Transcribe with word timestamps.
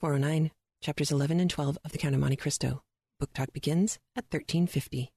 409, 0.00 0.50
chapters 0.80 1.12
11 1.12 1.40
and 1.40 1.50
12 1.50 1.76
of 1.84 1.92
The 1.92 1.98
Count 1.98 2.14
of 2.14 2.22
Monte 2.22 2.36
Cristo. 2.36 2.80
Book 3.18 3.34
talk 3.34 3.52
begins 3.52 3.98
at 4.16 4.24
1350. 4.30 5.12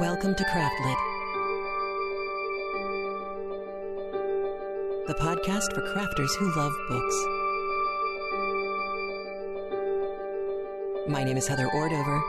Welcome 0.00 0.34
to 0.34 0.42
Craftlit, 0.42 0.96
the 5.06 5.14
podcast 5.14 5.72
for 5.72 5.82
crafters 5.94 6.34
who 6.36 6.52
love 6.56 6.72
books. 6.88 7.26
My 11.08 11.22
name 11.22 11.36
is 11.36 11.46
Heather 11.46 11.68
Ordover, 11.68 12.20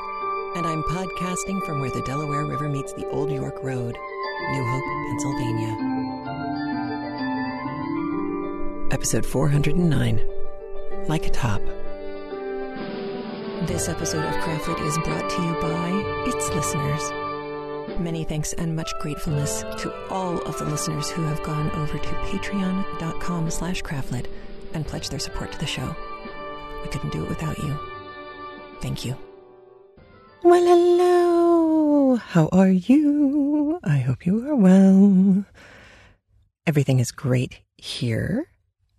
and 0.56 0.66
I'm 0.66 0.84
podcasting 0.84 1.66
from 1.66 1.80
where 1.80 1.92
the 1.92 2.02
Delaware 2.02 2.46
River 2.46 2.70
meets 2.70 2.94
the 2.94 3.08
Old 3.10 3.32
York 3.32 3.62
Road, 3.64 3.98
New 4.52 4.64
Hope, 4.64 4.84
Pennsylvania. 5.10 5.76
Episode 8.92 9.26
409 9.26 10.22
Like 11.08 11.28
a 11.28 11.30
Top. 11.30 11.62
This 13.68 13.90
episode 13.90 14.24
of 14.24 14.34
Craftlit 14.36 14.80
is 14.88 14.98
brought 15.00 15.30
to 15.30 15.42
you 15.42 15.54
by 15.62 15.90
its 16.28 16.50
listeners. 16.50 17.12
Many 18.00 18.24
thanks 18.24 18.54
and 18.54 18.76
much 18.76 18.92
gratefulness 19.02 19.64
to 19.80 19.94
all 20.10 20.38
of 20.44 20.58
the 20.60 20.66
listeners 20.66 21.10
who 21.10 21.24
have 21.24 21.44
gone 21.44 21.72
over 21.72 21.98
to 21.98 22.10
patreon.com 22.10 23.50
slash 23.50 23.84
craftlit 23.84 24.28
and 24.74 24.86
pledged 24.86 25.12
their 25.12 25.20
support 25.20 25.52
to 25.52 25.60
the 25.60 25.66
show. 25.66 25.96
We 26.84 26.90
couldn't 26.90 27.12
do 27.12 27.24
it 27.24 27.30
without 27.30 27.58
you. 27.58 27.78
Thank 28.82 29.04
you. 29.04 29.18
Well, 30.50 30.64
hello. 30.66 32.16
How 32.16 32.48
are 32.54 32.70
you? 32.70 33.82
I 33.84 33.98
hope 33.98 34.26
you 34.26 34.48
are 34.48 34.56
well. 34.56 35.44
Everything 36.66 37.02
is 37.02 37.12
great 37.12 37.60
here. 37.76 38.48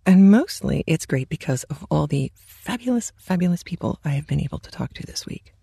And 0.05 0.29
mostly 0.29 0.83
it's 0.85 1.07
great 1.07 1.27
because 1.27 1.63
of 1.63 1.83
all 1.89 2.05
the 2.05 2.31
fabulous, 2.35 3.11
fabulous 3.17 3.63
people 3.63 3.99
I 4.05 4.09
have 4.09 4.27
been 4.27 4.39
able 4.39 4.59
to 4.59 4.69
talk 4.69 4.93
to 4.93 5.07
this 5.07 5.25
week. 5.25 5.55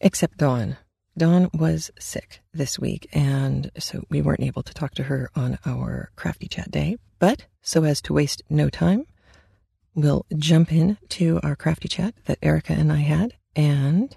Except 0.00 0.38
Dawn. 0.38 0.76
Dawn 1.18 1.50
was 1.52 1.90
sick 1.98 2.40
this 2.52 2.78
week, 2.78 3.08
and 3.12 3.72
so 3.76 4.04
we 4.10 4.22
weren't 4.22 4.44
able 4.44 4.62
to 4.62 4.72
talk 4.72 4.94
to 4.94 5.02
her 5.02 5.30
on 5.34 5.58
our 5.66 6.12
crafty 6.14 6.46
chat 6.46 6.70
day. 6.70 6.96
But 7.18 7.46
so 7.60 7.82
as 7.82 8.00
to 8.02 8.12
waste 8.12 8.44
no 8.48 8.70
time, 8.70 9.08
we'll 9.96 10.26
jump 10.36 10.72
in 10.72 10.96
to 11.08 11.40
our 11.42 11.56
crafty 11.56 11.88
chat 11.88 12.14
that 12.26 12.38
Erica 12.40 12.74
and 12.74 12.92
I 12.92 12.98
had 12.98 13.34
and 13.56 14.16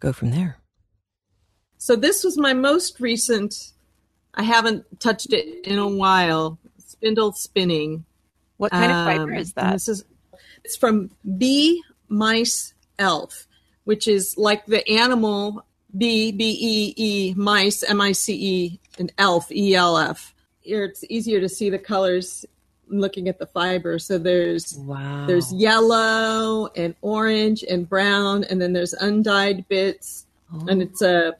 go 0.00 0.12
from 0.12 0.30
there. 0.30 0.58
So 1.78 1.96
this 1.96 2.24
was 2.24 2.38
my 2.38 2.52
most 2.52 3.00
recent. 3.00 3.72
I 4.34 4.42
haven't 4.42 5.00
touched 5.00 5.32
it 5.32 5.66
in 5.66 5.78
a 5.78 5.88
while. 5.88 6.58
Spindle 6.78 7.32
spinning. 7.32 8.04
What 8.56 8.72
kind 8.72 8.90
Um, 8.92 8.98
of 9.08 9.16
fiber 9.16 9.34
is 9.34 9.52
that? 9.54 9.72
This 9.74 9.88
is 9.88 10.04
it's 10.64 10.76
from 10.76 11.10
Bee 11.38 11.82
Mice 12.08 12.74
Elf, 12.98 13.46
which 13.84 14.08
is 14.08 14.34
like 14.36 14.66
the 14.66 14.88
animal 14.88 15.64
B 15.96 16.32
B 16.32 16.56
E 16.60 16.94
E 16.96 17.34
mice 17.36 17.82
M 17.82 18.00
I 18.00 18.12
C 18.12 18.34
E 18.34 18.80
and 18.98 19.12
elf 19.18 19.50
E 19.52 19.74
L 19.74 19.96
F. 19.98 20.34
Here 20.60 20.84
it's 20.84 21.04
easier 21.08 21.40
to 21.40 21.48
see 21.48 21.70
the 21.70 21.78
colors 21.78 22.44
looking 22.88 23.28
at 23.28 23.38
the 23.38 23.46
fiber. 23.46 23.98
So 23.98 24.18
there's 24.18 24.74
Wow. 24.78 25.26
there's 25.26 25.52
yellow 25.52 26.68
and 26.76 26.94
orange 27.02 27.64
and 27.64 27.88
brown, 27.88 28.44
and 28.44 28.60
then 28.60 28.72
there's 28.72 28.92
undyed 28.94 29.66
bits, 29.68 30.26
and 30.68 30.80
it's 30.80 31.02
a 31.02 31.34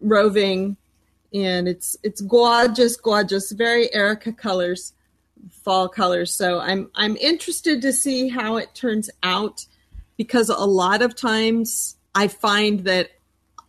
roving, 0.00 0.76
and 1.34 1.68
it's 1.68 1.96
it's 2.02 2.20
gorgeous, 2.22 2.96
gorgeous, 2.96 3.52
very 3.52 3.92
Erica 3.94 4.32
colors, 4.32 4.94
fall 5.50 5.88
colors. 5.88 6.32
So 6.34 6.60
I'm 6.60 6.90
I'm 6.94 7.16
interested 7.16 7.82
to 7.82 7.92
see 7.92 8.28
how 8.28 8.56
it 8.56 8.74
turns 8.74 9.10
out, 9.22 9.66
because 10.16 10.48
a 10.48 10.64
lot 10.64 11.02
of 11.02 11.14
times 11.14 11.96
I 12.14 12.28
find 12.28 12.80
that 12.84 13.10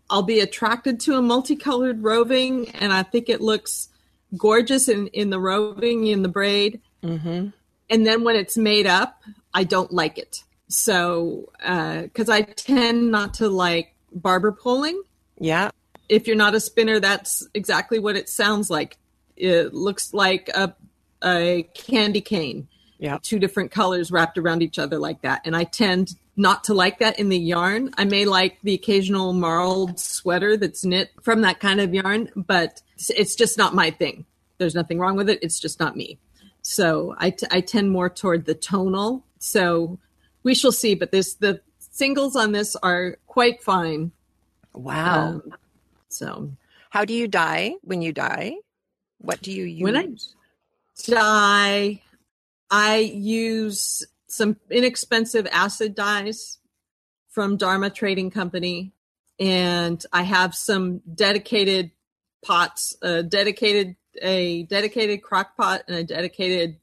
I'll 0.10 0.24
be 0.24 0.40
attracted 0.40 1.00
to 1.02 1.16
a 1.16 1.22
multicolored 1.22 2.04
roving, 2.04 2.70
and 2.70 2.92
I 2.94 3.04
think 3.04 3.30
it 3.30 3.42
looks 3.42 3.90
gorgeous 4.38 4.88
in 4.88 5.08
in 5.08 5.30
the 5.30 5.40
roving 5.40 6.08
in 6.08 6.22
the 6.22 6.30
braid 6.30 6.80
Mm-hmm. 7.04 7.48
and 7.90 8.06
then 8.08 8.24
when 8.24 8.36
it's 8.36 8.58
made 8.58 8.88
up, 8.88 9.22
I 9.54 9.64
don't 9.64 9.92
like 9.92 10.18
it. 10.18 10.44
So, 10.68 11.50
because 11.60 12.30
I 12.30 12.42
tend 12.42 13.12
not 13.12 13.34
to 13.36 13.50
like 13.50 13.94
barber 14.14 14.52
pulling. 14.52 15.02
Yeah. 15.40 15.72
If 16.08 16.28
you're 16.28 16.36
not 16.36 16.56
a 16.56 16.60
spinner, 16.60 17.00
that's 17.00 17.48
exactly 17.54 18.00
what 18.00 18.16
it 18.16 18.30
sounds 18.30 18.70
like. 18.70 18.98
It 19.36 19.74
looks 19.74 20.14
like 20.14 20.50
a 20.54 20.74
a 21.24 21.68
candy 21.76 22.22
cane, 22.22 22.68
Yeah. 22.98 23.18
two 23.22 23.38
different 23.40 23.70
colors 23.72 24.12
wrapped 24.12 24.38
around 24.40 24.64
each 24.64 24.80
other 24.80 24.98
like 24.98 25.22
that. 25.22 25.42
And 25.46 25.56
I 25.56 25.66
tend 25.66 26.16
not 26.36 26.64
to 26.66 26.74
like 26.74 26.98
that 27.00 27.20
in 27.20 27.30
the 27.30 27.38
yarn. 27.38 27.92
I 27.98 28.06
may 28.06 28.26
like 28.26 28.58
the 28.64 28.74
occasional 28.74 29.32
marled 29.34 30.00
sweater 30.00 30.58
that's 30.58 30.84
knit 30.84 31.12
from 31.22 31.42
that 31.42 31.60
kind 31.60 31.80
of 31.80 31.94
yarn, 31.94 32.30
but 32.36 32.82
it's 33.10 33.36
just 33.36 33.58
not 33.58 33.76
my 33.76 33.92
thing. 33.92 34.26
There's 34.58 34.74
nothing 34.74 34.98
wrong 34.98 35.16
with 35.16 35.30
it. 35.30 35.40
It's 35.44 35.60
just 35.60 35.80
not 35.80 35.96
me. 35.96 36.18
So 36.62 37.16
I, 37.18 37.32
t- 37.32 37.48
I 37.52 37.62
tend 37.62 37.92
more 37.92 38.10
toward 38.10 38.46
the 38.46 38.54
tonal. 38.54 39.26
So 39.40 40.00
we 40.44 40.56
shall 40.56 40.72
see. 40.72 40.96
But 40.96 41.12
this 41.12 41.34
the 41.36 41.62
singles 41.80 42.36
on 42.36 42.52
this 42.52 42.76
are 42.78 43.18
quite 43.28 43.64
fine. 43.64 44.12
Wow. 44.74 45.28
Um, 45.28 45.54
so 46.10 46.52
How 46.90 47.06
do 47.06 47.14
you 47.14 47.28
dye 47.28 47.76
when 47.82 48.02
you 48.02 48.14
dye? 48.14 48.56
What 49.20 49.42
do 49.42 49.52
you 49.52 49.66
use? 49.66 49.84
when 49.84 49.96
I 49.98 50.08
dye, 51.08 52.02
I 52.70 52.98
use 52.98 54.04
some 54.28 54.58
inexpensive 54.70 55.48
acid 55.52 55.94
dyes 55.94 56.60
from 57.30 57.58
Dharma 57.58 57.90
Trading 57.90 58.32
Company, 58.32 58.94
and 59.40 60.04
I 60.12 60.24
have 60.24 60.56
some 60.56 61.02
dedicated 61.14 61.92
pots, 62.44 62.96
a 63.02 63.24
dedicated 63.24 63.96
a 64.22 64.64
dedicated 64.64 65.22
crock 65.22 65.56
pot 65.56 65.84
and 65.88 65.98
a 65.98 66.04
dedicated 66.04 66.78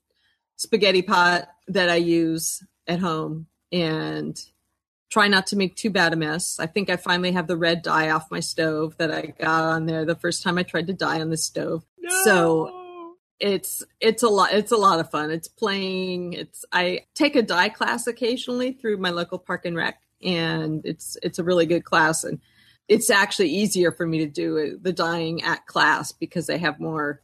spaghetti 0.57 1.03
pot 1.03 1.49
that 1.69 1.89
I 1.89 1.97
use 1.97 2.63
at 2.87 3.01
home 3.01 3.47
and 3.73 4.39
try 5.11 5.29
not 5.29 5.47
to 5.49 5.57
make 5.57 5.77
too 5.77 5.91
bad 5.91 6.13
a 6.13 6.17
mess. 6.17 6.59
I 6.59 6.67
think 6.67 6.91
I 6.91 6.97
finally 6.97 7.33
have 7.33 7.47
the 7.47 7.57
red 7.57 7.83
dye 7.83 8.11
off 8.11 8.31
my 8.31 8.41
stove 8.41 8.97
that 8.99 9.11
I 9.13 9.35
got 9.39 9.65
on 9.65 9.87
there 9.87 10.05
the 10.05 10.15
first 10.15 10.43
time 10.43 10.59
I 10.59 10.63
tried 10.63 10.87
to 10.89 10.93
dye 10.93 11.21
on 11.21 11.31
the 11.31 11.37
stove. 11.37 11.85
So 12.25 13.15
it's 13.41 13.85
it's 14.01 14.23
a 14.23 14.29
lot 14.29 14.53
it's 14.53 14.73
a 14.73 14.77
lot 14.77 15.01
of 15.01 15.11
fun. 15.11 15.31
It's 15.31 15.49
playing. 15.49 16.35
It's 16.35 16.65
I 16.73 17.07
take 17.15 17.37
a 17.37 17.43
dye 17.43 17.69
class 17.69 18.07
occasionally 18.07 18.73
through 18.73 18.99
my 18.99 19.11
local 19.11 19.39
park 19.39 19.65
and 19.65 19.77
rec 19.77 20.01
and 20.23 20.85
it's 20.85 21.17
it's 21.23 21.39
a 21.39 21.45
really 21.45 21.67
good 21.67 21.85
class 21.85 22.25
and 22.25 22.41
it's 22.89 23.11
actually 23.11 23.51
easier 23.51 23.93
for 23.93 24.07
me 24.07 24.19
to 24.19 24.27
do 24.27 24.79
the 24.81 24.93
dyeing 24.93 25.43
at 25.43 25.67
class 25.67 26.13
because 26.13 26.47
they 26.47 26.59
have 26.59 26.81
more 26.81 27.23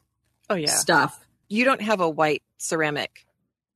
oh 0.50 0.54
yeah. 0.54 0.68
stuff. 0.68 1.26
You 1.48 1.64
don't 1.64 1.82
have 1.82 2.00
a 2.00 2.08
white 2.08 2.42
ceramic 2.58 3.26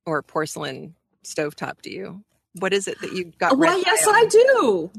or 0.05 0.21
porcelain 0.21 0.95
stovetop, 1.23 1.81
do 1.81 1.91
you? 1.91 2.23
What 2.53 2.73
is 2.73 2.87
it 2.87 2.99
that 3.01 3.13
you 3.13 3.25
got? 3.37 3.57
Why 3.57 3.81
yes 3.85 4.05
I 4.07 4.25
do. 4.25 4.91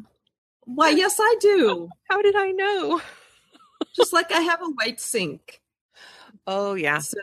Why 0.65 0.91
yes 0.91 1.19
I 1.21 1.37
do. 1.41 1.89
How 2.09 2.23
did 2.23 2.37
I 2.37 2.51
know? 2.51 3.01
Just 3.95 4.13
like 4.13 4.33
I 4.33 4.41
have 4.41 4.61
a 4.61 4.71
white 4.71 5.01
sink. 5.01 5.61
Oh 6.47 6.75
yeah. 6.75 6.99
So 6.99 7.19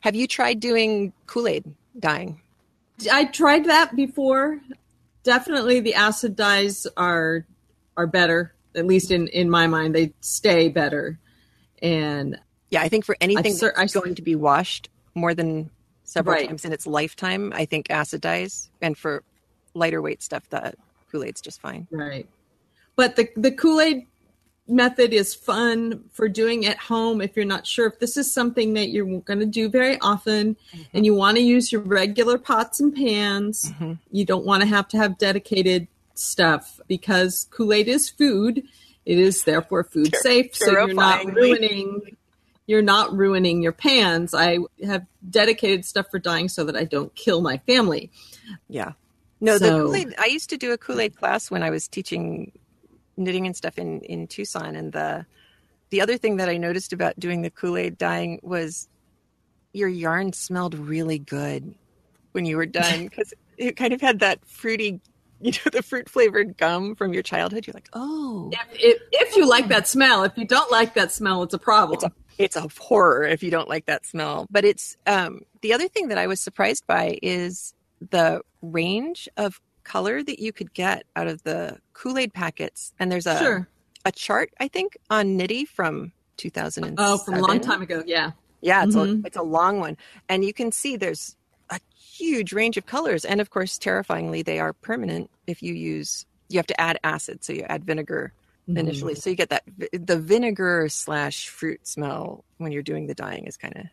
Have 0.00 0.14
you 0.14 0.26
tried 0.26 0.60
doing 0.60 1.12
Kool 1.26 1.48
Aid 1.48 1.64
dyeing? 1.98 2.40
I 3.10 3.24
tried 3.24 3.64
that 3.66 3.96
before. 3.96 4.60
Definitely 5.22 5.80
the 5.80 5.94
acid 5.94 6.36
dyes 6.36 6.86
are 6.96 7.46
are 7.96 8.06
better. 8.06 8.54
At 8.74 8.86
least 8.86 9.10
in 9.10 9.28
in 9.28 9.50
my 9.50 9.66
mind, 9.66 9.94
they 9.94 10.12
stay 10.20 10.68
better. 10.68 11.18
And 11.82 12.38
Yeah, 12.70 12.82
I 12.82 12.88
think 12.88 13.04
for 13.04 13.16
anything 13.20 13.54
cer- 13.54 13.72
that's 13.76 13.96
I- 13.96 14.00
going 14.00 14.14
to 14.14 14.22
be 14.22 14.36
washed 14.36 14.88
more 15.14 15.34
than 15.34 15.70
several 16.04 16.34
Right. 16.36 16.46
times 16.48 16.64
in 16.64 16.72
its 16.72 16.86
lifetime, 16.86 17.52
I 17.54 17.64
think 17.64 17.90
acid 17.90 18.20
dyes, 18.20 18.70
and 18.80 18.96
for 18.96 19.22
lighter 19.74 20.00
weight 20.02 20.22
stuff, 20.22 20.48
that 20.50 20.76
Kool 21.10 21.24
Aid's 21.24 21.40
just 21.40 21.60
fine. 21.60 21.86
right. 21.90 22.28
But 22.96 23.16
the 23.16 23.28
the 23.36 23.50
Kool-Aid 23.50 24.06
method 24.68 25.12
is 25.12 25.34
fun 25.34 26.04
for 26.12 26.28
doing 26.28 26.64
at 26.66 26.76
home 26.76 27.20
if 27.20 27.34
you're 27.34 27.44
not 27.44 27.66
sure 27.66 27.86
if 27.88 27.98
this 27.98 28.16
is 28.16 28.32
something 28.32 28.74
that 28.74 28.90
you're 28.90 29.18
going 29.22 29.40
to 29.40 29.46
do 29.46 29.68
very 29.68 29.98
often 30.00 30.56
and 30.94 31.04
you 31.04 31.12
want 31.14 31.36
to 31.36 31.42
use 31.42 31.72
your 31.72 31.80
regular 31.80 32.38
pots 32.38 32.78
and 32.78 32.94
pans. 32.94 33.72
Mhm. 33.80 33.98
You 34.12 34.24
don't 34.24 34.44
want 34.44 34.60
to 34.62 34.68
have 34.68 34.86
to 34.88 34.96
have 34.96 35.18
dedicated 35.18 35.88
stuff 36.20 36.80
because 36.86 37.46
Kool-Aid 37.50 37.88
is 37.88 38.08
food. 38.08 38.62
It 39.06 39.18
is 39.18 39.44
therefore 39.44 39.84
food 39.84 40.12
Ter- 40.12 40.18
safe, 40.20 40.54
so 40.54 40.72
you're 40.72 40.94
not 40.94 41.24
ruining 41.24 42.16
you're 42.70 42.82
not 42.82 43.12
ruining 43.12 43.62
your 43.62 43.72
pans. 43.72 44.32
I 44.32 44.58
have 44.84 45.04
dedicated 45.28 45.84
stuff 45.84 46.06
for 46.08 46.20
dyeing 46.20 46.48
so 46.48 46.62
that 46.62 46.76
I 46.76 46.84
don't 46.84 47.12
kill 47.16 47.40
my 47.40 47.58
family. 47.58 48.12
Yeah. 48.68 48.92
No, 49.40 49.58
the 49.58 49.70
Kool 49.70 49.96
Aid. 49.96 50.14
I 50.18 50.26
used 50.26 50.50
to 50.50 50.56
do 50.56 50.70
a 50.70 50.78
Kool 50.78 51.00
Aid 51.00 51.16
class 51.16 51.50
when 51.50 51.64
I 51.64 51.70
was 51.70 51.88
teaching 51.88 52.52
knitting 53.16 53.46
and 53.46 53.56
stuff 53.56 53.76
in 53.76 54.02
in 54.02 54.28
Tucson, 54.28 54.76
and 54.76 54.92
the 54.92 55.26
the 55.90 56.00
other 56.00 56.16
thing 56.16 56.36
that 56.36 56.48
I 56.48 56.58
noticed 56.58 56.92
about 56.92 57.18
doing 57.18 57.42
the 57.42 57.50
Kool 57.50 57.76
Aid 57.76 57.98
dyeing 57.98 58.38
was 58.42 58.88
your 59.72 59.88
yarn 59.88 60.32
smelled 60.32 60.74
really 60.74 61.18
good 61.18 61.74
when 62.32 62.44
you 62.44 62.56
were 62.56 62.66
done 62.66 63.04
because 63.04 63.34
it 63.56 63.76
kind 63.76 63.92
of 63.92 64.00
had 64.00 64.20
that 64.20 64.44
fruity, 64.46 65.00
you 65.44 65.52
know, 65.52 65.70
the 65.72 65.82
fruit 65.82 66.08
flavored 66.08 66.56
gum 66.56 66.94
from 66.94 67.12
your 67.14 67.22
childhood. 67.22 67.66
You're 67.66 67.74
like, 67.74 67.88
oh, 67.92 68.50
If, 68.52 68.68
if, 68.74 69.02
if 69.12 69.36
you 69.36 69.48
like 69.48 69.68
that 69.68 69.88
smell, 69.88 70.24
if 70.24 70.36
you 70.36 70.44
don't 70.46 70.70
like 70.70 70.94
that 70.94 71.12
smell, 71.12 71.42
it's 71.42 71.54
a 71.54 71.58
problem. 71.58 71.94
it's 71.94 72.04
a 72.04 72.12
it's 72.38 72.56
a 72.56 72.66
horror 72.80 73.24
if 73.24 73.42
you 73.42 73.50
don't 73.50 73.68
like 73.68 73.86
that 73.86 74.06
smell. 74.06 74.46
But 74.50 74.64
it's 74.64 74.96
um, 75.06 75.42
the 75.62 75.72
other 75.74 75.88
thing 75.88 76.08
that 76.08 76.18
I 76.18 76.26
was 76.26 76.40
surprised 76.40 76.86
by 76.86 77.18
is 77.22 77.74
the 78.10 78.40
range 78.62 79.28
of 79.36 79.60
color 79.84 80.22
that 80.22 80.38
you 80.38 80.52
could 80.52 80.72
get 80.72 81.04
out 81.16 81.26
of 81.26 81.42
the 81.42 81.78
Kool 81.92 82.16
Aid 82.18 82.32
packets. 82.32 82.92
And 82.98 83.10
there's 83.12 83.26
a 83.26 83.38
sure. 83.38 83.68
a 84.04 84.12
chart 84.12 84.50
I 84.58 84.68
think 84.68 84.96
on 85.10 85.36
Knitty 85.36 85.64
from 85.66 86.12
2007. 86.38 86.94
Oh, 86.98 87.18
from 87.18 87.34
a 87.34 87.40
long 87.40 87.60
time 87.60 87.82
ago. 87.82 88.02
Yeah. 88.06 88.32
Yeah, 88.62 88.84
it's 88.84 88.94
Mhm. 88.96 89.22
a 89.22 89.26
it's 89.26 89.36
a 89.38 89.42
long 89.42 89.80
one, 89.80 89.96
and 90.28 90.44
you 90.44 90.52
can 90.52 90.70
see 90.70 90.96
there's 90.96 91.34
huge 92.20 92.52
range 92.52 92.76
of 92.76 92.86
colors, 92.86 93.24
and 93.24 93.40
of 93.40 93.50
course, 93.50 93.78
terrifyingly, 93.78 94.42
they 94.42 94.60
are 94.60 94.72
permanent 94.72 95.30
if 95.46 95.62
you 95.62 95.74
use. 95.74 96.26
You 96.48 96.58
have 96.58 96.66
to 96.66 96.80
add 96.80 96.98
acid, 97.04 97.44
so 97.44 97.52
you 97.52 97.64
add 97.68 97.84
vinegar 97.84 98.32
initially, 98.68 99.14
mm. 99.14 99.22
so 99.22 99.30
you 99.30 99.36
get 99.36 99.50
that 99.50 99.64
the 99.92 100.18
vinegar 100.18 100.88
slash 100.88 101.48
fruit 101.48 101.86
smell 101.86 102.44
when 102.58 102.72
you're 102.72 102.82
doing 102.82 103.06
the 103.06 103.14
dyeing 103.14 103.46
is 103.46 103.56
kind 103.56 103.76
of 103.76 103.86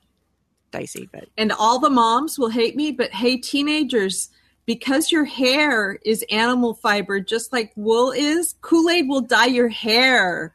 dicey, 0.71 1.09
but 1.11 1.25
And 1.37 1.51
all 1.51 1.79
the 1.79 1.89
moms 1.89 2.37
will 2.37 2.49
hate 2.49 2.75
me, 2.75 2.91
but 2.91 3.11
hey, 3.11 3.37
teenagers, 3.37 4.29
because 4.65 5.11
your 5.11 5.25
hair 5.25 5.97
is 6.03 6.23
animal 6.29 6.73
fiber, 6.73 7.19
just 7.19 7.53
like 7.53 7.71
wool 7.75 8.11
is, 8.11 8.55
Kool 8.61 8.89
Aid 8.89 9.07
will 9.07 9.21
dye 9.21 9.45
your 9.45 9.69
hair, 9.69 10.53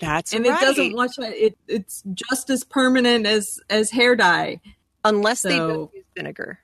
that's 0.00 0.32
and 0.32 0.46
right. 0.46 0.60
it 0.60 0.64
doesn't 0.64 0.94
watch 0.94 1.18
it. 1.18 1.56
It's 1.68 2.02
just 2.12 2.50
as 2.50 2.64
permanent 2.64 3.26
as 3.26 3.60
as 3.70 3.90
hair 3.90 4.16
dye, 4.16 4.60
unless 5.04 5.42
they 5.42 5.56
don't 5.56 5.92
use 5.94 6.04
vinegar. 6.14 6.58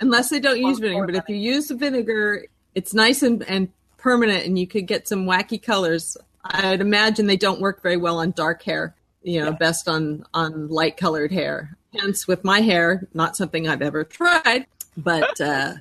Unless 0.00 0.30
they 0.30 0.40
don't 0.40 0.60
use 0.60 0.78
vinegar. 0.78 1.06
But 1.06 1.14
if 1.16 1.28
you 1.28 1.36
use 1.36 1.68
the 1.68 1.74
vinegar, 1.74 2.46
it's 2.74 2.94
nice 2.94 3.22
and, 3.22 3.42
and 3.48 3.68
permanent, 3.98 4.44
and 4.46 4.58
you 4.58 4.66
could 4.66 4.86
get 4.86 5.08
some 5.08 5.26
wacky 5.26 5.62
colors. 5.62 6.16
I'd 6.44 6.80
imagine 6.80 7.26
they 7.26 7.36
don't 7.36 7.60
work 7.60 7.82
very 7.82 7.96
well 7.96 8.18
on 8.18 8.30
dark 8.32 8.62
hair. 8.62 8.94
You 9.22 9.40
know, 9.40 9.46
Yeah. 9.50 9.56
best 9.56 9.88
on 9.88 10.24
on 10.34 10.68
light 10.68 10.96
colored 10.96 11.32
hair. 11.32 11.76
Hence, 11.98 12.28
with 12.28 12.44
my 12.44 12.60
hair, 12.60 13.08
not 13.14 13.36
something 13.36 13.66
I've 13.66 13.82
ever 13.82 14.04
tried, 14.04 14.66
but 14.96 15.40
uh, 15.40 15.74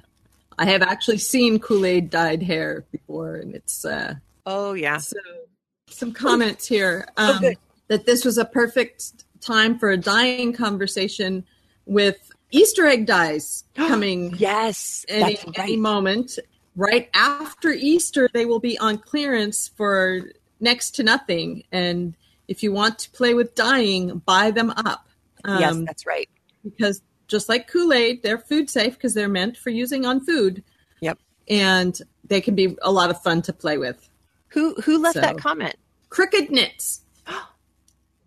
I 0.57 0.65
have 0.65 0.81
actually 0.81 1.17
seen 1.19 1.59
Kool 1.59 1.85
Aid 1.85 2.09
dyed 2.09 2.41
hair 2.41 2.85
before, 2.91 3.35
and 3.35 3.53
it's 3.53 3.85
uh, 3.85 4.15
Oh 4.47 4.73
yeah, 4.73 4.97
so 4.97 5.17
some 5.89 6.11
comments 6.13 6.65
here 6.65 7.07
Oh, 7.17 7.35
um, 7.35 7.53
that 7.89 8.05
this 8.07 8.25
was 8.25 8.37
a 8.39 8.45
perfect 8.45 9.25
time 9.41 9.77
for 9.77 9.91
a 9.91 9.97
dyeing 9.97 10.51
conversation 10.53 11.45
with 11.85 12.31
Easter 12.55 12.85
egg 12.85 13.05
dyes 13.05 13.63
coming 13.75 14.33
yes, 14.37 15.05
any, 15.09 15.35
that's 15.35 15.59
any 15.59 15.75
moment. 15.77 16.39
Right 16.75 17.09
after 17.13 17.69
Easter, 17.71 18.29
they 18.33 18.45
will 18.45 18.59
be 18.59 18.77
on 18.79 18.97
clearance 18.97 19.69
for 19.77 20.21
next 20.59 20.91
to 20.95 21.03
nothing. 21.03 21.63
And 21.71 22.15
if 22.47 22.63
you 22.63 22.71
want 22.71 22.99
to 22.99 23.11
play 23.11 23.33
with 23.33 23.55
dyeing, 23.55 24.19
buy 24.19 24.51
them 24.51 24.71
up. 24.71 25.07
yes, 25.45 25.71
Um, 25.73 25.85
that's 25.85 26.05
right. 26.05 26.29
because 26.63 27.01
just 27.27 27.49
like 27.49 27.67
Kool 27.67 27.91
Aid, 27.93 28.23
they're 28.23 28.37
food 28.37 28.69
safe 28.69 28.93
because 28.95 29.13
they're 29.13 29.29
meant 29.29 29.57
for 29.57 29.69
using 29.69 30.05
on 30.05 30.19
food. 30.23 30.63
Yep. 31.01 31.17
And 31.49 31.97
they 32.25 32.41
can 32.41 32.55
be 32.55 32.77
a 32.81 32.91
lot 32.91 33.09
of 33.09 33.21
fun 33.21 33.41
to 33.43 33.53
play 33.53 33.77
with. 33.77 34.09
Who 34.49 34.75
who 34.83 34.99
left 34.99 35.15
that 35.15 35.37
comment? 35.37 35.75
Crooked 36.09 36.49
Knits. 36.51 37.01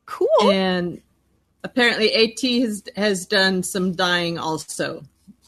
Cool. 0.06 0.50
And 0.50 1.02
apparently 1.64 2.12
AT 2.14 2.40
has 2.62 2.82
has 2.96 3.26
done 3.26 3.62
some 3.62 3.92
dyeing 3.94 4.38
also. 4.38 5.02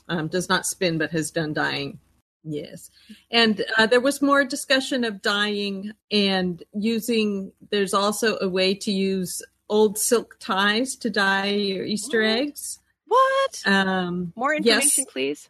Um, 0.08 0.26
does 0.28 0.48
not 0.48 0.66
spin, 0.66 0.98
but 0.98 1.10
has 1.12 1.30
done 1.30 1.52
dyeing. 1.52 2.00
Yes. 2.42 2.90
And 3.30 3.62
uh, 3.78 3.86
there 3.86 4.00
was 4.00 4.20
more 4.20 4.44
discussion 4.44 5.04
of 5.04 5.22
dyeing 5.22 5.92
and 6.10 6.62
using. 6.72 7.52
There's 7.70 7.94
also 7.94 8.36
a 8.40 8.48
way 8.48 8.74
to 8.74 8.90
use 8.90 9.40
old 9.68 9.98
silk 9.98 10.36
ties 10.40 10.96
to 10.96 11.10
dye 11.10 11.46
your 11.50 11.84
Easter 11.84 12.22
What? 12.22 12.28
eggs. 12.40 12.78
what? 13.06 13.62
Um, 13.66 14.32
More 14.34 14.54
yes. 14.54 14.64
information, 14.98 15.04
please. 15.12 15.48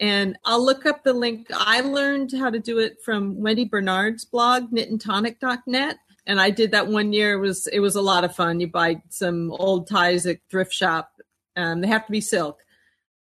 and 0.00 0.36
I'll 0.44 0.64
look 0.64 0.86
up 0.86 1.04
the 1.04 1.12
link. 1.12 1.46
I 1.52 1.80
learned 1.82 2.32
how 2.36 2.50
to 2.50 2.58
do 2.58 2.78
it 2.80 2.96
from 3.04 3.40
Wendy 3.40 3.64
Bernard's 3.64 4.24
blog, 4.24 4.72
knitandtonic.net. 4.72 5.98
And 6.26 6.40
I 6.40 6.50
did 6.50 6.70
that 6.72 6.88
one 6.88 7.12
year. 7.12 7.34
It 7.34 7.40
was 7.40 7.66
it 7.66 7.80
was 7.80 7.96
a 7.96 8.00
lot 8.02 8.24
of 8.24 8.34
fun. 8.34 8.60
You 8.60 8.68
buy 8.68 9.02
some 9.10 9.52
old 9.52 9.88
ties 9.88 10.26
at 10.26 10.38
thrift 10.50 10.72
shop. 10.72 11.10
Um, 11.56 11.80
they 11.80 11.88
have 11.88 12.06
to 12.06 12.12
be 12.12 12.20
silk, 12.20 12.60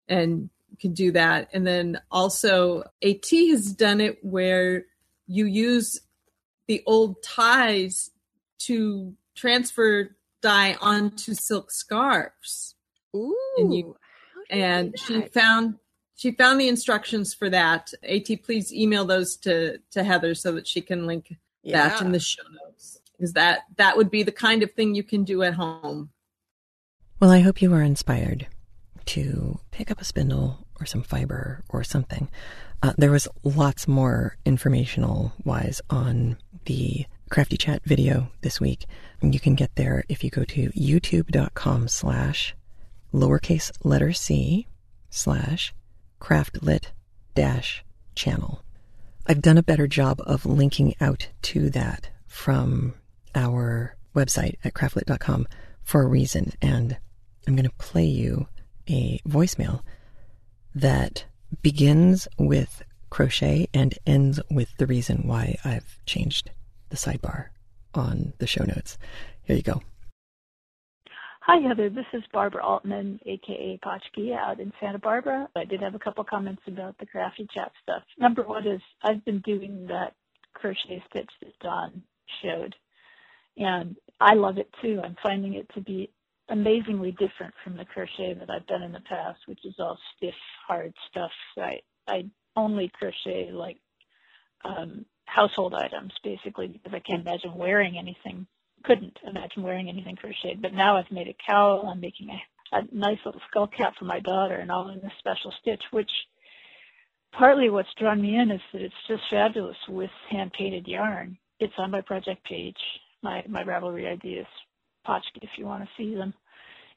and 0.07 0.49
you 0.71 0.77
can 0.77 0.93
do 0.93 1.11
that. 1.11 1.49
And 1.53 1.67
then 1.67 1.99
also 2.09 2.83
AT 3.03 3.29
has 3.29 3.73
done 3.73 3.99
it 4.01 4.19
where 4.23 4.85
you 5.27 5.45
use 5.45 5.99
the 6.67 6.81
old 6.85 7.21
ties 7.21 8.09
to 8.59 9.13
transfer 9.35 10.15
dye 10.41 10.77
onto 10.81 11.33
silk 11.33 11.71
scarves 11.71 12.75
Ooh. 13.15 13.35
And 13.57 13.73
you- 13.73 13.97
and 14.49 14.97
she 14.99 15.21
found 15.23 15.75
she 16.15 16.31
found 16.31 16.59
the 16.59 16.67
instructions 16.67 17.33
for 17.33 17.49
that. 17.49 17.93
At 18.03 18.25
please 18.43 18.73
email 18.73 19.05
those 19.05 19.35
to 19.37 19.79
to 19.91 20.03
Heather 20.03 20.35
so 20.35 20.51
that 20.53 20.67
she 20.67 20.81
can 20.81 21.05
link 21.07 21.35
that 21.65 22.01
in 22.01 22.11
the 22.11 22.19
show 22.19 22.43
notes. 22.43 22.72
Because 23.23 23.35
that 23.35 23.61
that 23.77 23.95
would 23.95 24.11
be 24.11 24.23
the 24.23 24.33
kind 24.33 24.63
of 24.63 24.73
thing 24.73 24.95
you 24.95 25.03
can 25.03 25.23
do 25.23 25.43
at 25.43 25.53
home. 25.53 26.09
Well, 27.21 27.31
I 27.31 27.39
hope 27.39 27.61
you 27.61 27.73
are 27.73 27.81
inspired 27.81 28.47
to 29.05 29.59
pick 29.71 29.89
up 29.89 30.01
a 30.01 30.03
spindle 30.03 30.67
or 30.77 30.85
some 30.85 31.03
fiber 31.03 31.63
or 31.69 31.85
something. 31.85 32.29
Uh, 32.81 32.91
there 32.97 33.11
was 33.11 33.29
lots 33.45 33.87
more 33.87 34.35
informational 34.43 35.31
wise 35.45 35.79
on 35.89 36.35
the 36.65 37.05
Crafty 37.29 37.55
Chat 37.55 37.81
video 37.85 38.29
this 38.41 38.59
week. 38.59 38.87
You 39.21 39.39
can 39.39 39.55
get 39.55 39.73
there 39.75 40.03
if 40.09 40.21
you 40.21 40.29
go 40.29 40.43
to 40.43 40.69
youtube.com 40.71 41.87
slash 41.87 42.53
lowercase 43.13 43.71
letter 43.85 44.11
c 44.11 44.67
slash 45.09 45.73
craftlit 46.19 46.87
dash 47.35 47.85
channel. 48.15 48.63
I've 49.25 49.41
done 49.41 49.57
a 49.57 49.63
better 49.63 49.87
job 49.87 50.21
of 50.25 50.45
linking 50.45 50.95
out 50.99 51.29
to 51.43 51.69
that 51.69 52.09
from 52.27 52.95
our 53.35 53.95
website 54.15 54.55
at 54.63 54.73
craftlit.com 54.73 55.47
for 55.83 56.01
a 56.01 56.07
reason. 56.07 56.53
And 56.61 56.97
I'm 57.47 57.55
going 57.55 57.69
to 57.69 57.75
play 57.77 58.05
you 58.05 58.47
a 58.89 59.19
voicemail 59.27 59.81
that 60.75 61.25
begins 61.61 62.27
with 62.37 62.83
crochet 63.09 63.67
and 63.73 63.97
ends 64.05 64.39
with 64.49 64.75
the 64.77 64.87
reason 64.87 65.27
why 65.27 65.55
I've 65.63 65.99
changed 66.05 66.51
the 66.89 66.97
sidebar 66.97 67.47
on 67.93 68.33
the 68.39 68.47
show 68.47 68.63
notes. 68.63 68.97
Here 69.43 69.55
you 69.55 69.61
go. 69.61 69.81
Hi, 71.45 71.59
Heather. 71.59 71.89
This 71.89 72.05
is 72.13 72.23
Barbara 72.31 72.65
Altman, 72.65 73.19
aka 73.25 73.77
Potchkey, 73.83 74.33
out 74.33 74.61
in 74.61 74.71
Santa 74.79 74.97
Barbara. 74.97 75.49
I 75.57 75.65
did 75.65 75.81
have 75.81 75.93
a 75.93 75.99
couple 75.99 76.23
comments 76.23 76.61
about 76.67 76.97
the 76.99 77.05
crafty 77.05 77.45
chat 77.53 77.71
stuff. 77.81 78.01
Number 78.17 78.43
one 78.43 78.65
is 78.65 78.81
I've 79.03 79.23
been 79.25 79.41
doing 79.41 79.85
that 79.87 80.13
crochet 80.53 81.03
stitch 81.09 81.29
that 81.41 81.59
Dawn 81.61 82.01
showed, 82.41 82.73
and 83.57 83.95
I 84.19 84.33
love 84.35 84.57
it 84.57 84.69
too. 84.81 85.01
I'm 85.03 85.15
finding 85.23 85.55
it 85.55 85.67
to 85.75 85.81
be 85.81 86.11
amazingly 86.49 87.11
different 87.11 87.53
from 87.63 87.77
the 87.77 87.85
crochet 87.85 88.35
that 88.39 88.49
I've 88.49 88.67
done 88.67 88.83
in 88.83 88.91
the 88.91 89.01
past, 89.01 89.39
which 89.47 89.65
is 89.65 89.75
all 89.79 89.97
stiff, 90.17 90.35
hard 90.67 90.93
stuff. 91.09 91.31
I 91.57 91.79
I 92.07 92.25
only 92.55 92.91
crochet 92.93 93.51
like 93.51 93.77
um, 94.65 95.05
household 95.25 95.73
items 95.73 96.13
basically 96.23 96.67
because 96.67 96.93
I 96.93 96.99
can't 96.99 97.21
imagine 97.21 97.55
wearing 97.55 97.97
anything 97.97 98.47
couldn't 98.83 99.17
imagine 99.27 99.63
wearing 99.63 99.89
anything 99.89 100.15
crocheted. 100.15 100.61
But 100.61 100.73
now 100.73 100.97
I've 100.97 101.11
made 101.11 101.27
a 101.27 101.35
cowl. 101.45 101.87
I'm 101.91 102.01
making 102.01 102.29
a, 102.29 102.77
a 102.77 102.81
nice 102.91 103.19
little 103.25 103.41
skull 103.49 103.67
cap 103.67 103.93
for 103.97 104.05
my 104.05 104.19
daughter, 104.19 104.55
and 104.55 104.71
all 104.71 104.89
in 104.89 104.99
this 105.01 105.11
special 105.19 105.53
stitch. 105.61 105.81
Which 105.91 106.11
partly 107.37 107.69
what's 107.69 107.89
drawn 107.99 108.21
me 108.21 108.37
in 108.37 108.51
is 108.51 108.61
that 108.73 108.81
it's 108.81 108.95
just 109.07 109.23
fabulous 109.29 109.77
with 109.89 110.11
hand 110.29 110.53
painted 110.57 110.87
yarn. 110.87 111.37
It's 111.59 111.73
on 111.77 111.91
my 111.91 112.01
project 112.01 112.45
page, 112.45 112.77
my 113.23 113.43
my 113.47 113.63
Ravelry 113.63 114.11
ideas, 114.11 114.45
Potchkey, 115.07 115.41
if 115.41 115.49
you 115.57 115.65
want 115.65 115.83
to 115.83 115.89
see 115.97 116.15
them. 116.15 116.33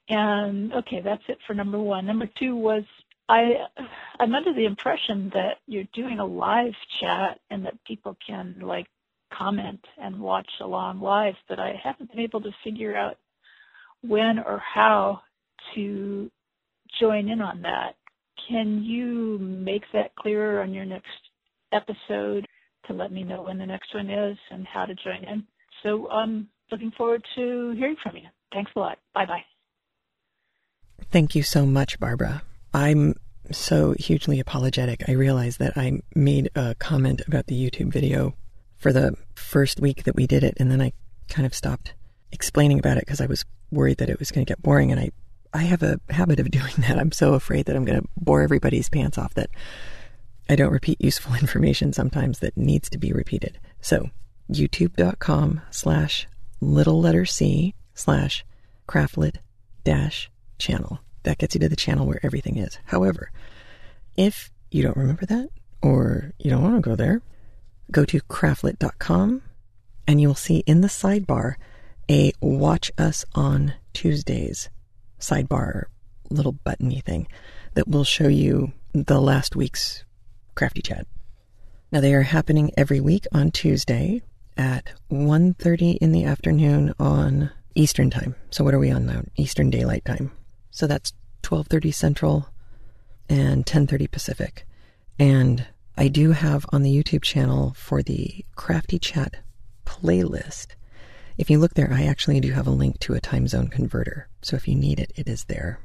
And 0.08 0.72
okay, 0.74 1.00
that's 1.04 1.22
it 1.28 1.38
for 1.46 1.54
number 1.54 1.78
one. 1.78 2.06
Number 2.06 2.28
two 2.38 2.56
was 2.56 2.84
I 3.28 3.54
I'm 4.20 4.34
under 4.34 4.52
the 4.52 4.66
impression 4.66 5.30
that 5.34 5.58
you're 5.66 5.84
doing 5.94 6.18
a 6.18 6.24
live 6.24 6.74
chat 7.00 7.40
and 7.50 7.64
that 7.64 7.82
people 7.84 8.16
can 8.26 8.56
like 8.60 8.86
comment 9.36 9.80
and 9.98 10.20
watch 10.20 10.48
along 10.60 11.00
live, 11.00 11.34
but 11.48 11.58
I 11.58 11.74
haven't 11.82 12.10
been 12.10 12.20
able 12.20 12.40
to 12.42 12.50
figure 12.62 12.96
out 12.96 13.18
when 14.02 14.38
or 14.38 14.62
how 14.74 15.20
to 15.74 16.30
join 17.00 17.28
in 17.28 17.40
on 17.40 17.62
that. 17.62 17.96
Can 18.48 18.82
you 18.84 19.38
make 19.38 19.82
that 19.92 20.14
clearer 20.14 20.62
on 20.62 20.72
your 20.72 20.84
next 20.84 21.08
episode 21.72 22.46
to 22.86 22.92
let 22.92 23.10
me 23.10 23.24
know 23.24 23.42
when 23.42 23.58
the 23.58 23.66
next 23.66 23.92
one 23.92 24.08
is 24.08 24.38
and 24.50 24.66
how 24.66 24.84
to 24.84 24.94
join 24.94 25.24
in? 25.24 25.44
So 25.82 26.08
I'm 26.10 26.48
looking 26.70 26.92
forward 26.96 27.24
to 27.36 27.74
hearing 27.76 27.96
from 28.02 28.16
you. 28.16 28.28
Thanks 28.52 28.70
a 28.76 28.78
lot. 28.78 28.98
Bye 29.14 29.26
bye. 29.26 29.44
Thank 31.10 31.34
you 31.34 31.42
so 31.42 31.66
much, 31.66 32.00
Barbara. 32.00 32.42
I'm 32.72 33.14
so 33.52 33.94
hugely 33.98 34.40
apologetic. 34.40 35.04
I 35.08 35.12
realized 35.12 35.58
that 35.60 35.76
I 35.76 36.00
made 36.14 36.50
a 36.54 36.74
comment 36.74 37.22
about 37.28 37.46
the 37.46 37.54
YouTube 37.54 37.92
video 37.92 38.34
for 38.76 38.92
the 38.92 39.14
first 39.34 39.80
week 39.80 40.04
that 40.04 40.16
we 40.16 40.26
did 40.26 40.42
it, 40.42 40.54
and 40.58 40.70
then 40.70 40.80
I 40.80 40.92
kind 41.28 41.46
of 41.46 41.54
stopped 41.54 41.94
explaining 42.32 42.78
about 42.78 42.96
it 42.96 43.04
because 43.06 43.20
I 43.20 43.26
was 43.26 43.44
worried 43.70 43.98
that 43.98 44.10
it 44.10 44.18
was 44.18 44.30
going 44.30 44.44
to 44.44 44.50
get 44.50 44.62
boring. 44.62 44.90
And 44.90 45.00
I, 45.00 45.10
I 45.52 45.62
have 45.62 45.82
a 45.82 46.00
habit 46.10 46.40
of 46.40 46.50
doing 46.50 46.74
that. 46.78 46.98
I'm 46.98 47.12
so 47.12 47.34
afraid 47.34 47.66
that 47.66 47.76
I'm 47.76 47.84
going 47.84 48.00
to 48.00 48.08
bore 48.16 48.42
everybody's 48.42 48.88
pants 48.88 49.18
off 49.18 49.34
that 49.34 49.50
I 50.48 50.56
don't 50.56 50.72
repeat 50.72 51.00
useful 51.00 51.34
information 51.40 51.92
sometimes 51.92 52.40
that 52.40 52.56
needs 52.56 52.90
to 52.90 52.98
be 52.98 53.12
repeated. 53.12 53.58
So, 53.80 54.10
youtube.com 54.50 55.60
slash 55.70 56.26
little 56.60 57.00
letter 57.00 57.24
C 57.24 57.74
slash 57.94 58.44
craftlit 58.88 59.36
dash 59.84 60.30
channel. 60.58 61.00
That 61.24 61.38
gets 61.38 61.54
you 61.54 61.60
to 61.60 61.68
the 61.68 61.76
channel 61.76 62.06
where 62.06 62.20
everything 62.22 62.56
is. 62.56 62.78
However, 62.84 63.30
if 64.16 64.50
you 64.70 64.82
don't 64.82 64.96
remember 64.96 65.26
that 65.26 65.48
or 65.82 66.32
you 66.38 66.50
don't 66.50 66.62
want 66.62 66.76
to 66.76 66.88
go 66.88 66.96
there, 66.96 67.20
go 67.90 68.04
to 68.04 68.20
craftlit.com 68.20 69.42
and 70.06 70.20
you 70.20 70.28
will 70.28 70.34
see 70.34 70.58
in 70.66 70.80
the 70.80 70.88
sidebar 70.88 71.54
a 72.08 72.32
Watch 72.40 72.92
Us 72.96 73.24
on 73.34 73.74
Tuesdays 73.92 74.70
sidebar 75.18 75.84
little 76.30 76.52
buttony 76.52 77.00
thing 77.00 77.26
that 77.74 77.88
will 77.88 78.04
show 78.04 78.28
you 78.28 78.72
the 78.92 79.20
last 79.20 79.56
week's 79.56 80.04
crafty 80.54 80.82
chat. 80.82 81.06
Now 81.92 82.00
they 82.00 82.14
are 82.14 82.22
happening 82.22 82.70
every 82.76 83.00
week 83.00 83.26
on 83.32 83.50
Tuesday 83.50 84.22
at 84.56 84.92
1:30 85.10 85.98
in 86.00 86.12
the 86.12 86.24
afternoon 86.24 86.94
on 86.98 87.50
Eastern 87.74 88.10
time. 88.10 88.34
So 88.50 88.64
what 88.64 88.74
are 88.74 88.78
we 88.78 88.90
on 88.90 89.06
now? 89.06 89.22
Eastern 89.36 89.70
Daylight 89.70 90.04
Time. 90.04 90.30
So 90.70 90.86
that's 90.86 91.12
12:30 91.42 91.92
Central 91.92 92.48
and 93.28 93.66
10:30 93.66 94.06
Pacific. 94.10 94.66
And 95.18 95.66
I 95.96 96.08
do 96.08 96.32
have 96.32 96.66
on 96.70 96.82
the 96.82 96.94
YouTube 96.94 97.22
channel 97.22 97.74
for 97.74 98.02
the 98.02 98.44
Crafty 98.54 98.98
Chat 98.98 99.36
playlist. 99.84 100.68
If 101.38 101.50
you 101.50 101.58
look 101.58 101.74
there, 101.74 101.92
I 101.92 102.04
actually 102.04 102.40
do 102.40 102.52
have 102.52 102.66
a 102.66 102.70
link 102.70 102.98
to 103.00 103.14
a 103.14 103.20
time 103.20 103.46
zone 103.46 103.68
converter. 103.68 104.28
So 104.42 104.56
if 104.56 104.66
you 104.66 104.74
need 104.74 104.98
it, 104.98 105.12
it 105.16 105.28
is 105.28 105.44
there. 105.44 105.80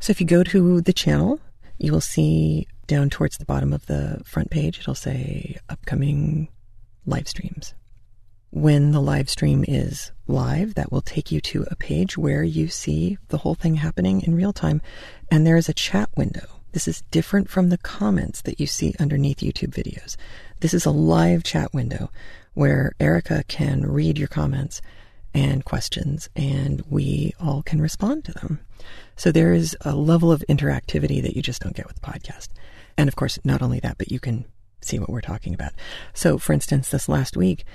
So 0.00 0.10
if 0.10 0.20
you 0.20 0.26
go 0.26 0.42
to 0.44 0.80
the 0.80 0.92
channel, 0.92 1.40
you 1.78 1.92
will 1.92 2.00
see 2.00 2.66
down 2.86 3.10
towards 3.10 3.36
the 3.38 3.44
bottom 3.44 3.72
of 3.72 3.86
the 3.86 4.22
front 4.24 4.50
page, 4.50 4.78
it'll 4.78 4.94
say 4.94 5.56
upcoming 5.68 6.48
live 7.04 7.28
streams. 7.28 7.74
When 8.56 8.92
the 8.92 9.02
live 9.02 9.28
stream 9.28 9.66
is 9.68 10.12
live, 10.26 10.76
that 10.76 10.90
will 10.90 11.02
take 11.02 11.30
you 11.30 11.42
to 11.42 11.66
a 11.70 11.76
page 11.76 12.16
where 12.16 12.42
you 12.42 12.68
see 12.68 13.18
the 13.28 13.36
whole 13.36 13.54
thing 13.54 13.74
happening 13.74 14.22
in 14.22 14.34
real 14.34 14.54
time. 14.54 14.80
And 15.30 15.46
there 15.46 15.58
is 15.58 15.68
a 15.68 15.74
chat 15.74 16.08
window. 16.16 16.46
This 16.72 16.88
is 16.88 17.02
different 17.10 17.50
from 17.50 17.68
the 17.68 17.76
comments 17.76 18.40
that 18.40 18.58
you 18.58 18.66
see 18.66 18.94
underneath 18.98 19.40
YouTube 19.40 19.74
videos. 19.74 20.16
This 20.60 20.72
is 20.72 20.86
a 20.86 20.90
live 20.90 21.44
chat 21.44 21.74
window 21.74 22.10
where 22.54 22.94
Erica 22.98 23.44
can 23.46 23.82
read 23.82 24.16
your 24.16 24.26
comments 24.26 24.80
and 25.34 25.66
questions 25.66 26.30
and 26.34 26.82
we 26.88 27.34
all 27.38 27.62
can 27.62 27.82
respond 27.82 28.24
to 28.24 28.32
them. 28.32 28.60
So 29.16 29.30
there 29.30 29.52
is 29.52 29.76
a 29.82 29.94
level 29.94 30.32
of 30.32 30.42
interactivity 30.48 31.20
that 31.20 31.36
you 31.36 31.42
just 31.42 31.60
don't 31.60 31.76
get 31.76 31.86
with 31.86 32.00
the 32.00 32.06
podcast. 32.10 32.48
And 32.96 33.06
of 33.06 33.16
course, 33.16 33.38
not 33.44 33.60
only 33.60 33.80
that, 33.80 33.98
but 33.98 34.10
you 34.10 34.18
can 34.18 34.46
see 34.80 34.98
what 34.98 35.10
we're 35.10 35.20
talking 35.20 35.52
about. 35.52 35.72
So 36.14 36.38
for 36.38 36.54
instance, 36.54 36.88
this 36.88 37.06
last 37.06 37.36
week, 37.36 37.66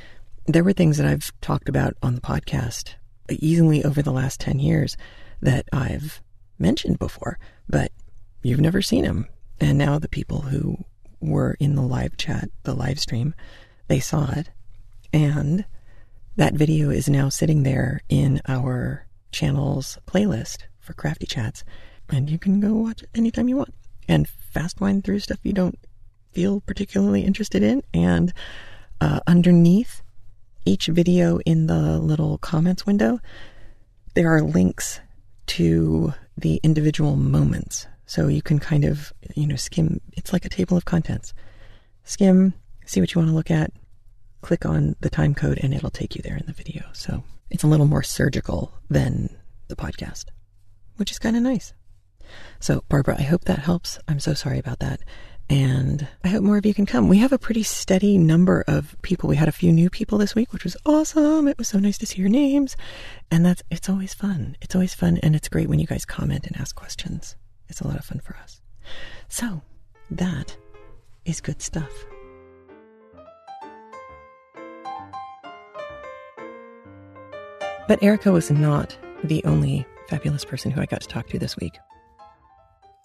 there 0.46 0.64
were 0.64 0.74
things 0.74 0.98
that 0.98 1.06
I've 1.06 1.32
talked 1.42 1.70
about 1.70 1.96
on 2.02 2.16
the 2.16 2.22
podcast 2.22 2.96
easily 3.30 3.84
over 3.84 4.02
the 4.02 4.12
last 4.12 4.40
10 4.40 4.60
years 4.60 4.98
that 5.42 5.66
I've 5.72 6.22
mentioned 6.60 7.00
before, 7.00 7.40
but 7.70 7.92
you've 8.44 8.60
never 8.60 8.82
seen 8.82 9.04
them. 9.04 9.28
And 9.60 9.78
now 9.78 10.00
the 10.00 10.10
people 10.10 10.42
who 10.42 10.78
were 11.20 11.56
in 11.60 11.76
the 11.76 11.82
live 11.82 12.18
chat, 12.18 12.50
the 12.64 12.74
live 12.74 13.00
stream, 13.00 13.34
they 13.88 14.00
saw 14.00 14.32
it. 14.32 14.50
And 15.14 15.66
that 16.36 16.56
video 16.56 16.90
is 16.90 17.08
now 17.08 17.30
sitting 17.30 17.64
there 17.64 18.02
in 18.10 18.42
our 18.48 19.06
channel's 19.32 19.98
playlist 20.08 20.64
for 20.80 20.94
Crafty 20.94 21.26
Chats. 21.26 21.64
And 22.10 22.30
you 22.30 22.40
can 22.40 22.60
go 22.60 22.74
watch 22.74 23.04
it 23.04 23.10
anytime 23.14 23.48
you 23.48 23.58
want 23.58 23.74
and 24.08 24.28
fast 24.28 24.82
wind 24.82 25.04
through 25.04 25.20
stuff 25.20 25.40
you 25.44 25.54
don't 25.54 25.78
feel 26.32 26.62
particularly 26.62 27.24
interested 27.24 27.62
in. 27.64 27.84
And 27.94 28.34
uh, 29.00 29.20
underneath 29.28 30.02
each 30.66 30.88
video 30.88 31.40
in 31.40 31.68
the 31.68 32.00
little 32.00 32.38
comments 32.38 32.86
window, 32.86 33.20
there 34.14 34.34
are 34.36 34.42
links 34.42 35.00
to 35.48 36.14
the 36.38 36.60
individual 36.64 37.16
moments. 37.16 37.88
So 38.06 38.28
you 38.28 38.42
can 38.42 38.60
kind 38.60 38.84
of, 38.84 39.14
you 39.36 39.48
know, 39.48 39.56
skim. 39.56 40.02
It's 40.14 40.34
like 40.34 40.46
a 40.46 40.50
table 40.50 40.78
of 40.78 40.86
contents. 40.86 41.34
Skim, 42.04 42.54
see 42.86 43.00
what 43.00 43.14
you 43.14 43.20
want 43.20 43.30
to 43.30 43.36
look 43.36 43.52
at, 43.52 43.72
click 44.42 44.66
on 44.66 44.96
the 45.00 45.10
time 45.10 45.34
code, 45.34 45.60
and 45.62 45.74
it'll 45.74 45.90
take 45.90 46.16
you 46.16 46.22
there 46.22 46.36
in 46.36 46.46
the 46.46 46.54
video. 46.54 46.84
So 46.94 47.24
it's 47.50 47.64
a 47.64 47.68
little 47.68 47.86
more 47.86 48.04
surgical 48.04 48.74
than 48.90 49.36
the 49.68 49.76
podcast, 49.76 50.26
which 50.98 51.12
is 51.12 51.20
kind 51.20 51.38
of 51.38 51.44
nice. 51.44 51.74
So, 52.60 52.84
Barbara, 52.88 53.18
I 53.20 53.24
hope 53.24 53.46
that 53.46 53.60
helps. 53.60 54.00
I'm 54.08 54.20
so 54.20 54.34
sorry 54.34 54.60
about 54.60 54.80
that. 54.80 55.02
And 55.52 56.08
I 56.24 56.30
hope 56.30 56.44
more 56.44 56.56
of 56.56 56.66
you 56.66 56.74
can 56.74 56.86
come. 56.86 57.10
We 57.10 57.18
have 57.18 57.34
a 57.34 57.38
pretty 57.38 57.64
steady 57.64 58.18
number 58.18 58.64
of 58.70 58.96
people. 59.02 59.28
We 59.28 59.36
had 59.36 59.50
a 59.50 59.52
few 59.52 59.74
new 59.74 59.90
people 59.90 60.18
this 60.18 60.34
week, 60.34 60.54
which 60.54 60.64
was 60.64 60.78
awesome. 60.86 61.46
It 61.46 61.58
was 61.58 61.68
so 61.68 61.78
nice 61.78 61.98
to 61.98 62.06
see 62.06 62.22
your 62.22 62.30
names. 62.30 62.78
And 63.30 63.46
that's, 63.46 63.62
it's 63.70 63.90
always 63.90 64.14
fun. 64.14 64.56
It's 64.62 64.76
always 64.76 64.94
fun. 64.94 65.20
And 65.22 65.36
it's 65.36 65.50
great 65.50 65.68
when 65.68 65.80
you 65.80 65.86
guys 65.86 66.06
comment 66.06 66.48
and 66.48 66.56
ask 66.56 66.74
questions. 66.74 67.36
It's 67.68 67.82
a 67.82 67.88
lot 67.88 68.00
of 68.00 68.06
fun 68.06 68.22
for 68.22 68.38
us. 68.38 68.62
So, 69.28 69.62
that 70.10 70.56
is 71.26 71.42
good 71.42 71.62
stuff. 71.62 71.92
But 77.90 78.02
Erica 78.02 78.32
was 78.32 78.50
not 78.50 78.98
the 79.22 79.44
only 79.44 79.86
fabulous 80.08 80.46
person 80.46 80.72
who 80.72 80.80
I 80.80 80.86
got 80.86 81.02
to 81.02 81.10
talk 81.10 81.28
to 81.28 81.40
this 81.40 81.58
week. 81.58 81.78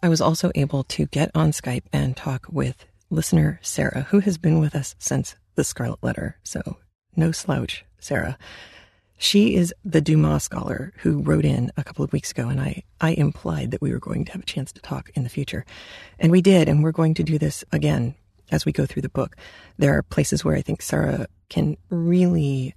I 0.07 0.09
was 0.09 0.21
also 0.21 0.53
able 0.55 0.85
to 0.85 1.07
get 1.07 1.33
on 1.35 1.51
Skype 1.51 1.83
and 1.93 2.17
talk 2.17 2.47
with 2.49 2.87
listener 3.11 3.59
Sarah, 3.61 4.07
who 4.11 4.21
has 4.21 4.39
been 4.39 4.61
with 4.61 4.77
us 4.77 4.95
since 5.01 5.35
the 5.57 5.65
Scarlet 5.65 5.99
Letter. 6.01 6.39
So, 6.45 6.77
no 7.17 7.33
slouch, 7.33 7.85
Sarah. 7.99 8.39
She 9.19 9.57
is 9.57 9.75
the 9.85 10.01
Dumas 10.01 10.45
scholar 10.45 10.93
who 10.99 11.23
wrote 11.23 11.45
in 11.45 11.73
a 11.77 11.83
couple 11.83 12.05
of 12.05 12.13
weeks 12.13 12.31
ago, 12.31 12.49
and 12.49 12.61
I, 12.61 12.85
I 13.01 13.15
implied 13.15 13.73
that 13.73 13.83
we 13.83 13.91
were 13.91 13.99
going 13.99 14.25
to 14.27 14.33
have 14.33 14.43
a 14.43 14.47
chance 14.47 14.71
to 14.75 14.81
talk 14.81 15.11
in 15.17 15.25
the 15.25 15.29
future. 15.29 15.67
And 16.21 16.31
we 16.31 16.41
did, 16.41 16.69
and 16.69 16.85
we're 16.85 16.93
going 16.93 17.15
to 17.15 17.25
do 17.25 17.37
this 17.37 17.65
again 17.73 18.15
as 18.53 18.65
we 18.65 18.71
go 18.71 18.87
through 18.87 19.03
the 19.03 19.09
book. 19.09 19.35
There 19.77 19.99
are 19.99 20.05
places 20.05 20.45
where 20.45 20.55
I 20.55 20.63
think 20.63 20.83
Sarah 20.83 21.27
can 21.49 21.79
really 21.91 22.77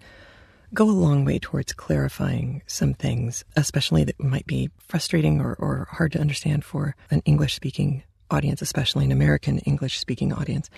go 0.74 0.90
a 0.90 0.92
long 0.92 1.26
way 1.26 1.40
towards 1.40 1.74
clarifying 1.74 2.62
some 2.68 2.94
things, 2.94 3.44
especially 3.56 4.04
that 4.04 4.20
might 4.20 4.46
be 4.46 4.70
frustrating 4.80 5.42
or, 5.42 5.56
or 5.56 5.88
hard 5.92 6.12
to 6.14 6.20
understand 6.20 6.64
for 6.64 6.96
an 7.10 7.22
English 7.26 7.56
speaking 7.56 8.04
audience, 8.32 8.62
especially 8.62 9.06
an 9.06 9.12
American 9.12 9.60
English 9.60 10.00
speaking 10.00 10.34
audience. 10.34 10.70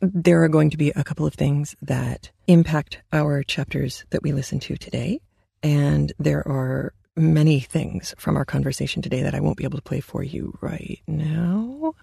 There 0.00 0.44
are 0.44 0.48
going 0.48 0.70
to 0.70 0.76
be 0.76 0.90
a 0.90 1.02
couple 1.02 1.26
of 1.26 1.34
things 1.34 1.74
that 1.82 2.30
impact 2.46 2.98
our 3.12 3.42
chapters 3.42 4.04
that 4.10 4.22
we 4.22 4.32
listen 4.32 4.60
to 4.60 4.76
today. 4.76 5.20
And 5.62 6.12
there 6.20 6.46
are 6.46 6.92
many 7.16 7.58
things 7.58 8.14
from 8.16 8.36
our 8.36 8.44
conversation 8.44 9.02
today 9.02 9.22
that 9.22 9.34
I 9.34 9.40
won't 9.40 9.56
be 9.56 9.64
able 9.64 9.78
to 9.78 9.82
play 9.82 10.00
for 10.00 10.22
you 10.22 10.56
right 10.60 11.00
now 11.08 11.94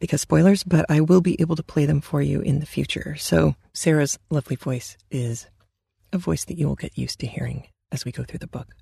because 0.00 0.22
spoilers, 0.22 0.64
but 0.64 0.86
I 0.88 1.00
will 1.00 1.20
be 1.20 1.38
able 1.40 1.56
to 1.56 1.62
play 1.62 1.84
them 1.84 2.00
for 2.00 2.22
you 2.22 2.40
in 2.40 2.60
the 2.60 2.66
future. 2.66 3.16
So 3.16 3.54
Sarah's 3.74 4.18
lovely 4.30 4.56
voice 4.56 4.96
is 5.10 5.46
a 6.12 6.18
voice 6.18 6.44
that 6.44 6.58
you 6.58 6.66
will 6.66 6.76
get 6.76 6.96
used 6.96 7.20
to 7.20 7.26
hearing 7.26 7.68
as 7.92 8.04
we 8.04 8.12
go 8.12 8.24
through 8.24 8.38
the 8.38 8.46
book. 8.46 8.74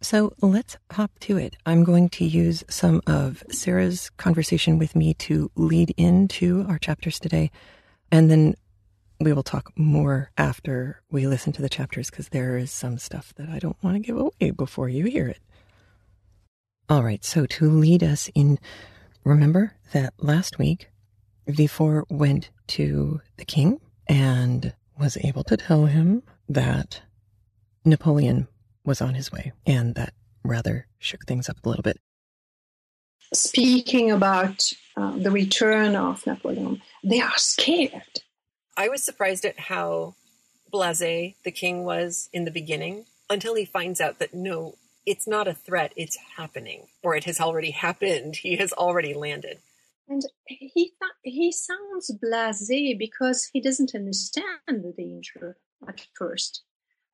So 0.00 0.32
let's 0.42 0.76
hop 0.90 1.12
to 1.20 1.36
it. 1.36 1.56
I'm 1.64 1.84
going 1.84 2.08
to 2.10 2.24
use 2.24 2.64
some 2.68 3.02
of 3.06 3.44
Sarah's 3.50 4.10
conversation 4.10 4.76
with 4.76 4.96
me 4.96 5.14
to 5.14 5.50
lead 5.54 5.94
into 5.96 6.66
our 6.68 6.78
chapters 6.78 7.20
today. 7.20 7.52
And 8.10 8.28
then 8.28 8.56
we 9.20 9.32
will 9.32 9.44
talk 9.44 9.70
more 9.76 10.32
after 10.36 11.00
we 11.10 11.28
listen 11.28 11.52
to 11.52 11.62
the 11.62 11.68
chapters 11.68 12.10
because 12.10 12.30
there 12.30 12.56
is 12.56 12.72
some 12.72 12.98
stuff 12.98 13.32
that 13.36 13.48
I 13.48 13.60
don't 13.60 13.76
want 13.80 13.94
to 13.94 14.00
give 14.00 14.16
away 14.16 14.50
before 14.50 14.88
you 14.88 15.04
hear 15.04 15.28
it. 15.28 15.38
All 16.88 17.04
right. 17.04 17.24
So 17.24 17.46
to 17.46 17.70
lead 17.70 18.02
us 18.02 18.28
in, 18.34 18.58
remember 19.24 19.76
that 19.92 20.14
last 20.18 20.58
week, 20.58 20.88
Villefort 21.48 22.04
went 22.10 22.50
to 22.68 23.20
the 23.36 23.44
king 23.44 23.80
and 24.08 24.74
was 24.98 25.16
able 25.18 25.44
to 25.44 25.56
tell 25.56 25.86
him 25.86 26.22
that 26.48 27.02
Napoleon 27.84 28.48
was 28.84 29.00
on 29.00 29.14
his 29.14 29.32
way, 29.32 29.52
and 29.66 29.94
that 29.94 30.14
rather 30.44 30.86
shook 30.98 31.26
things 31.26 31.48
up 31.48 31.56
a 31.64 31.68
little 31.68 31.82
bit. 31.82 31.98
Speaking 33.32 34.10
about 34.10 34.72
uh, 34.96 35.16
the 35.16 35.30
return 35.30 35.96
of 35.96 36.26
Napoleon, 36.26 36.82
they 37.02 37.20
are 37.20 37.36
scared. 37.36 38.22
I 38.76 38.88
was 38.88 39.02
surprised 39.02 39.44
at 39.44 39.58
how 39.58 40.14
blase 40.70 41.34
the 41.44 41.50
king 41.52 41.84
was 41.84 42.28
in 42.32 42.44
the 42.44 42.50
beginning 42.50 43.06
until 43.30 43.54
he 43.54 43.64
finds 43.64 44.00
out 44.00 44.18
that 44.18 44.34
no, 44.34 44.76
it's 45.06 45.26
not 45.26 45.48
a 45.48 45.54
threat, 45.54 45.92
it's 45.96 46.18
happening, 46.36 46.86
or 47.02 47.16
it 47.16 47.24
has 47.24 47.40
already 47.40 47.70
happened. 47.70 48.36
He 48.36 48.56
has 48.56 48.72
already 48.72 49.14
landed. 49.14 49.60
And 50.08 50.22
he 50.46 50.66
th- 50.74 51.20
he 51.22 51.52
sounds 51.52 52.10
blasé 52.22 52.98
because 52.98 53.50
he 53.52 53.60
doesn't 53.60 53.94
understand 53.94 54.48
the 54.66 54.92
danger 54.96 55.56
at 55.86 56.06
first, 56.14 56.62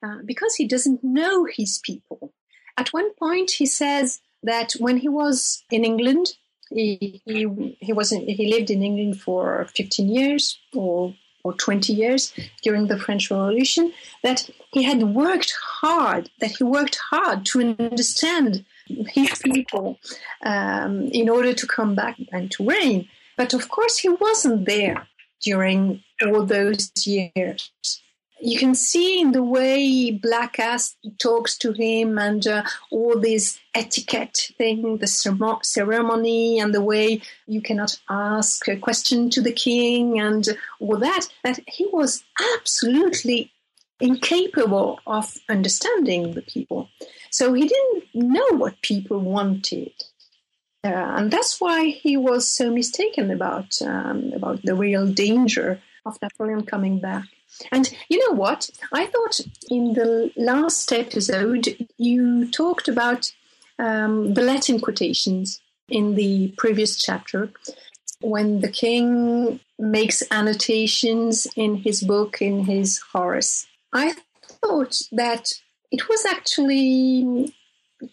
uh, 0.03 0.19
because 0.25 0.55
he 0.57 0.67
doesn't 0.67 1.05
know 1.05 1.45
his 1.45 1.81
people. 1.85 2.33
At 2.77 2.93
one 2.93 3.15
point, 3.15 3.53
he 3.53 3.67
says 3.67 4.21
that 4.43 4.73
when 4.79 4.99
he 4.99 5.09
was 5.09 5.63
in 5.71 5.85
England, 5.85 6.35
he 6.71 7.23
he, 7.25 7.77
he 7.81 7.93
was 7.93 8.13
in, 8.13 8.23
he 8.27 8.47
lived 8.47 8.71
in 8.71 8.83
England 8.83 9.21
for 9.21 9.67
15 9.75 10.09
years 10.09 10.59
or 10.75 11.15
or 11.45 11.53
20 11.55 11.93
years 11.93 12.35
during 12.63 12.89
the 12.89 12.99
French 12.99 13.31
Revolution, 13.31 13.93
that 14.23 14.51
he 14.73 14.83
had 14.83 15.03
worked 15.03 15.55
hard, 15.81 16.31
that 16.41 16.51
he 16.51 16.65
worked 16.65 16.99
hard 17.11 17.47
to 17.47 17.61
understand 17.79 18.65
his 19.09 19.41
people 19.45 19.99
um, 20.45 21.03
in 21.13 21.29
order 21.29 21.53
to 21.53 21.67
come 21.67 21.95
back 21.95 22.17
and 22.33 22.51
to 22.53 22.65
reign. 22.65 23.09
But 23.37 23.55
of 23.55 23.69
course, 23.69 23.99
he 23.99 24.09
wasn't 24.09 24.67
there 24.67 25.07
during 25.41 26.03
all 26.23 26.45
those 26.45 26.91
years 27.07 27.71
you 28.41 28.59
can 28.59 28.75
see 28.75 29.21
in 29.21 29.33
the 29.33 29.43
way 29.43 30.13
Blacas 30.13 30.95
talks 31.19 31.57
to 31.59 31.73
him 31.73 32.19
and 32.19 32.47
uh, 32.47 32.63
all 32.91 33.19
this 33.19 33.59
etiquette 33.75 34.51
thing, 34.57 34.99
the 34.99 35.07
ceremony, 35.63 36.59
and 36.59 36.75
the 36.75 36.83
way 36.83 37.21
you 37.47 37.61
cannot 37.61 37.99
ask 38.09 38.67
a 38.69 38.77
question 38.77 39.31
to 39.31 39.41
the 39.41 39.53
king 39.53 40.21
and 40.21 40.49
all 40.81 40.97
that, 40.97 41.29
that 41.43 41.61
he 41.67 41.87
was 41.93 42.25
absolutely 42.55 43.51
incapable 44.01 45.01
of 45.07 45.37
understanding 45.49 46.33
the 46.35 46.43
people. 46.43 46.89
So 47.31 47.53
he 47.53 47.67
didn't 47.67 48.05
know 48.15 48.57
what 48.57 48.83
people 48.83 49.21
wanted. 49.21 49.93
Uh, 50.85 50.89
and 50.89 51.31
that's 51.31 51.61
why 51.61 51.87
he 51.87 52.17
was 52.17 52.51
so 52.51 52.71
mistaken 52.73 53.31
about 53.31 53.75
um, 53.83 54.33
about 54.35 54.63
the 54.63 54.77
real 54.77 55.07
danger 55.07 55.81
of 56.07 56.19
Napoleon 56.23 56.65
coming 56.65 57.01
back. 57.01 57.25
And 57.73 57.93
you 58.09 58.19
know 58.21 58.37
what? 58.37 58.71
I 58.93 59.07
thought 59.07 59.41
in 59.71 59.95
the 59.95 60.31
last 60.37 60.93
episode 60.93 61.89
you 61.97 62.51
talked 62.51 62.89
about 62.89 63.33
um, 63.79 64.35
the 64.35 64.43
Latin 64.43 64.81
quotations 64.81 65.61
in 65.89 66.15
the 66.15 66.55
previous 66.57 66.97
chapter 66.97 67.51
when 68.21 68.61
the 68.61 68.69
king 68.69 69.61
makes 69.79 70.23
annotations 70.31 71.47
in 71.57 71.77
his 71.77 72.03
book, 72.03 72.41
in 72.41 72.65
his 72.65 73.01
Horace. 73.13 73.67
I 73.93 74.15
thought 74.43 74.97
that 75.13 75.53
it 75.91 76.09
was 76.09 76.25
actually 76.27 77.55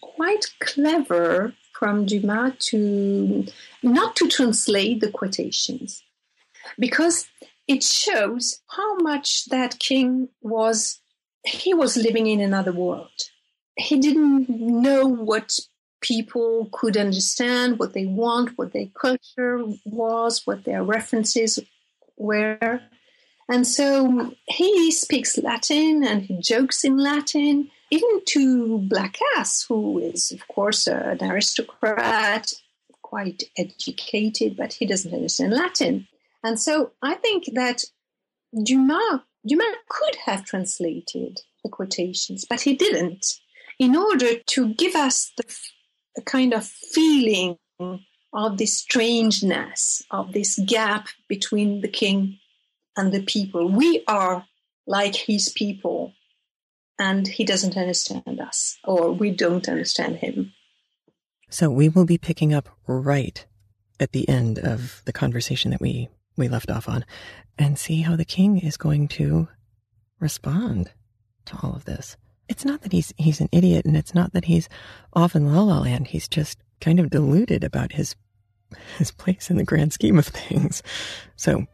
quite 0.00 0.46
clever 0.60 1.54
from 1.72 2.06
Dumas 2.06 2.54
to 2.70 3.46
not 3.82 4.16
to 4.16 4.28
translate 4.28 5.00
the 5.00 5.10
quotations 5.10 6.02
because 6.78 7.28
it 7.68 7.82
shows 7.82 8.60
how 8.68 8.96
much 8.96 9.46
that 9.46 9.78
king 9.78 10.28
was 10.40 11.00
he 11.44 11.74
was 11.74 11.96
living 11.96 12.26
in 12.26 12.40
another 12.40 12.72
world. 12.72 13.30
He 13.76 14.00
didn't 14.00 14.48
know 14.48 15.06
what 15.06 15.52
people 16.00 16.68
could 16.72 16.96
understand 16.96 17.78
what 17.78 17.94
they 17.94 18.06
want 18.06 18.56
what 18.56 18.72
their 18.72 18.86
culture 19.00 19.64
was 19.84 20.46
what 20.46 20.64
their 20.64 20.82
references 20.82 21.58
were 22.16 22.80
and 23.48 23.66
so 23.66 24.32
he 24.48 24.90
speaks 24.90 25.38
latin 25.38 26.02
and 26.04 26.22
he 26.22 26.38
jokes 26.40 26.84
in 26.84 26.96
latin 26.96 27.70
even 27.90 28.20
to 28.26 28.78
blacas 28.88 29.66
who 29.68 29.98
is 29.98 30.32
of 30.32 30.46
course 30.48 30.86
an 30.86 31.22
aristocrat 31.22 32.52
quite 33.06 33.44
educated 33.56 34.56
but 34.56 34.72
he 34.72 34.84
doesn't 34.84 35.14
understand 35.14 35.52
latin. 35.52 36.08
And 36.42 36.60
so 36.60 36.92
I 37.02 37.14
think 37.14 37.44
that 37.54 37.84
Dumas, 38.52 39.20
Dumas 39.46 39.76
could 39.88 40.16
have 40.26 40.44
translated 40.44 41.40
the 41.62 41.70
quotations, 41.70 42.44
but 42.48 42.62
he 42.62 42.74
didn't, 42.74 43.24
in 43.78 43.96
order 43.96 44.38
to 44.38 44.74
give 44.74 44.94
us 44.94 45.32
the, 45.36 45.44
the 46.16 46.22
kind 46.22 46.52
of 46.52 46.66
feeling 46.66 47.58
of 48.32 48.58
this 48.58 48.78
strangeness, 48.78 50.02
of 50.10 50.32
this 50.32 50.58
gap 50.66 51.08
between 51.28 51.80
the 51.82 51.88
king 51.88 52.38
and 52.96 53.12
the 53.12 53.22
people. 53.22 53.70
We 53.70 54.04
are 54.08 54.46
like 54.86 55.14
his 55.14 55.48
people, 55.48 56.14
and 56.98 57.26
he 57.26 57.44
doesn't 57.44 57.76
understand 57.76 58.40
us, 58.40 58.78
or 58.84 59.12
we 59.12 59.30
don't 59.30 59.68
understand 59.68 60.16
him. 60.16 60.52
So 61.50 61.70
we 61.70 61.88
will 61.88 62.06
be 62.06 62.18
picking 62.18 62.52
up 62.52 62.68
right 62.86 63.44
at 64.00 64.12
the 64.12 64.28
end 64.28 64.58
of 64.58 65.02
the 65.04 65.12
conversation 65.12 65.70
that 65.70 65.80
we 65.80 66.08
we 66.36 66.48
left 66.48 66.70
off 66.70 66.88
on 66.88 67.04
and 67.58 67.78
see 67.78 68.02
how 68.02 68.14
the 68.14 68.24
king 68.24 68.58
is 68.58 68.76
going 68.76 69.08
to 69.08 69.48
respond 70.20 70.90
to 71.46 71.58
all 71.62 71.74
of 71.74 71.84
this. 71.84 72.16
It's 72.48 72.64
not 72.64 72.82
that 72.82 72.92
he's 72.92 73.12
he's 73.16 73.40
an 73.40 73.48
idiot 73.52 73.86
and 73.86 73.96
it's 73.96 74.14
not 74.14 74.32
that 74.32 74.44
he's 74.44 74.68
off 75.12 75.34
in 75.34 75.52
la 75.52 75.62
la 75.62 75.80
land. 75.80 76.08
He's 76.08 76.28
just 76.28 76.58
kind 76.80 77.00
of 77.00 77.10
deluded 77.10 77.64
about 77.64 77.92
his 77.92 78.14
his 78.98 79.10
place 79.10 79.50
in 79.50 79.56
the 79.56 79.64
grand 79.64 79.92
scheme 79.92 80.18
of 80.18 80.26
things. 80.26 80.82
So 81.36 81.66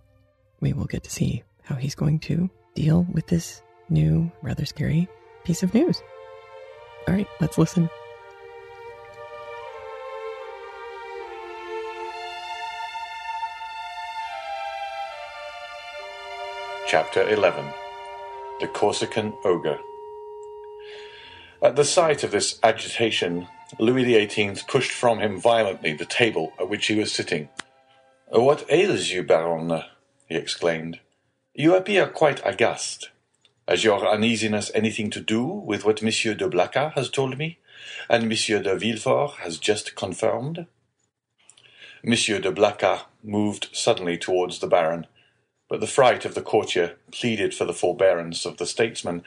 we 0.62 0.72
will 0.72 0.86
get 0.86 1.02
to 1.02 1.10
see 1.10 1.42
how 1.64 1.74
he's 1.74 1.94
going 1.94 2.20
to 2.20 2.48
deal 2.74 3.06
with 3.12 3.26
this 3.26 3.62
new, 3.90 4.30
rather 4.40 4.64
scary 4.64 5.08
piece 5.44 5.62
of 5.62 5.74
news. 5.74 6.00
All 7.06 7.14
right, 7.14 7.26
let's 7.40 7.58
listen. 7.58 7.90
Chapter 16.86 17.28
11 17.28 17.64
The 18.60 18.68
Corsican 18.68 19.32
Ogre 19.44 19.78
At 21.60 21.74
the 21.74 21.84
sight 21.84 22.22
of 22.22 22.30
this 22.30 22.60
agitation, 22.62 23.48
Louis 23.80 24.04
XVIII 24.04 24.56
pushed 24.68 24.92
from 24.92 25.18
him 25.18 25.40
violently 25.40 25.94
the 25.94 26.04
table 26.04 26.52
at 26.60 26.68
which 26.68 26.86
he 26.86 26.94
was 26.94 27.10
sitting. 27.10 27.48
What 28.28 28.64
ails 28.70 29.10
you, 29.10 29.22
Baron? 29.22 29.82
He 30.28 30.34
exclaimed. 30.34 31.00
You 31.54 31.74
appear 31.74 32.06
quite 32.06 32.40
aghast. 32.44 33.10
Has 33.68 33.84
your 33.84 34.06
uneasiness 34.06 34.70
anything 34.74 35.10
to 35.10 35.20
do 35.20 35.44
with 35.44 35.84
what 35.84 36.02
Monsieur 36.02 36.34
de 36.34 36.48
Blacas 36.48 36.92
has 36.94 37.10
told 37.10 37.38
me, 37.38 37.58
and 38.08 38.28
Monsieur 38.28 38.62
de 38.62 38.76
Villefort 38.76 39.36
has 39.40 39.58
just 39.58 39.94
confirmed? 39.94 40.66
Monsieur 42.02 42.38
de 42.38 42.50
Blacas 42.50 43.02
moved 43.22 43.68
suddenly 43.72 44.18
towards 44.18 44.58
the 44.58 44.66
Baron 44.66 45.06
but 45.72 45.80
the 45.80 45.86
fright 45.86 46.26
of 46.26 46.34
the 46.34 46.42
courtier 46.42 46.96
pleaded 47.12 47.54
for 47.54 47.64
the 47.64 47.72
forbearance 47.72 48.44
of 48.44 48.58
the 48.58 48.66
statesman, 48.66 49.24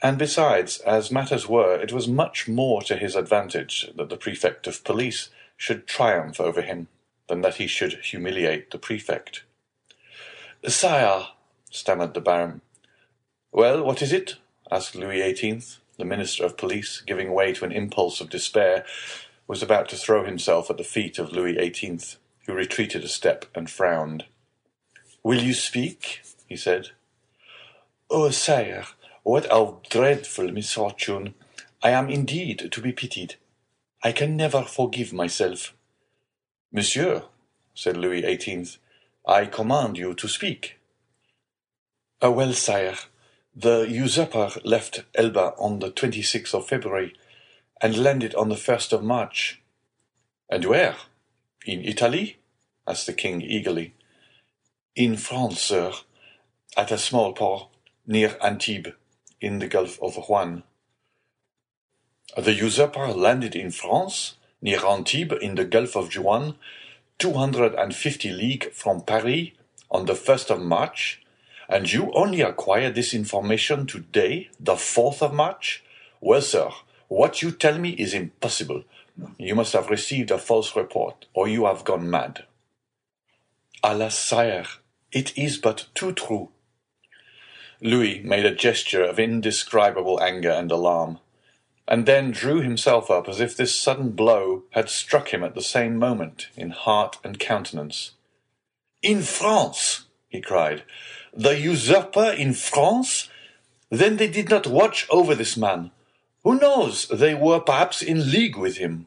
and 0.00 0.16
besides, 0.16 0.78
as 0.78 1.10
matters 1.10 1.48
were, 1.48 1.74
it 1.74 1.92
was 1.92 2.06
much 2.06 2.46
more 2.46 2.82
to 2.82 2.96
his 2.96 3.16
advantage 3.16 3.90
that 3.96 4.08
the 4.08 4.16
prefect 4.16 4.68
of 4.68 4.84
police 4.84 5.28
should 5.56 5.88
triumph 5.88 6.38
over 6.40 6.62
him 6.62 6.86
than 7.28 7.40
that 7.40 7.56
he 7.56 7.66
should 7.66 7.94
humiliate 7.94 8.70
the 8.70 8.78
prefect. 8.78 9.42
Sire, 10.70 11.26
stammered 11.70 12.14
the 12.14 12.20
baron. 12.20 12.60
Well, 13.50 13.82
what 13.84 14.00
is 14.00 14.12
it? 14.12 14.36
asked 14.70 14.94
Louis 14.94 15.20
XVIII. 15.34 15.62
The 15.98 16.04
minister 16.04 16.44
of 16.44 16.56
police, 16.56 17.00
giving 17.00 17.32
way 17.32 17.52
to 17.52 17.64
an 17.64 17.72
impulse 17.72 18.20
of 18.20 18.30
despair, 18.30 18.84
was 19.48 19.62
about 19.62 19.88
to 19.90 19.96
throw 19.96 20.24
himself 20.24 20.70
at 20.70 20.78
the 20.78 20.84
feet 20.84 21.18
of 21.18 21.32
Louis 21.32 21.54
XVIII, 21.54 21.98
who 22.46 22.54
retreated 22.54 23.04
a 23.04 23.08
step 23.08 23.44
and 23.54 23.68
frowned. 23.68 24.24
Will 25.22 25.42
you 25.42 25.52
speak? 25.54 26.22
he 26.48 26.56
said. 26.56 26.90
Oh, 28.08 28.30
sire, 28.30 28.84
what 29.24 29.46
a 29.50 29.74
dreadful 29.90 30.50
misfortune! 30.52 31.34
I 31.82 31.90
am 31.90 32.08
indeed 32.08 32.68
to 32.70 32.80
be 32.80 32.92
pitied. 32.92 33.34
I 34.02 34.12
can 34.12 34.36
never 34.36 34.62
forgive 34.62 35.12
myself. 35.12 35.74
Monsieur, 36.72 37.24
said 37.74 37.96
Louis 37.96 38.22
XVIII, 38.22 38.68
I 39.26 39.46
command 39.46 39.98
you 39.98 40.14
to 40.14 40.28
speak. 40.28 40.78
Well, 42.20 42.52
sire, 42.52 42.96
the 43.54 43.82
usurper 43.82 44.50
left 44.64 45.04
Elba 45.14 45.54
on 45.58 45.78
the 45.78 45.90
26th 45.90 46.54
of 46.54 46.66
February 46.66 47.14
and 47.80 47.96
landed 47.96 48.34
on 48.34 48.48
the 48.48 48.56
1st 48.56 48.92
of 48.92 49.04
March. 49.04 49.60
And 50.48 50.64
where? 50.64 50.96
In 51.66 51.84
Italy? 51.84 52.38
asked 52.86 53.06
the 53.06 53.12
king 53.12 53.42
eagerly. 53.42 53.94
In 54.96 55.16
France, 55.16 55.60
sir, 55.60 55.92
at 56.76 56.90
a 56.90 56.98
small 56.98 57.32
port 57.32 57.68
near 58.06 58.36
Antibes, 58.42 58.92
in 59.40 59.58
the 59.58 59.68
Gulf 59.68 60.00
of 60.02 60.16
Juan. 60.28 60.62
The 62.36 62.52
usurper 62.54 63.08
landed 63.08 63.54
in 63.54 63.70
France, 63.70 64.34
near 64.60 64.84
Antibes, 64.84 65.36
in 65.40 65.54
the 65.54 65.64
Gulf 65.64 65.96
of 65.96 66.14
Juan, 66.16 66.56
two 67.22 67.34
hundred 67.34 67.72
and 67.76 67.94
fifty 67.94 68.30
leagues 68.30 68.66
from 68.72 69.00
Paris, 69.00 69.50
on 69.92 70.06
the 70.06 70.14
first 70.16 70.50
of 70.50 70.60
March, 70.60 71.22
and 71.68 71.92
you 71.92 72.10
only 72.14 72.40
acquired 72.40 72.96
this 72.96 73.14
information 73.14 73.86
today, 73.86 74.50
the 74.58 74.74
fourth 74.74 75.22
of 75.22 75.32
March? 75.32 75.84
Well, 76.20 76.42
sir, 76.42 76.68
What 77.12 77.42
you 77.42 77.50
tell 77.50 77.76
me 77.76 77.90
is 77.90 78.14
impossible. 78.14 78.84
You 79.36 79.54
must 79.54 79.74
have 79.74 79.90
received 79.90 80.30
a 80.30 80.38
false 80.38 80.74
report, 80.74 81.26
or 81.34 81.46
you 81.46 81.66
have 81.66 81.84
gone 81.84 82.08
mad. 82.08 82.44
Alas, 83.84 84.18
sire, 84.18 84.64
it 85.12 85.36
is 85.36 85.58
but 85.58 85.88
too 85.94 86.12
true. 86.12 86.48
Louis 87.82 88.22
made 88.24 88.46
a 88.46 88.54
gesture 88.54 89.04
of 89.04 89.18
indescribable 89.18 90.22
anger 90.22 90.52
and 90.52 90.72
alarm, 90.72 91.18
and 91.86 92.06
then 92.06 92.30
drew 92.30 92.60
himself 92.60 93.10
up 93.10 93.28
as 93.28 93.40
if 93.40 93.56
this 93.56 93.74
sudden 93.74 94.10
blow 94.10 94.62
had 94.70 94.88
struck 94.88 95.32
him 95.32 95.42
at 95.42 95.54
the 95.54 95.62
same 95.62 95.96
moment 95.96 96.48
in 96.56 96.70
heart 96.70 97.18
and 97.24 97.38
countenance. 97.38 98.12
In 99.02 99.22
France, 99.22 100.04
he 100.28 100.40
cried, 100.40 100.84
the 101.34 101.58
usurper 101.58 102.30
in 102.30 102.52
France? 102.52 103.28
Then 103.90 104.16
they 104.16 104.28
did 104.28 104.48
not 104.48 104.66
watch 104.66 105.06
over 105.10 105.34
this 105.34 105.56
man. 105.56 105.90
Who 106.44 106.58
knows, 106.58 107.08
they 107.08 107.34
were 107.34 107.60
perhaps 107.60 108.02
in 108.02 108.30
league 108.30 108.56
with 108.56 108.78
him. 108.78 109.06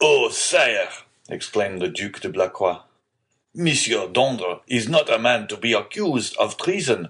Oh, 0.00 0.28
sire, 0.28 0.88
exclaimed 1.28 1.80
the 1.80 1.88
Duc 1.88 2.20
de 2.20 2.28
Blacas, 2.28 2.82
Monsieur 3.54 4.08
d'Andre 4.08 4.60
is 4.66 4.88
not 4.88 5.08
a 5.08 5.18
man 5.18 5.46
to 5.46 5.56
be 5.56 5.72
accused 5.72 6.36
of 6.38 6.56
treason. 6.56 7.08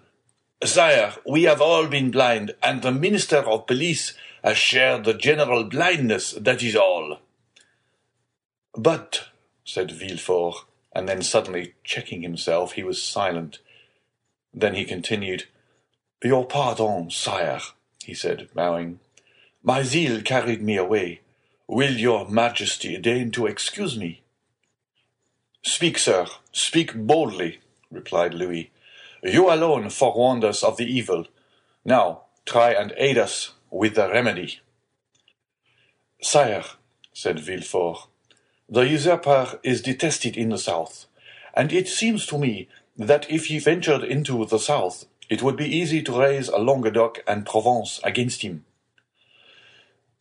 Sire, 0.62 1.14
we 1.26 1.44
have 1.44 1.62
all 1.62 1.86
been 1.86 2.10
blind, 2.10 2.54
and 2.62 2.82
the 2.82 2.92
Minister 2.92 3.38
of 3.38 3.66
Police 3.66 4.12
has 4.44 4.58
shared 4.58 5.04
the 5.04 5.14
general 5.14 5.64
blindness, 5.64 6.32
that 6.32 6.62
is 6.62 6.76
all. 6.76 7.18
But, 8.76 9.28
said 9.64 9.90
Villefort, 9.90 10.66
and 10.94 11.08
then 11.08 11.22
suddenly 11.22 11.74
checking 11.82 12.20
himself, 12.20 12.72
he 12.72 12.84
was 12.84 13.02
silent. 13.02 13.58
Then 14.52 14.74
he 14.74 14.84
continued, 14.84 15.44
Your 16.22 16.44
pardon, 16.44 17.10
sire, 17.10 17.60
he 18.04 18.12
said, 18.12 18.48
bowing. 18.54 19.00
My 19.62 19.82
zeal 19.82 20.20
carried 20.20 20.60
me 20.60 20.76
away. 20.76 21.20
Will 21.66 21.94
your 21.94 22.28
majesty 22.28 22.98
deign 22.98 23.30
to 23.30 23.46
excuse 23.46 23.96
me? 23.96 24.20
Speak, 25.62 25.96
sir, 25.96 26.26
speak 26.52 26.94
boldly, 26.94 27.60
replied 27.90 28.34
Louis. 28.34 28.70
You 29.22 29.50
alone 29.50 29.88
forewarned 29.88 30.44
us 30.44 30.62
of 30.62 30.76
the 30.76 30.84
evil. 30.84 31.28
Now 31.82 32.24
try 32.44 32.72
and 32.72 32.92
aid 32.98 33.16
us 33.16 33.53
with 33.74 33.96
the 33.96 34.08
remedy. 34.08 34.60
Sire, 36.22 36.64
said 37.12 37.40
Villefort, 37.40 38.06
the 38.68 38.82
usurper 38.82 39.58
is 39.64 39.82
detested 39.82 40.36
in 40.36 40.50
the 40.50 40.58
south, 40.58 41.06
and 41.54 41.72
it 41.72 41.88
seems 41.88 42.24
to 42.26 42.38
me 42.38 42.68
that 42.96 43.28
if 43.28 43.46
he 43.46 43.58
ventured 43.58 44.04
into 44.04 44.44
the 44.46 44.60
south, 44.60 45.06
it 45.28 45.42
would 45.42 45.56
be 45.56 45.66
easy 45.66 46.02
to 46.04 46.20
raise 46.20 46.48
a 46.48 46.58
Languedoc 46.58 47.18
and 47.26 47.44
Provence 47.44 48.00
against 48.04 48.42
him. 48.42 48.64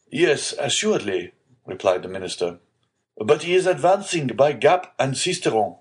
Yes, 0.10 0.56
assuredly, 0.60 1.34
replied 1.68 2.02
the 2.02 2.10
minister. 2.10 2.58
But 3.18 3.44
he 3.44 3.54
is 3.54 3.68
advancing 3.68 4.28
by 4.28 4.54
Gap 4.54 4.96
and 4.98 5.14
Sisteron. 5.14 5.78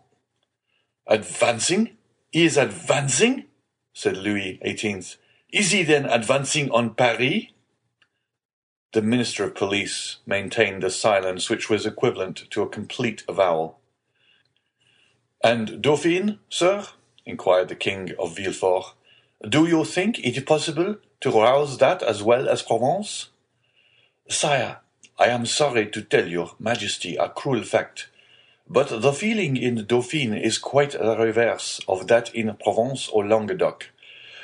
Advancing? 1.06 1.96
He 2.30 2.44
is 2.44 2.58
advancing? 2.58 3.46
said 3.94 4.18
Louis 4.18 4.60
XVIII. 4.62 5.04
Is 5.48 5.70
he 5.70 5.82
then 5.84 6.04
advancing 6.04 6.70
on 6.70 6.94
Paris? 6.94 7.44
The 8.92 9.00
Minister 9.00 9.44
of 9.44 9.54
Police 9.54 10.18
maintained 10.26 10.84
a 10.84 10.90
silence 10.90 11.48
which 11.48 11.70
was 11.70 11.86
equivalent 11.86 12.50
to 12.50 12.60
a 12.60 12.68
complete 12.68 13.24
avowal. 13.26 13.78
And 15.42 15.80
Dauphine, 15.80 16.40
sir? 16.50 16.84
inquired 17.24 17.70
the 17.70 17.74
King 17.74 18.12
of 18.18 18.36
Villefort. 18.36 18.92
Do 19.48 19.66
you 19.66 19.86
think 19.86 20.18
it 20.18 20.44
possible 20.44 20.96
to 21.22 21.30
rouse 21.30 21.78
that 21.78 22.02
as 22.02 22.22
well 22.22 22.46
as 22.50 22.60
Provence? 22.60 23.30
Sire, 24.28 24.80
I 25.18 25.28
am 25.28 25.46
sorry 25.46 25.86
to 25.86 26.02
tell 26.02 26.28
your 26.28 26.50
Majesty 26.58 27.16
a 27.16 27.30
cruel 27.30 27.62
fact, 27.62 28.08
but 28.68 29.00
the 29.00 29.14
feeling 29.14 29.56
in 29.56 29.86
Dauphine 29.86 30.34
is 30.34 30.58
quite 30.58 30.92
the 30.92 31.16
reverse 31.16 31.80
of 31.88 32.08
that 32.08 32.34
in 32.34 32.54
Provence 32.62 33.08
or 33.08 33.26
Languedoc. 33.26 33.88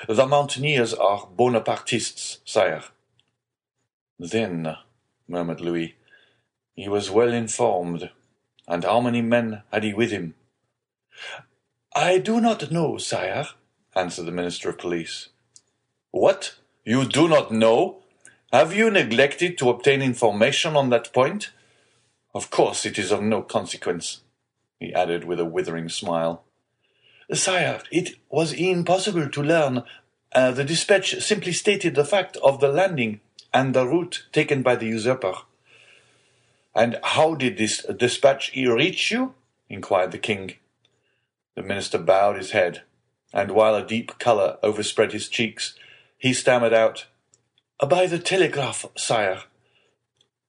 The 0.08 0.26
mountaineers 0.26 0.94
are 0.94 1.28
Bonapartists, 1.36 2.38
sire. 2.46 2.84
Then, 4.18 4.76
murmured 5.28 5.60
Louis, 5.60 5.94
he 6.74 6.88
was 6.88 7.10
well 7.10 7.32
informed. 7.32 8.10
And 8.66 8.84
how 8.84 9.00
many 9.00 9.22
men 9.22 9.62
had 9.72 9.84
he 9.84 9.94
with 9.94 10.10
him? 10.10 10.34
I 11.94 12.18
do 12.18 12.40
not 12.40 12.70
know, 12.70 12.98
sire, 12.98 13.46
answered 13.94 14.26
the 14.26 14.32
Minister 14.32 14.68
of 14.68 14.78
Police. 14.78 15.28
What? 16.10 16.56
You 16.84 17.04
do 17.04 17.28
not 17.28 17.50
know? 17.50 18.02
Have 18.52 18.74
you 18.74 18.90
neglected 18.90 19.58
to 19.58 19.70
obtain 19.70 20.02
information 20.02 20.76
on 20.76 20.90
that 20.90 21.12
point? 21.12 21.50
Of 22.34 22.50
course 22.50 22.86
it 22.86 22.98
is 22.98 23.10
of 23.10 23.22
no 23.22 23.42
consequence, 23.42 24.22
he 24.78 24.94
added 24.94 25.24
with 25.24 25.40
a 25.40 25.44
withering 25.44 25.88
smile. 25.88 26.44
Sire, 27.32 27.82
it 27.90 28.16
was 28.30 28.52
impossible 28.52 29.28
to 29.28 29.42
learn. 29.42 29.82
Uh, 30.32 30.50
the 30.50 30.64
dispatch 30.64 31.20
simply 31.20 31.52
stated 31.52 31.94
the 31.94 32.04
fact 32.04 32.36
of 32.38 32.60
the 32.60 32.68
landing 32.68 33.20
and 33.52 33.74
the 33.74 33.86
route 33.86 34.26
taken 34.32 34.62
by 34.62 34.76
the 34.76 34.86
usurper. 34.86 35.34
And 36.74 36.98
how 37.02 37.34
did 37.34 37.56
this 37.56 37.84
dispatch 37.84 38.52
reach 38.54 39.10
you? 39.10 39.34
inquired 39.68 40.12
the 40.12 40.18
king. 40.18 40.54
The 41.54 41.62
minister 41.62 41.98
bowed 41.98 42.36
his 42.36 42.52
head, 42.52 42.82
and 43.32 43.50
while 43.50 43.74
a 43.74 43.86
deep 43.86 44.18
colour 44.18 44.58
overspread 44.62 45.12
his 45.12 45.28
cheeks, 45.28 45.74
he 46.16 46.32
stammered 46.32 46.72
out, 46.72 47.06
by 47.86 48.06
the 48.06 48.18
telegraph, 48.18 48.86
sire. 48.96 49.42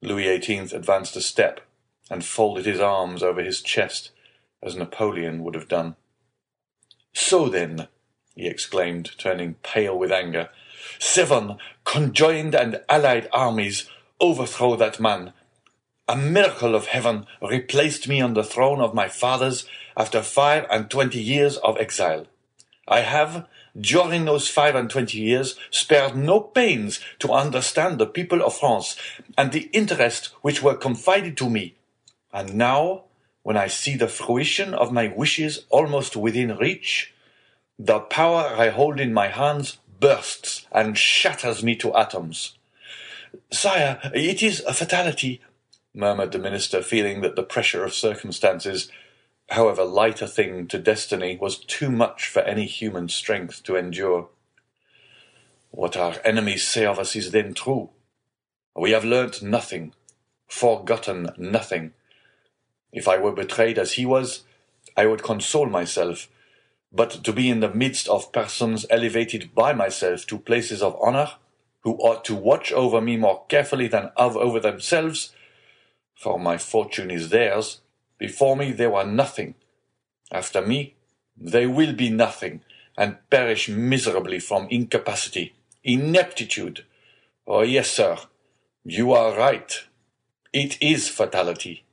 Louis 0.02 0.42
XVIII 0.42 0.76
advanced 0.76 1.16
a 1.16 1.22
step 1.22 1.62
and 2.10 2.26
folded 2.26 2.66
his 2.66 2.80
arms 2.80 3.22
over 3.22 3.44
his 3.44 3.62
chest 3.62 4.12
as 4.64 4.76
Napoleon 4.76 5.44
would 5.44 5.56
have 5.56 5.68
done. 5.68 5.96
So 7.14 7.50
then, 7.50 7.88
he 8.36 8.48
exclaimed, 8.48 9.12
turning 9.18 9.56
pale 9.56 9.98
with 9.98 10.12
anger, 10.12 10.50
seven 11.00 11.58
conjoined 11.86 12.54
and 12.54 12.82
allied 12.88 13.28
armies 13.34 13.90
overthrow 14.20 14.76
that 14.76 15.00
man. 15.00 15.34
A 16.08 16.16
miracle 16.16 16.76
of 16.76 16.88
heaven 16.88 17.26
replaced 17.42 18.08
me 18.08 18.22
on 18.22 18.34
the 18.34 18.44
throne 18.44 18.82
of 18.82 18.94
my 18.94 19.08
fathers 19.08 19.66
after 19.96 20.22
five 20.22 20.66
and 20.70 20.90
twenty 20.90 21.20
years 21.20 21.58
of 21.58 21.78
exile. 21.78 22.28
I 22.88 23.02
have, 23.02 23.48
during 23.80 24.26
those 24.26 24.48
five 24.48 24.76
and 24.76 24.90
twenty 24.90 25.20
years, 25.20 25.56
spared 25.70 26.16
no 26.16 26.40
pains 26.40 27.00
to 27.20 27.32
understand 27.32 27.98
the 27.98 28.08
people 28.08 28.42
of 28.42 28.58
France 28.58 28.96
and 29.38 29.52
the 29.52 29.70
interests 29.72 30.32
which 30.42 30.62
were 30.62 30.76
confided 30.76 31.38
to 31.38 31.50
me. 31.50 31.76
And 32.34 32.56
now, 32.56 33.04
when 33.44 33.58
I 33.58 33.68
see 33.68 33.96
the 33.96 34.08
fruition 34.08 34.74
of 34.74 34.92
my 34.92 35.08
wishes 35.08 35.66
almost 35.70 36.16
within 36.16 36.58
reach, 36.58 37.14
the 37.78 38.00
power 38.00 38.54
I 38.58 38.70
hold 38.70 39.00
in 39.00 39.14
my 39.14 39.28
hands 39.28 39.78
bursts 40.00 40.66
and 40.72 40.98
shatters 40.98 41.64
me 41.64 41.76
to 41.78 41.96
atoms. 41.96 42.58
Sire, 43.52 44.00
it 44.14 44.42
is 44.42 44.62
a 44.62 44.74
fatality, 44.74 45.42
murmured 45.94 46.32
the 46.32 46.40
minister, 46.40 46.82
feeling 46.82 47.22
that 47.22 47.36
the 47.36 47.44
pressure 47.44 47.84
of 47.84 47.94
circumstances 47.94 48.90
however 49.52 49.84
light 49.84 50.22
a 50.22 50.28
thing 50.28 50.68
to 50.68 50.78
destiny, 50.78 51.38
was 51.40 51.58
too 51.58 51.90
much 51.90 52.28
for 52.28 52.42
any 52.42 52.66
human 52.66 53.10
strength 53.10 53.64
to 53.64 53.76
endure. 53.76 54.30
What 55.72 55.98
our 55.98 56.16
enemies 56.24 56.68
say 56.68 56.86
of 56.86 57.00
us 57.00 57.16
is 57.16 57.32
then 57.32 57.54
true. 57.54 57.90
We 58.76 58.92
have 58.92 59.04
learnt 59.04 59.42
nothing, 59.42 59.94
forgotten 60.48 61.30
nothing. 61.38 61.94
If 62.92 63.08
I 63.08 63.18
were 63.18 63.32
betrayed 63.32 63.78
as 63.78 63.94
he 63.94 64.06
was, 64.06 64.44
I 64.96 65.06
would 65.06 65.24
console 65.24 65.68
myself, 65.68 66.28
but 66.92 67.24
to 67.24 67.32
be 67.32 67.50
in 67.50 67.60
the 67.60 67.74
midst 67.74 68.08
of 68.08 68.32
persons 68.32 68.86
elevated 68.90 69.54
by 69.54 69.74
myself 69.74 70.26
to 70.28 70.40
places 70.40 70.82
of 70.82 71.00
honour, 71.00 71.32
who 71.82 71.94
ought 71.98 72.26
to 72.26 72.36
watch 72.36 72.72
over 72.72 73.00
me 73.00 73.16
more 73.16 73.46
carefully 73.48 73.88
than 73.88 74.12
over 74.18 74.60
themselves, 74.60 75.34
for 76.16 76.40
my 76.40 76.58
fortune 76.58 77.10
is 77.10 77.30
theirs, 77.30 77.82
before 78.18 78.56
me 78.56 78.72
they 78.72 78.88
were 78.88 79.06
nothing. 79.06 79.56
After 80.32 80.62
me 80.62 80.96
they 81.38 81.66
will 81.66 81.94
be 81.94 82.10
nothing, 82.10 82.62
and 82.98 83.18
perish 83.30 83.70
miserably 83.70 84.40
from 84.40 84.68
incapacity, 84.70 85.54
ineptitude. 85.84 86.84
Oh, 87.48 87.62
yes, 87.62 87.90
sir, 87.90 88.18
you 88.84 89.14
are 89.14 89.38
right. 89.38 89.84
It 90.52 90.82
is 90.82 91.08
fatality. 91.08 91.86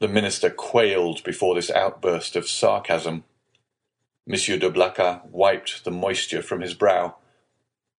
The 0.00 0.08
minister 0.08 0.48
quailed 0.48 1.24
before 1.24 1.56
this 1.56 1.70
outburst 1.70 2.36
of 2.36 2.48
sarcasm. 2.48 3.24
Monsieur 4.26 4.56
de 4.56 4.70
Blacas 4.70 5.22
wiped 5.30 5.84
the 5.84 5.90
moisture 5.90 6.42
from 6.42 6.60
his 6.60 6.74
brow. 6.74 7.16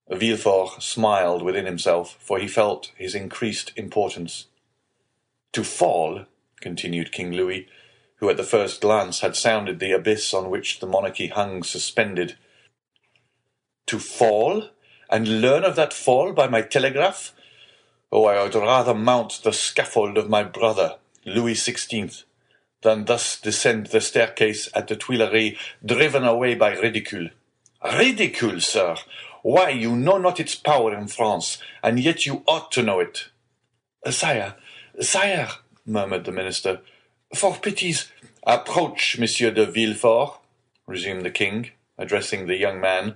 Villefort 0.09 0.81
smiled 0.81 1.41
within 1.41 1.65
himself, 1.65 2.15
for 2.19 2.39
he 2.39 2.47
felt 2.47 2.91
his 2.95 3.15
increased 3.15 3.73
importance. 3.75 4.45
To 5.53 5.63
fall, 5.63 6.25
continued 6.61 7.11
King 7.11 7.31
Louis, 7.31 7.67
who 8.15 8.29
at 8.29 8.37
the 8.37 8.43
first 8.43 8.81
glance 8.81 9.19
had 9.19 9.35
sounded 9.35 9.79
the 9.79 9.91
abyss 9.91 10.33
on 10.33 10.49
which 10.49 10.79
the 10.79 10.87
monarchy 10.87 11.27
hung 11.27 11.63
suspended. 11.63 12.37
To 13.87 13.99
fall, 13.99 14.69
and 15.09 15.41
learn 15.41 15.63
of 15.63 15.75
that 15.75 15.93
fall 15.93 16.33
by 16.33 16.47
my 16.47 16.61
telegraph? 16.61 17.33
Oh, 18.11 18.25
I 18.25 18.41
would 18.41 18.55
rather 18.55 18.93
mount 18.93 19.41
the 19.43 19.53
scaffold 19.53 20.17
of 20.17 20.29
my 20.29 20.43
brother, 20.43 20.97
Louis 21.25 21.55
XVI, 21.55 22.23
than 22.81 23.05
thus 23.05 23.39
descend 23.39 23.87
the 23.87 24.01
staircase 24.01 24.69
at 24.73 24.87
the 24.87 24.95
Tuileries, 24.95 25.57
driven 25.85 26.23
away 26.23 26.55
by 26.55 26.77
ridicule. 26.77 27.29
Ridicule, 27.83 28.61
sir! 28.61 28.95
Why, 29.41 29.69
you 29.69 29.95
know 29.95 30.17
not 30.17 30.39
its 30.39 30.55
power 30.55 30.93
in 30.93 31.07
France, 31.07 31.59
and 31.81 31.99
yet 31.99 32.25
you 32.25 32.43
ought 32.47 32.71
to 32.73 32.83
know 32.83 32.99
it. 32.99 33.29
Uh, 34.05 34.11
sire, 34.11 34.55
sire, 34.99 35.49
murmured 35.85 36.25
the 36.25 36.31
minister, 36.31 36.81
for 37.33 37.55
pity's 37.55 38.11
approach, 38.43 39.17
Monsieur 39.19 39.51
de 39.51 39.65
Villefort, 39.65 40.39
resumed 40.87 41.23
the 41.23 41.31
king, 41.31 41.71
addressing 41.97 42.47
the 42.47 42.57
young 42.57 42.81
man, 42.81 43.15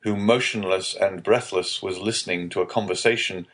who, 0.00 0.16
motionless 0.16 0.94
and 0.94 1.22
breathless, 1.22 1.82
was 1.82 1.98
listening 1.98 2.48
to 2.50 2.60
a 2.60 2.66
conversation 2.66 3.46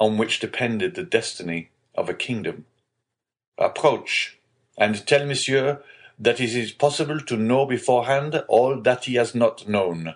on 0.00 0.16
which 0.16 0.40
depended 0.40 0.94
the 0.94 1.04
destiny 1.04 1.70
of 1.94 2.08
a 2.08 2.14
kingdom. 2.14 2.64
Approach, 3.58 4.38
and 4.76 5.06
tell 5.06 5.26
monsieur 5.26 5.82
that 6.18 6.40
it 6.40 6.54
is 6.54 6.72
possible 6.72 7.20
to 7.20 7.36
know 7.36 7.66
beforehand 7.66 8.42
all 8.48 8.80
that 8.80 9.04
he 9.04 9.14
has 9.14 9.34
not 9.34 9.68
known. 9.68 10.14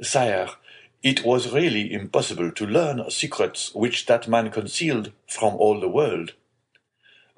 Sire, 0.00 0.48
it 1.02 1.24
was 1.24 1.52
really 1.52 1.92
impossible 1.92 2.52
to 2.52 2.66
learn 2.66 3.10
secrets 3.10 3.74
which 3.74 4.06
that 4.06 4.28
man 4.28 4.50
concealed 4.50 5.12
from 5.26 5.54
all 5.54 5.80
the 5.80 5.88
world. 5.88 6.32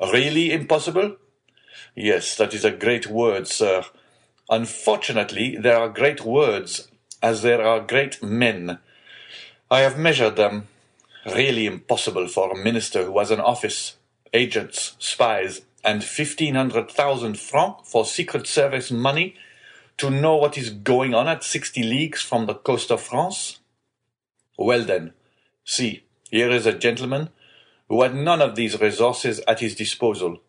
Really 0.00 0.52
impossible? 0.52 1.16
Yes, 1.94 2.36
that 2.36 2.52
is 2.52 2.64
a 2.64 2.70
great 2.70 3.06
word, 3.06 3.46
sir. 3.46 3.84
Unfortunately, 4.50 5.56
there 5.56 5.78
are 5.78 5.88
great 5.88 6.24
words 6.24 6.88
as 7.22 7.42
there 7.42 7.62
are 7.62 7.80
great 7.80 8.22
men. 8.22 8.78
I 9.70 9.80
have 9.80 9.98
measured 9.98 10.36
them. 10.36 10.68
Really 11.24 11.64
impossible 11.64 12.28
for 12.28 12.52
a 12.52 12.62
minister 12.62 13.04
who 13.04 13.18
has 13.18 13.30
an 13.30 13.40
office, 13.40 13.96
agents, 14.34 14.96
spies, 14.98 15.62
and 15.82 16.04
fifteen 16.04 16.56
hundred 16.56 16.90
thousand 16.90 17.38
francs 17.38 17.90
for 17.90 18.04
secret 18.04 18.46
service 18.46 18.90
money 18.90 19.36
to 19.96 20.10
know 20.10 20.36
what 20.36 20.58
is 20.58 20.70
going 20.70 21.14
on 21.14 21.28
at 21.28 21.44
sixty 21.44 21.82
leagues 21.82 22.20
from 22.20 22.46
the 22.46 22.54
coast 22.54 22.90
of 22.90 23.00
France? 23.00 23.60
Well 24.58 24.84
then, 24.84 25.12
see, 25.64 26.04
here 26.30 26.50
is 26.50 26.66
a 26.66 26.78
gentleman 26.78 27.30
who 27.88 28.02
had 28.02 28.14
none 28.14 28.42
of 28.42 28.56
these 28.56 28.80
resources 28.80 29.40
at 29.46 29.60
his 29.60 29.74
disposal. 29.74 30.42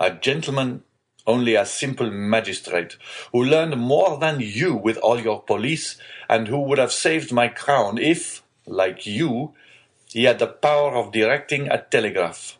A 0.00 0.10
gentleman, 0.10 0.82
only 1.26 1.54
a 1.54 1.66
simple 1.66 2.10
magistrate, 2.10 2.96
who 3.32 3.44
learned 3.44 3.76
more 3.78 4.18
than 4.18 4.40
you 4.40 4.74
with 4.74 4.96
all 4.98 5.20
your 5.20 5.42
police, 5.42 5.96
and 6.28 6.48
who 6.48 6.60
would 6.60 6.78
have 6.78 6.92
saved 6.92 7.32
my 7.32 7.48
crown 7.48 7.98
if, 7.98 8.42
like 8.66 9.06
you, 9.06 9.54
he 10.08 10.24
had 10.24 10.38
the 10.38 10.46
power 10.46 10.94
of 10.94 11.12
directing 11.12 11.68
a 11.68 11.82
telegraph. 11.82 12.55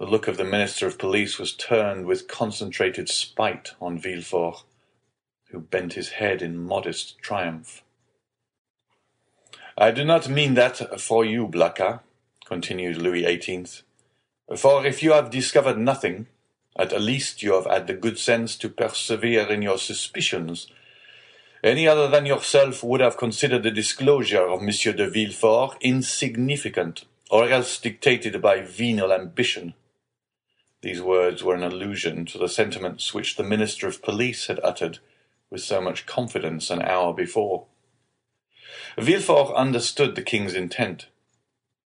The 0.00 0.06
look 0.06 0.28
of 0.28 0.38
the 0.38 0.44
Minister 0.44 0.86
of 0.86 0.96
Police 0.96 1.38
was 1.38 1.52
turned 1.52 2.06
with 2.06 2.26
concentrated 2.26 3.10
spite 3.10 3.72
on 3.82 3.98
Villefort, 4.00 4.62
who 5.50 5.60
bent 5.60 5.92
his 5.92 6.12
head 6.12 6.40
in 6.40 6.56
modest 6.56 7.18
triumph. 7.18 7.82
I 9.76 9.90
do 9.90 10.02
not 10.02 10.26
mean 10.26 10.54
that 10.54 10.98
for 10.98 11.22
you, 11.22 11.46
Blacas, 11.46 12.00
continued 12.46 12.96
Louis 12.96 13.24
XVIII, 13.24 13.66
for 14.56 14.86
if 14.86 15.02
you 15.02 15.12
have 15.12 15.30
discovered 15.30 15.76
nothing, 15.76 16.28
at 16.76 16.98
least 16.98 17.42
you 17.42 17.52
have 17.52 17.66
had 17.66 17.86
the 17.86 17.92
good 17.92 18.18
sense 18.18 18.56
to 18.56 18.70
persevere 18.70 19.48
in 19.48 19.60
your 19.60 19.76
suspicions. 19.76 20.66
Any 21.62 21.86
other 21.86 22.08
than 22.08 22.24
yourself 22.24 22.82
would 22.82 23.02
have 23.02 23.18
considered 23.18 23.64
the 23.64 23.70
disclosure 23.70 24.48
of 24.48 24.62
Monsieur 24.62 24.94
de 24.94 25.10
Villefort 25.10 25.76
insignificant, 25.82 27.04
or 27.30 27.50
else 27.50 27.78
dictated 27.78 28.40
by 28.40 28.62
venal 28.62 29.12
ambition. 29.12 29.74
These 30.82 31.02
words 31.02 31.44
were 31.44 31.54
an 31.54 31.62
allusion 31.62 32.24
to 32.26 32.38
the 32.38 32.48
sentiments 32.48 33.12
which 33.12 33.36
the 33.36 33.42
Minister 33.42 33.86
of 33.86 34.02
Police 34.02 34.46
had 34.46 34.60
uttered 34.62 34.98
with 35.50 35.60
so 35.60 35.80
much 35.80 36.06
confidence 36.06 36.70
an 36.70 36.80
hour 36.80 37.12
before. 37.12 37.66
Villefort 38.96 39.54
understood 39.54 40.14
the 40.14 40.22
king's 40.22 40.54
intent. 40.54 41.06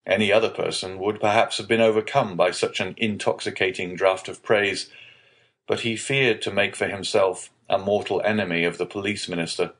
Any 0.07 0.33
other 0.33 0.51
person 0.51 0.99
would 0.99 1.21
perhaps 1.21 1.59
have 1.59 1.69
been 1.69 1.81
overcome 1.81 2.37
by 2.37 2.51
such 2.51 2.81
an 2.81 2.95
intoxicating 2.99 3.95
draught 3.95 4.29
of 4.29 4.43
praise, 4.43 4.91
but 5.67 5.81
he 5.81 5.97
feared 5.97 6.43
to 6.43 6.51
make 6.51 6.77
for 6.77 6.89
himself 6.89 7.51
a 7.71 7.79
mortal 7.79 8.21
enemy 8.23 8.65
of 8.65 8.79
the 8.79 8.87
police 8.87 9.29
minister, 9.29 9.73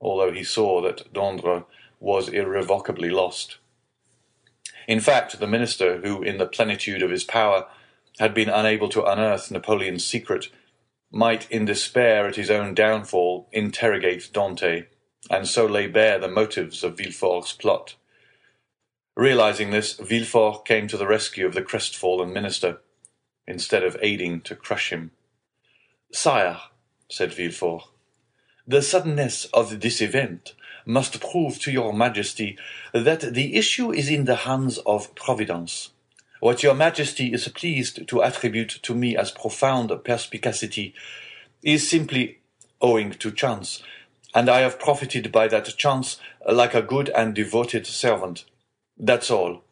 although 0.00 0.32
he 0.32 0.42
saw 0.42 0.80
that 0.80 1.12
Dandré 1.12 1.64
was 2.00 2.28
irrevocably 2.28 3.10
lost. 3.10 3.58
In 4.88 5.00
fact, 5.00 5.38
the 5.38 5.46
minister, 5.46 5.98
who 5.98 6.22
in 6.22 6.38
the 6.38 6.46
plenitude 6.46 7.02
of 7.02 7.10
his 7.10 7.24
power 7.24 7.66
had 8.18 8.34
been 8.34 8.48
unable 8.48 8.88
to 8.88 9.04
unearth 9.04 9.50
Napoleon's 9.50 10.04
secret, 10.04 10.48
might 11.10 11.50
in 11.50 11.64
despair 11.64 12.26
at 12.26 12.36
his 12.36 12.50
own 12.50 12.74
downfall 12.74 13.48
interrogate 13.52 14.30
Dantès, 14.32 14.86
and 15.30 15.46
so 15.46 15.66
lay 15.66 15.86
bare 15.86 16.18
the 16.18 16.28
motives 16.28 16.82
of 16.82 16.96
Villefort's 16.96 17.52
plot. 17.52 17.94
Realizing 19.16 19.70
this, 19.70 19.94
Villefort 19.94 20.64
came 20.64 20.88
to 20.88 20.96
the 20.96 21.06
rescue 21.06 21.46
of 21.46 21.54
the 21.54 21.62
crestfallen 21.62 22.32
minister, 22.32 22.80
instead 23.46 23.82
of 23.82 23.96
aiding 24.02 24.40
to 24.42 24.54
crush 24.54 24.90
him. 24.90 25.10
Sire, 26.12 26.60
said 27.08 27.32
Villefort, 27.32 27.84
the 28.66 28.82
suddenness 28.82 29.44
of 29.46 29.80
this 29.80 30.00
event 30.00 30.54
must 30.84 31.20
prove 31.20 31.58
to 31.60 31.70
your 31.70 31.92
majesty 31.92 32.58
that 32.92 33.20
the 33.20 33.56
issue 33.56 33.92
is 33.92 34.08
in 34.08 34.24
the 34.24 34.36
hands 34.36 34.78
of 34.78 35.14
Providence. 35.14 35.90
What 36.46 36.62
your 36.62 36.74
majesty 36.74 37.32
is 37.32 37.48
pleased 37.48 38.06
to 38.06 38.22
attribute 38.22 38.78
to 38.84 38.94
me 38.94 39.16
as 39.16 39.32
profound 39.32 39.90
perspicacity 40.04 40.94
is 41.60 41.90
simply 41.90 42.38
owing 42.80 43.10
to 43.14 43.32
chance, 43.32 43.82
and 44.32 44.48
I 44.48 44.60
have 44.60 44.78
profited 44.78 45.32
by 45.32 45.48
that 45.48 45.76
chance 45.76 46.20
like 46.48 46.72
a 46.72 46.82
good 46.82 47.08
and 47.08 47.34
devoted 47.34 47.84
servant. 47.84 48.44
That's 48.96 49.28
all. 49.28 49.64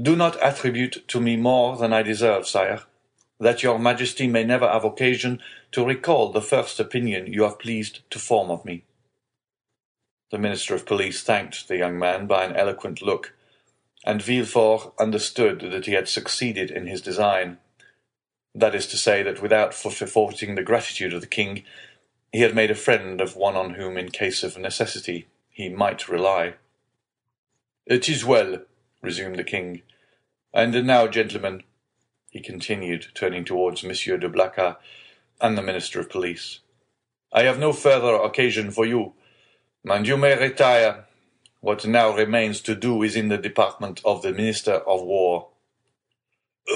Do 0.00 0.14
not 0.14 0.40
attribute 0.40 1.08
to 1.08 1.20
me 1.20 1.34
more 1.34 1.76
than 1.76 1.92
I 1.92 2.02
deserve, 2.02 2.46
sire, 2.46 2.82
that 3.40 3.64
your 3.64 3.76
majesty 3.76 4.28
may 4.28 4.44
never 4.44 4.68
have 4.68 4.84
occasion 4.84 5.40
to 5.72 5.84
recall 5.84 6.30
the 6.30 6.40
first 6.40 6.78
opinion 6.78 7.32
you 7.32 7.42
have 7.42 7.58
pleased 7.58 8.08
to 8.10 8.20
form 8.20 8.52
of 8.52 8.64
me. 8.64 8.84
The 10.30 10.38
Minister 10.38 10.76
of 10.76 10.86
Police 10.86 11.24
thanked 11.24 11.66
the 11.66 11.78
young 11.78 11.98
man 11.98 12.28
by 12.28 12.44
an 12.44 12.54
eloquent 12.54 13.02
look, 13.02 13.32
and 14.06 14.22
Villefort 14.22 14.92
understood 15.00 15.60
that 15.60 15.86
he 15.86 15.92
had 15.92 16.08
succeeded 16.08 16.70
in 16.70 16.86
his 16.86 17.02
design. 17.02 17.58
That 18.54 18.74
is 18.74 18.86
to 18.86 18.96
say, 18.96 19.24
that 19.24 19.42
without 19.42 19.74
forfeiting 19.74 20.54
the 20.54 20.62
gratitude 20.62 21.12
of 21.12 21.20
the 21.20 21.26
king, 21.26 21.64
he 22.32 22.42
had 22.42 22.54
made 22.54 22.70
a 22.70 22.76
friend 22.76 23.20
of 23.20 23.34
one 23.34 23.56
on 23.56 23.74
whom, 23.74 23.98
in 23.98 24.10
case 24.10 24.44
of 24.44 24.56
necessity, 24.56 25.26
he 25.50 25.68
might 25.68 26.08
rely. 26.08 26.54
It 27.84 28.08
is 28.08 28.24
well, 28.24 28.62
resumed 29.02 29.36
the 29.36 29.44
king. 29.44 29.82
And 30.54 30.86
now, 30.86 31.08
gentlemen, 31.08 31.64
he 32.30 32.40
continued, 32.40 33.08
turning 33.14 33.44
towards 33.44 33.82
Monsieur 33.82 34.18
de 34.18 34.28
Blacas 34.28 34.76
and 35.40 35.58
the 35.58 35.62
Minister 35.62 35.98
of 35.98 36.08
Police, 36.08 36.60
I 37.32 37.42
have 37.42 37.58
no 37.58 37.72
further 37.72 38.14
occasion 38.14 38.70
for 38.70 38.86
you, 38.86 39.14
and 39.84 40.06
you 40.06 40.16
may 40.16 40.38
retire. 40.38 41.05
What 41.60 41.86
now 41.86 42.14
remains 42.14 42.60
to 42.62 42.74
do 42.74 43.02
is 43.02 43.16
in 43.16 43.28
the 43.28 43.38
department 43.38 44.00
of 44.04 44.22
the 44.22 44.32
Minister 44.32 44.74
of 44.74 45.02
War. 45.02 45.48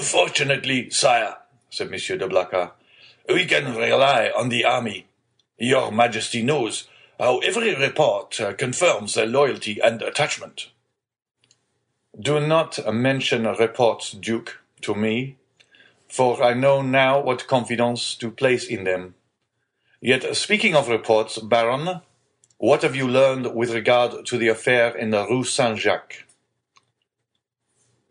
Fortunately, 0.01 0.89
sire, 0.89 1.37
said 1.69 1.91
Monsieur 1.91 2.17
de 2.17 2.27
Blacas, 2.27 2.71
we 3.29 3.45
can 3.45 3.75
rely 3.75 4.31
on 4.35 4.49
the 4.49 4.65
army. 4.65 5.07
Your 5.57 5.91
Majesty 5.91 6.41
knows 6.41 6.87
how 7.19 7.37
every 7.39 7.75
report 7.75 8.39
uh, 8.41 8.53
confirms 8.53 9.13
their 9.13 9.27
loyalty 9.27 9.79
and 9.79 10.01
attachment. 10.01 10.69
Do 12.19 12.39
not 12.39 12.79
mention 12.93 13.43
reports, 13.43 14.11
Duke, 14.11 14.59
to 14.81 14.95
me, 14.95 15.37
for 16.09 16.43
I 16.43 16.53
know 16.53 16.81
now 16.81 17.21
what 17.21 17.47
confidence 17.47 18.15
to 18.15 18.31
place 18.31 18.65
in 18.67 18.83
them. 18.83 19.15
Yet, 20.01 20.35
speaking 20.35 20.75
of 20.75 20.89
reports, 20.89 21.37
Baron, 21.37 22.01
what 22.61 22.83
have 22.83 22.95
you 22.95 23.07
learned 23.07 23.55
with 23.55 23.73
regard 23.73 24.23
to 24.23 24.37
the 24.37 24.47
affair 24.47 24.95
in 24.95 25.09
the 25.09 25.25
Rue 25.25 25.43
Saint-Jacques? 25.43 26.25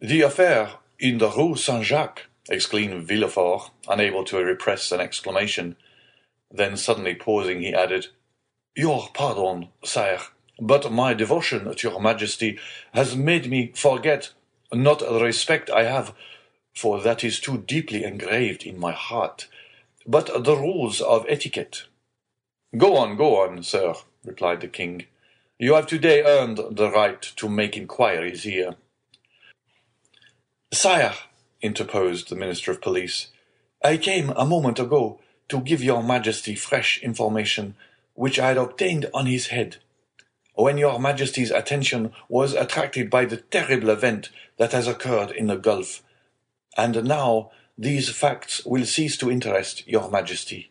The 0.00 0.22
affair 0.22 0.70
in 0.98 1.18
the 1.18 1.30
Rue 1.30 1.54
Saint-Jacques, 1.54 2.26
exclaimed 2.48 3.06
Villefort, 3.06 3.70
unable 3.88 4.24
to 4.24 4.38
repress 4.38 4.90
an 4.90 4.98
exclamation. 5.00 5.76
Then 6.50 6.76
suddenly 6.76 7.14
pausing, 7.14 7.60
he 7.60 7.72
added, 7.72 8.08
Your 8.74 9.10
pardon, 9.14 9.68
sire, 9.84 10.18
but 10.60 10.90
my 10.90 11.14
devotion 11.14 11.72
to 11.72 11.88
your 11.88 12.00
majesty 12.00 12.58
has 12.92 13.14
made 13.14 13.48
me 13.48 13.70
forget 13.76 14.32
not 14.72 14.98
the 14.98 15.22
respect 15.22 15.70
I 15.70 15.84
have, 15.84 16.12
for 16.74 17.00
that 17.02 17.22
is 17.22 17.38
too 17.38 17.58
deeply 17.68 18.02
engraved 18.02 18.64
in 18.64 18.80
my 18.80 18.90
heart, 18.90 19.46
but 20.08 20.42
the 20.42 20.56
rules 20.56 21.00
of 21.00 21.24
etiquette. 21.28 21.84
Go 22.76 22.96
on, 22.96 23.16
go 23.16 23.42
on, 23.44 23.62
sir, 23.62 23.94
replied 24.24 24.60
the 24.60 24.68
king. 24.68 25.06
You 25.58 25.74
have 25.74 25.86
today 25.86 26.22
earned 26.22 26.58
the 26.70 26.90
right 26.90 27.20
to 27.20 27.48
make 27.48 27.76
inquiries 27.76 28.44
here. 28.44 28.76
Sire, 30.72 31.14
interposed 31.60 32.28
the 32.28 32.36
Minister 32.36 32.70
of 32.70 32.80
Police, 32.80 33.28
I 33.82 33.96
came 33.96 34.30
a 34.30 34.46
moment 34.46 34.78
ago 34.78 35.20
to 35.48 35.60
give 35.60 35.82
your 35.82 36.02
Majesty 36.02 36.54
fresh 36.54 37.02
information 37.02 37.74
which 38.14 38.38
I 38.38 38.48
had 38.48 38.56
obtained 38.56 39.06
on 39.14 39.26
his 39.26 39.48
head. 39.48 39.76
When 40.54 40.78
your 40.78 40.98
Majesty's 40.98 41.50
attention 41.50 42.12
was 42.28 42.54
attracted 42.54 43.08
by 43.08 43.24
the 43.24 43.38
terrible 43.38 43.90
event 43.90 44.30
that 44.58 44.72
has 44.72 44.86
occurred 44.86 45.30
in 45.30 45.46
the 45.46 45.56
Gulf, 45.56 46.02
and 46.76 47.04
now 47.04 47.50
these 47.78 48.10
facts 48.10 48.64
will 48.66 48.84
cease 48.84 49.16
to 49.18 49.30
interest 49.30 49.86
your 49.88 50.10
Majesty. 50.10 50.70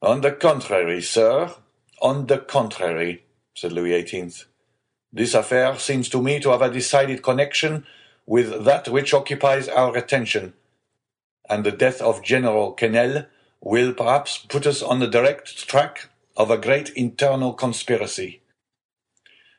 On 0.00 0.22
the 0.22 0.32
contrary, 0.32 1.02
sir, 1.02 1.54
on 2.00 2.26
the 2.26 2.38
contrary, 2.38 3.24
said 3.54 3.72
Louis 3.72 4.06
XVIII. 4.06 4.32
This 5.12 5.34
affair 5.34 5.78
seems 5.78 6.08
to 6.10 6.22
me 6.22 6.40
to 6.40 6.50
have 6.50 6.62
a 6.62 6.70
decided 6.70 7.22
connection 7.22 7.86
with 8.26 8.64
that 8.64 8.88
which 8.88 9.14
occupies 9.14 9.68
our 9.68 9.96
attention, 9.96 10.54
and 11.48 11.64
the 11.64 11.72
death 11.72 12.00
of 12.00 12.22
General 12.22 12.74
Quesnel 12.74 13.26
will 13.60 13.92
perhaps 13.92 14.38
put 14.38 14.66
us 14.66 14.82
on 14.82 15.00
the 15.00 15.06
direct 15.06 15.68
track 15.68 16.08
of 16.36 16.50
a 16.50 16.58
great 16.58 16.90
internal 16.90 17.52
conspiracy. 17.52 18.40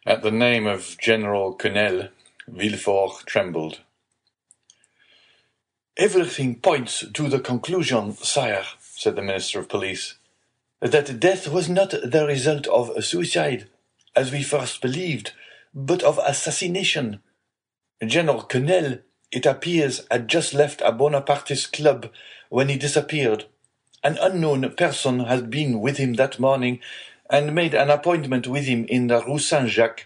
At 0.05 0.21
the 0.21 0.31
name 0.31 0.67
of 0.67 0.97
General 0.99 1.55
Quesnel, 1.57 2.09
Villefort 2.47 3.25
trembled. 3.25 3.79
Everything 5.97 6.55
points 6.55 7.05
to 7.13 7.29
the 7.29 7.39
conclusion, 7.39 8.13
sire, 8.17 8.65
said 8.81 9.15
the 9.15 9.21
Minister 9.21 9.59
of 9.59 9.69
Police, 9.69 10.15
that 10.91 11.19
death 11.19 11.47
was 11.47 11.67
not 11.67 11.91
the 11.91 12.25
result 12.27 12.67
of 12.67 13.03
suicide, 13.03 13.67
as 14.15 14.31
we 14.31 14.43
first 14.43 14.81
believed, 14.81 15.33
but 15.73 16.03
of 16.03 16.19
assassination. 16.25 17.21
General 18.05 18.43
Quesnel, 18.43 19.01
it 19.31 19.45
appears, 19.45 20.05
had 20.11 20.27
just 20.27 20.53
left 20.53 20.81
a 20.81 20.91
Bonapartist 20.91 21.73
club 21.73 22.11
when 22.49 22.69
he 22.69 22.77
disappeared. 22.77 23.45
An 24.03 24.17
unknown 24.21 24.69
person 24.75 25.21
had 25.21 25.49
been 25.49 25.81
with 25.81 25.97
him 25.97 26.13
that 26.13 26.39
morning 26.39 26.79
and 27.29 27.55
made 27.55 27.73
an 27.73 27.89
appointment 27.89 28.47
with 28.47 28.65
him 28.65 28.85
in 28.85 29.07
the 29.07 29.23
Rue 29.25 29.39
Saint 29.39 29.69
Jacques. 29.69 30.05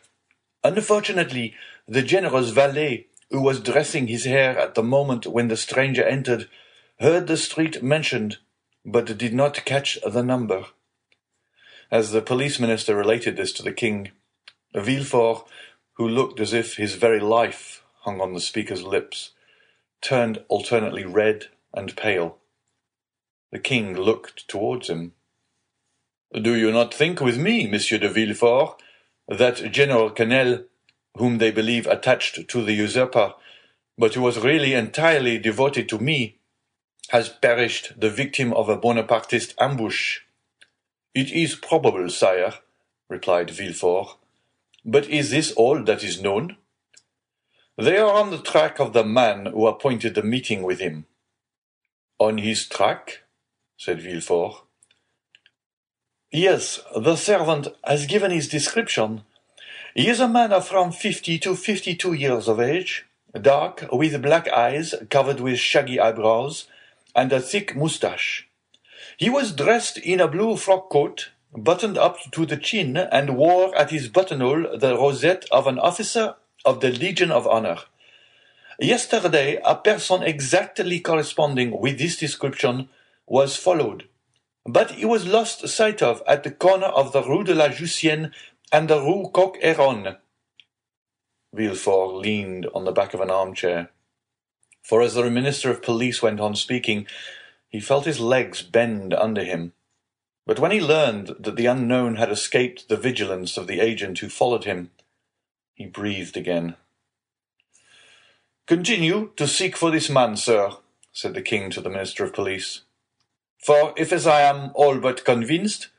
Unfortunately, 0.64 1.54
the 1.88 2.02
general's 2.02 2.52
valet, 2.52 3.08
who 3.30 3.42
was 3.42 3.60
dressing 3.60 4.08
his 4.08 4.26
hair 4.26 4.58
at 4.58 4.76
the 4.76 4.84
moment 4.84 5.28
when 5.28 5.50
the 5.50 5.58
stranger 5.58 6.04
entered, 6.04 6.48
heard 7.00 7.28
the 7.28 7.38
street 7.38 7.84
mentioned, 7.84 8.38
but 8.92 9.18
did 9.18 9.34
not 9.34 9.66
catch 9.66 10.00
the 10.06 10.24
number. 10.24 10.66
As 11.92 12.12
the 12.12 12.22
police 12.22 12.60
minister 12.60 12.96
related 12.96 13.38
this 13.38 13.54
to 13.54 13.64
the 13.64 13.72
king, 13.72 14.12
Villefort, 14.74 15.48
who 15.94 16.08
looked 16.08 16.40
as 16.40 16.54
if 16.54 16.78
his 16.78 16.96
very 16.96 17.20
life 17.20 17.84
hung 18.02 18.20
on 18.20 18.34
the 18.34 18.40
speaker's 18.40 18.84
lips, 18.84 19.32
turned 20.02 20.44
alternately 20.48 21.06
red 21.06 21.48
and 21.74 21.96
pale. 21.96 22.38
The 23.52 23.60
king 23.60 23.96
looked 23.96 24.48
towards 24.48 24.90
him. 24.90 25.14
Do 26.34 26.56
you 26.56 26.72
not 26.72 26.94
think 26.94 27.22
with 27.22 27.38
me, 27.38 27.68
Monsieur 27.68 28.00
de 28.00 28.10
Villefort, 28.10 28.80
that 29.28 29.72
General 29.72 30.10
Quesnel, 30.10 30.66
whom 31.16 31.38
they 31.38 31.52
believe 31.52 31.86
attached 31.86 32.48
to 32.48 32.64
the 32.64 32.74
usurper, 32.74 33.34
but 33.98 34.16
who 34.16 34.22
was 34.22 34.40
really 34.40 34.74
entirely 34.74 35.38
devoted 35.38 35.88
to 35.90 36.00
me, 36.00 36.39
has 37.10 37.30
perished 37.30 38.00
the 38.00 38.10
victim 38.10 38.54
of 38.54 38.70
a 38.70 38.78
Bonapartist 38.78 39.54
ambush? 39.60 40.20
It 41.16 41.32
is 41.32 41.56
probable, 41.56 42.10
sire, 42.10 42.54
replied 43.10 43.50
Villefort. 43.50 44.18
But 44.86 45.08
is 45.10 45.32
this 45.32 45.52
all 45.54 45.84
that 45.84 46.04
is 46.04 46.22
known? 46.22 46.58
They 47.78 47.98
are 47.98 48.14
on 48.14 48.30
the 48.30 48.42
track 48.42 48.80
of 48.80 48.94
the 48.94 49.04
man 49.04 49.48
who 49.48 49.68
appointed 49.68 50.16
the 50.16 50.24
meeting 50.24 50.64
with 50.64 50.80
him. 50.80 51.06
On 52.20 52.38
his 52.38 52.68
track? 52.68 53.24
said 53.78 54.02
Villefort. 54.02 54.64
Yes, 56.32 56.80
the 56.96 57.16
servant 57.16 57.70
has 57.84 58.06
given 58.06 58.30
his 58.30 58.48
description. 58.48 59.24
He 59.96 60.08
is 60.08 60.20
a 60.20 60.28
man 60.28 60.54
of 60.54 60.68
from 60.68 60.92
fifty 60.92 61.40
to 61.40 61.56
fifty-two 61.56 62.14
years 62.14 62.48
of 62.48 62.60
age, 62.60 63.06
dark, 63.42 63.88
with 63.92 64.22
black 64.22 64.48
eyes 64.48 64.94
covered 65.10 65.40
with 65.40 65.58
shaggy 65.58 66.00
eyebrows, 66.00 66.68
and 67.20 67.34
a 67.34 67.42
thick 67.42 67.76
moustache. 67.76 68.48
He 69.18 69.30
was 69.30 69.52
dressed 69.52 69.98
in 69.98 70.22
a 70.22 70.28
blue 70.30 70.56
frock 70.56 70.90
coat, 70.90 71.32
buttoned 71.52 71.98
up 71.98 72.16
to 72.32 72.46
the 72.46 72.56
chin, 72.56 72.96
and 72.96 73.36
wore 73.36 73.76
at 73.76 73.92
his 73.92 74.08
buttonhole 74.08 74.78
the 74.78 74.96
rosette 74.96 75.46
of 75.52 75.68
an 75.68 75.80
officer 75.80 76.36
of 76.64 76.80
the 76.80 76.92
Legion 76.92 77.30
of 77.30 77.46
Honor. 77.46 77.80
Yesterday, 78.80 79.60
a 79.66 79.76
person 79.76 80.24
exactly 80.24 81.02
corresponding 81.02 81.78
with 81.82 82.00
this 82.00 82.16
description 82.16 82.88
was 83.28 83.58
followed, 83.58 84.08
but 84.66 84.92
he 84.92 85.04
was 85.04 85.28
lost 85.28 85.68
sight 85.68 86.02
of 86.02 86.24
at 86.26 86.44
the 86.44 86.52
corner 86.52 86.88
of 87.02 87.12
the 87.12 87.22
Rue 87.22 87.44
de 87.44 87.54
la 87.54 87.68
Jussienne 87.68 88.32
and 88.72 88.88
the 88.88 89.02
Rue 89.02 89.30
Coq-Héron. 89.34 90.16
Villefort 91.54 92.22
leaned 92.24 92.68
on 92.74 92.86
the 92.86 92.94
back 92.94 93.14
of 93.14 93.20
an 93.20 93.30
armchair, 93.30 93.90
for 94.82 95.02
as 95.02 95.14
the 95.14 95.30
Minister 95.30 95.70
of 95.70 95.82
Police 95.82 96.22
went 96.22 96.40
on 96.40 96.56
speaking, 96.56 97.08
he 97.68 97.80
felt 97.80 98.06
his 98.06 98.20
legs 98.20 98.62
bend 98.62 99.14
under 99.14 99.44
him. 99.44 99.74
But 100.46 100.60
when 100.60 100.72
he 100.72 100.82
learned 100.82 101.36
that 101.40 101.56
the 101.56 101.68
unknown 101.68 102.16
had 102.16 102.32
escaped 102.32 102.90
the 102.90 102.98
vigilance 102.98 103.56
of 103.56 103.68
the 103.68 103.80
agent 103.80 104.20
who 104.20 104.30
followed 104.30 104.64
him, 104.64 104.90
he 105.76 105.86
breathed 105.86 106.36
again. 106.36 106.76
Continue 108.66 109.32
to 109.36 109.48
seek 109.48 109.78
for 109.78 109.92
this 109.92 110.10
man, 110.10 110.36
sir, 110.36 110.72
said 111.12 111.34
the 111.34 111.42
king 111.42 111.70
to 111.72 111.82
the 111.82 111.90
Minister 111.90 112.24
of 112.24 112.34
Police. 112.34 112.82
For 113.64 113.94
if, 113.98 114.12
as 114.12 114.26
I 114.26 114.42
am 114.42 114.72
all 114.74 115.00
but 115.00 115.26
convinced, 115.26 115.90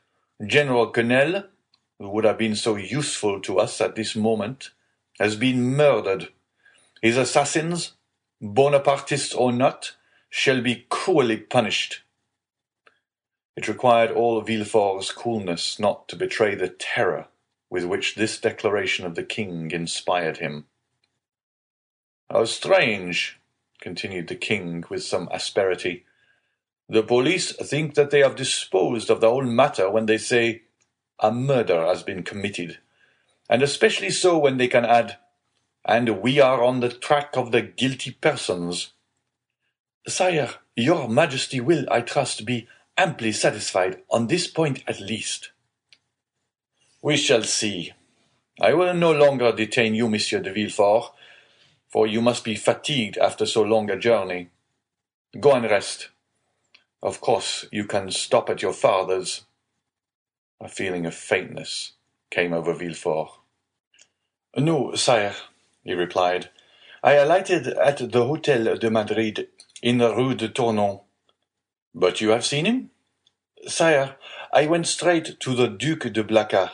General 0.45 0.91
Quesnel, 0.91 1.45
who 1.99 2.09
would 2.09 2.25
have 2.25 2.37
been 2.37 2.55
so 2.55 2.75
useful 2.75 3.39
to 3.41 3.59
us 3.59 3.79
at 3.79 3.95
this 3.95 4.15
moment, 4.15 4.71
has 5.19 5.35
been 5.35 5.75
murdered, 5.75 6.29
his 7.01 7.17
assassins, 7.17 7.93
Bonapartists 8.41 9.35
or 9.35 9.51
not, 9.51 9.95
shall 10.29 10.61
be 10.61 10.85
cruelly 10.89 11.37
punished. 11.37 12.01
It 13.55 13.67
required 13.67 14.11
all 14.11 14.41
Villefort's 14.41 15.11
coolness 15.11 15.77
not 15.77 16.07
to 16.07 16.15
betray 16.15 16.55
the 16.55 16.69
terror 16.69 17.27
with 17.69 17.85
which 17.85 18.15
this 18.15 18.39
declaration 18.39 19.05
of 19.05 19.15
the 19.15 19.23
king 19.23 19.71
inspired 19.71 20.37
him. 20.37 20.65
How 22.29 22.45
strange, 22.45 23.39
continued 23.79 24.27
the 24.27 24.35
king 24.35 24.83
with 24.89 25.03
some 25.03 25.27
asperity, 25.31 26.05
the 26.89 27.03
police 27.03 27.55
think 27.55 27.95
that 27.95 28.09
they 28.09 28.19
have 28.19 28.35
disposed 28.35 29.09
of 29.09 29.21
the 29.21 29.29
whole 29.29 29.43
matter 29.43 29.89
when 29.89 30.07
they 30.07 30.17
say 30.17 30.63
a 31.19 31.31
murder 31.31 31.85
has 31.85 32.03
been 32.03 32.23
committed, 32.23 32.79
and 33.49 33.61
especially 33.61 34.09
so 34.09 34.37
when 34.37 34.57
they 34.57 34.67
can 34.67 34.85
add, 34.85 35.17
and 35.85 36.21
we 36.21 36.39
are 36.39 36.63
on 36.63 36.79
the 36.79 36.89
track 36.89 37.35
of 37.35 37.51
the 37.51 37.61
guilty 37.61 38.11
persons. 38.11 38.91
Sire, 40.07 40.49
your 40.75 41.07
majesty 41.07 41.59
will, 41.59 41.85
I 41.91 42.01
trust, 42.01 42.45
be 42.45 42.67
amply 42.97 43.31
satisfied 43.31 44.01
on 44.09 44.27
this 44.27 44.47
point 44.47 44.83
at 44.87 44.99
least. 44.99 45.51
We 47.01 47.17
shall 47.17 47.43
see. 47.43 47.93
I 48.59 48.73
will 48.73 48.93
no 48.93 49.11
longer 49.11 49.51
detain 49.51 49.95
you, 49.95 50.07
Monsieur 50.09 50.39
de 50.39 50.53
Villefort, 50.53 51.13
for 51.89 52.05
you 52.07 52.21
must 52.21 52.43
be 52.43 52.55
fatigued 52.55 53.17
after 53.17 53.45
so 53.45 53.63
long 53.63 53.89
a 53.89 53.97
journey. 53.97 54.49
Go 55.39 55.53
and 55.53 55.65
rest. 55.65 56.09
Of 57.01 57.21
course, 57.21 57.65
you 57.71 57.85
can 57.85 58.11
stop 58.11 58.49
at 58.49 58.61
your 58.61 58.73
father's. 58.73 59.43
A 60.61 60.67
feeling 60.67 61.07
of 61.07 61.15
faintness 61.15 61.93
came 62.29 62.53
over 62.53 62.73
Villefort. 62.75 63.29
No, 64.55 64.93
sire, 64.95 65.35
he 65.83 65.93
replied. 65.93 66.49
I 67.03 67.13
alighted 67.13 67.67
at 67.67 68.11
the 68.11 68.25
Hotel 68.25 68.75
de 68.77 68.89
Madrid 68.89 69.47
in 69.81 69.97
the 69.97 70.15
Rue 70.15 70.35
de 70.35 70.47
Tournon. 70.47 71.01
But 71.93 72.21
you 72.21 72.29
have 72.29 72.45
seen 72.45 72.65
him? 72.65 72.91
Sire, 73.67 74.15
I 74.53 74.67
went 74.67 74.87
straight 74.87 75.39
to 75.39 75.55
the 75.55 75.67
Duc 75.67 76.11
de 76.13 76.23
Blacas. 76.23 76.71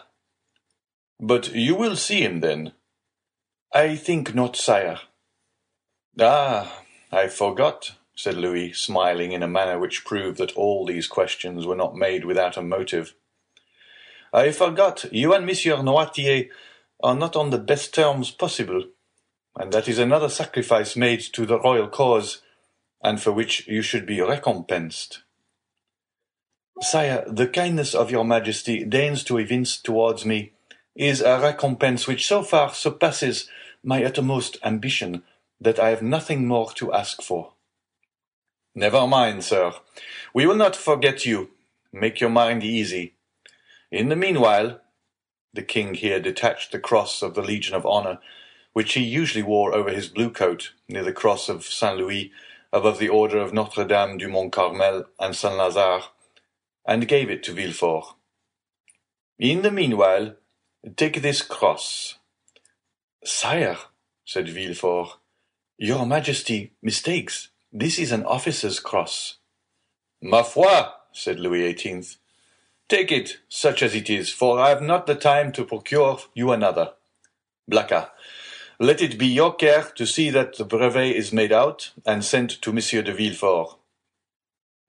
But 1.20 1.54
you 1.54 1.76
will 1.76 1.96
see 1.96 2.22
him 2.22 2.42
then? 2.42 2.74
I 3.74 3.96
think 3.96 4.36
not, 4.36 4.56
sire. 4.56 5.00
Ah, 6.20 6.82
I 7.12 7.28
forgot 7.28 7.98
said 8.18 8.36
Louis, 8.36 8.74
smiling 8.74 9.32
in 9.32 9.44
a 9.44 9.48
manner 9.48 9.78
which 9.78 10.04
proved 10.04 10.40
that 10.40 10.52
all 10.54 10.86
these 10.86 11.08
questions 11.08 11.68
were 11.68 11.76
not 11.76 11.96
made 11.96 12.26
without 12.26 12.58
a 12.58 12.64
motive. 12.64 13.14
I 14.34 14.52
forgot 14.52 15.06
you 15.14 15.34
and 15.34 15.46
Monsieur 15.46 15.78
Noirtier 15.78 16.50
are 17.04 17.16
not 17.16 17.36
on 17.36 17.52
the 17.52 17.60
best 17.60 17.94
terms 17.94 18.32
possible, 18.32 18.86
and 19.58 19.74
that 19.74 19.88
is 19.88 20.00
another 20.00 20.30
sacrifice 20.30 20.96
made 20.96 21.22
to 21.34 21.46
the 21.46 21.60
royal 21.60 21.88
cause, 21.88 22.42
and 23.04 23.22
for 23.22 23.32
which 23.32 23.68
you 23.68 23.82
should 23.82 24.06
be 24.06 24.22
recompensed. 24.22 25.24
Sire, 26.82 27.26
the 27.28 27.48
kindness 27.48 27.96
of 27.96 28.12
your 28.12 28.24
majesty 28.24 28.84
deigns 28.86 29.24
to 29.24 29.38
evince 29.38 29.78
towards 29.78 30.26
me 30.26 30.54
is 30.96 31.22
a 31.22 31.40
recompense 31.40 32.08
which 32.08 32.28
so 32.28 32.44
far 32.44 32.74
surpasses 32.74 33.50
my 33.84 34.04
uttermost 34.04 34.58
ambition 34.64 35.24
that 35.60 35.80
I 35.80 35.90
have 35.90 36.02
nothing 36.02 36.48
more 36.48 36.72
to 36.74 36.94
ask 36.94 37.22
for. 37.22 37.54
Never 38.76 39.08
mind, 39.08 39.44
sir. 39.44 39.74
We 40.36 40.46
will 40.46 40.56
not 40.56 40.76
forget 40.76 41.26
you. 41.26 41.50
Make 41.92 42.20
your 42.20 42.30
mind 42.30 42.64
easy. 42.64 43.16
In 43.92 44.10
the 44.10 44.16
meanwhile, 44.16 44.82
the 45.54 45.64
king 45.64 45.96
here 45.96 46.20
detached 46.20 46.72
the 46.72 46.80
cross 46.80 47.24
of 47.24 47.34
the 47.34 47.42
Legion 47.42 47.74
of 47.74 47.86
Honor, 47.88 48.20
which 48.78 48.94
he 48.94 49.02
usually 49.02 49.42
wore 49.42 49.74
over 49.74 49.90
his 49.90 50.08
blue 50.08 50.30
coat 50.30 50.72
near 50.88 51.04
the 51.04 51.12
cross 51.12 51.50
of 51.50 51.66
Saint 51.66 51.98
Louis 51.98 52.32
above 52.72 53.00
the 53.00 53.10
order 53.10 53.40
of 53.40 53.52
Notre 53.52 53.84
Dame 53.84 54.20
du 54.20 54.28
Mont 54.28 54.52
Carmel 54.52 55.06
and 55.20 55.36
Saint 55.36 55.56
Lazare, 55.56 56.04
and 56.86 57.08
gave 57.08 57.28
it 57.28 57.42
to 57.42 57.56
Villefort. 57.56 58.14
In 59.40 59.64
the 59.64 59.72
meanwhile, 59.72 60.36
take 60.96 61.24
this 61.24 61.42
cross. 61.42 62.20
Sire, 63.24 63.80
said 64.24 64.46
Villefort, 64.48 65.18
your 65.80 66.06
majesty 66.06 66.74
mistakes. 66.80 67.50
This 67.74 67.98
is 67.98 68.12
an 68.12 68.26
officer's 68.26 68.80
cross. 68.80 69.38
Ma 70.22 70.44
foi, 70.44 70.84
said 71.12 71.40
Louis 71.40 71.74
XVIII. 71.74 72.04
Take 72.88 73.12
it, 73.12 73.40
such 73.50 73.82
as 73.82 73.96
it 73.96 74.08
is, 74.08 74.32
for 74.32 74.60
I 74.60 74.70
have 74.70 74.84
not 74.84 75.08
the 75.08 75.16
time 75.16 75.52
to 75.54 75.66
procure 75.66 76.20
you 76.36 76.52
another. 76.52 76.92
Blacas, 77.68 78.10
let 78.80 79.02
it 79.02 79.18
be 79.18 79.28
your 79.28 79.56
care 79.56 79.84
to 79.96 80.06
see 80.06 80.30
that 80.30 80.58
the 80.58 80.66
brevet 80.66 81.16
is 81.16 81.34
made 81.34 81.52
out 81.52 81.92
and 82.06 82.24
sent 82.24 82.62
to 82.62 82.72
Monsieur 82.72 83.02
de 83.02 83.14
Villefort. 83.14 83.78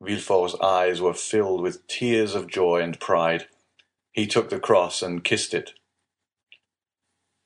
Villefort's 0.01 0.55
eyes 0.61 1.01
were 1.01 1.15
filled 1.15 1.63
with 1.63 1.87
tears 1.87 2.35
of 2.35 2.47
joy 2.47 2.81
and 2.81 3.01
pride. 3.01 3.47
He 4.13 4.27
took 4.27 4.51
the 4.51 4.61
cross 4.61 5.03
and 5.03 5.25
kissed 5.25 5.55
it. 5.55 5.73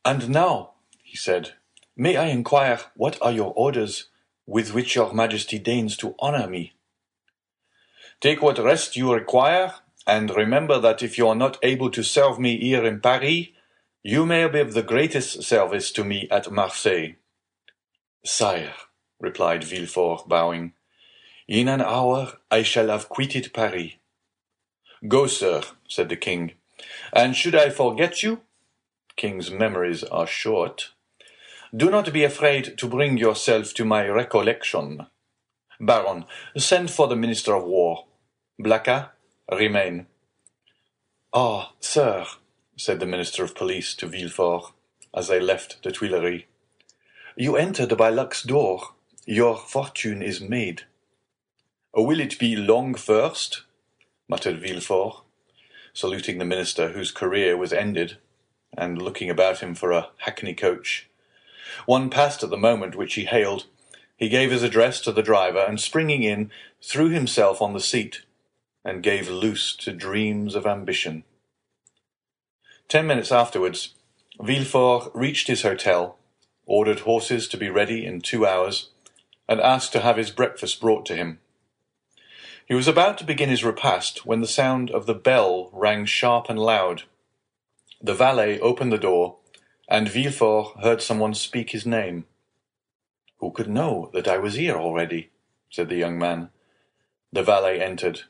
And 0.05 0.29
now, 0.31 0.73
he 1.03 1.17
said, 1.17 1.53
may 1.97 2.17
I 2.17 2.27
inquire 2.27 2.81
what 2.95 3.19
are 3.23 3.33
your 3.33 3.53
orders 3.55 4.09
with 4.47 4.75
which 4.75 4.97
your 4.97 5.13
majesty 5.13 5.59
deigns 5.59 5.97
to 5.99 6.17
honor 6.19 6.49
me? 6.49 6.73
Take 8.21 8.43
what 8.43 8.59
rest 8.59 8.97
you 8.97 9.13
require, 9.13 9.75
and 10.07 10.31
remember 10.31 10.81
that 10.81 11.03
if 11.03 11.19
you 11.19 11.29
are 11.29 11.35
not 11.37 11.59
able 11.63 11.91
to 11.91 12.03
serve 12.03 12.39
me 12.39 12.59
here 12.59 12.85
in 12.85 13.01
Paris, 13.01 13.47
you 14.03 14.27
may 14.27 14.49
be 14.49 14.59
of 14.61 14.75
the 14.75 14.83
greatest 14.83 15.43
service 15.43 15.93
to 15.93 16.03
me 16.03 16.27
at 16.31 16.51
Marseilles. 16.51 17.15
Sire, 18.25 18.75
replied 19.21 19.63
Villefort, 19.63 20.29
bowing, 20.29 20.73
in 21.47 21.69
an 21.69 21.81
hour 21.81 22.33
I 22.51 22.63
shall 22.63 22.89
have 22.89 23.09
quitted 23.09 23.53
Paris. 23.53 23.93
Go, 25.07 25.27
sir, 25.27 25.63
said 25.89 26.09
the 26.09 26.17
king, 26.17 26.53
and 27.13 27.37
should 27.37 27.55
I 27.55 27.71
forget 27.71 28.23
you, 28.23 28.41
king's 29.17 29.51
memories 29.51 30.03
are 30.05 30.27
short, 30.27 30.91
do 31.75 31.91
not 31.91 32.13
be 32.13 32.25
afraid 32.25 32.77
to 32.79 32.89
bring 32.89 33.17
yourself 33.17 33.73
to 33.75 33.85
my 33.85 34.07
recollection. 34.07 35.07
Baron, 35.81 36.27
send 36.57 36.91
for 36.91 37.09
the 37.09 37.17
Minister 37.17 37.55
of 37.55 37.65
War. 37.65 38.05
Blacas, 38.61 39.09
remain. 39.51 40.07
Ah, 41.33 41.73
sir, 41.81 42.27
said 42.83 42.99
the 42.99 43.07
Minister 43.07 43.45
of 43.45 43.55
Police 43.55 43.95
to 43.95 44.09
Villefort, 44.09 44.73
as 45.15 45.29
they 45.29 45.39
left 45.39 45.81
the 45.85 45.93
Tuileries, 45.93 46.43
you 47.37 47.57
entered 47.57 47.97
by 47.97 48.09
luck's 48.09 48.43
door. 48.43 48.95
Your 49.25 49.57
fortune 49.57 50.21
is 50.21 50.41
made. 50.41 50.83
Oh, 51.95 52.03
will 52.03 52.19
it 52.19 52.41
be 52.41 52.57
long 52.57 52.97
first? 52.97 53.63
muttered 54.29 54.61
Villefort, 54.61 55.23
saluting 55.95 56.39
the 56.39 56.45
minister 56.45 56.89
whose 56.89 57.13
career 57.13 57.57
was 57.57 57.73
ended, 57.73 58.17
and 58.77 59.01
looking 59.01 59.31
about 59.31 59.61
him 59.61 59.77
for 59.77 59.93
a 59.93 60.09
hackney 60.17 60.53
coach. 60.53 61.09
One 61.87 62.11
passed 62.11 62.43
at 62.43 62.51
the 62.51 62.57
moment 62.57 62.97
which 62.97 63.15
he 63.15 63.27
hailed. 63.27 63.67
He 64.17 64.29
gave 64.29 64.51
his 64.51 64.65
address 64.65 65.01
to 65.03 65.13
the 65.13 65.23
driver, 65.23 65.61
and 65.61 65.81
springing 65.81 66.25
in, 66.25 66.51
threw 66.83 67.11
himself 67.11 67.63
on 67.63 67.75
the 67.75 67.81
seat, 67.81 68.23
and 68.85 69.05
gave 69.05 69.29
loose 69.29 69.77
to 69.77 69.93
dreams 69.93 70.57
of 70.57 70.67
ambition. 70.67 71.23
Ten 72.93 73.07
minutes 73.07 73.33
afterwards, 73.33 73.95
Villefort 74.39 75.11
reached 75.15 75.49
his 75.49 75.63
hotel, 75.63 76.19
ordered 76.67 77.01
horses 77.01 77.49
to 77.49 77.57
be 77.57 77.71
ready 77.71 78.05
in 78.05 78.21
two 78.21 78.47
hours, 78.47 78.91
and 79.49 79.63
asked 79.63 79.93
to 79.93 80.01
have 80.01 80.19
his 80.19 80.31
breakfast 80.31 80.79
brought 80.79 81.07
to 81.07 81.17
him. 81.17 81.39
He 82.67 82.75
was 82.75 82.87
about 82.87 83.17
to 83.17 83.25
begin 83.25 83.49
his 83.49 83.65
repast 83.65 84.27
when 84.27 84.43
the 84.43 84.47
sound 84.47 84.91
of 84.91 85.07
the 85.07 85.15
bell 85.15 85.71
rang 85.73 86.05
sharp 86.05 86.51
and 86.51 86.59
loud. 86.59 87.05
The 88.03 88.13
valet 88.13 88.61
opened 88.61 88.93
the 88.93 88.99
door, 88.99 89.39
and 89.89 90.07
Villefort 90.07 90.83
heard 90.83 91.01
someone 91.01 91.33
speak 91.33 91.71
his 91.71 91.87
name. 91.87 92.27
Who 93.39 93.53
could 93.53 93.71
know 93.71 94.11
that 94.13 94.29
I 94.29 94.37
was 94.37 94.57
here 94.57 94.77
already? 94.77 95.31
said 95.71 95.89
the 95.89 95.97
young 95.97 96.19
man. 96.19 96.51
The 97.33 97.43
valet 97.43 97.81
entered. 97.81 98.25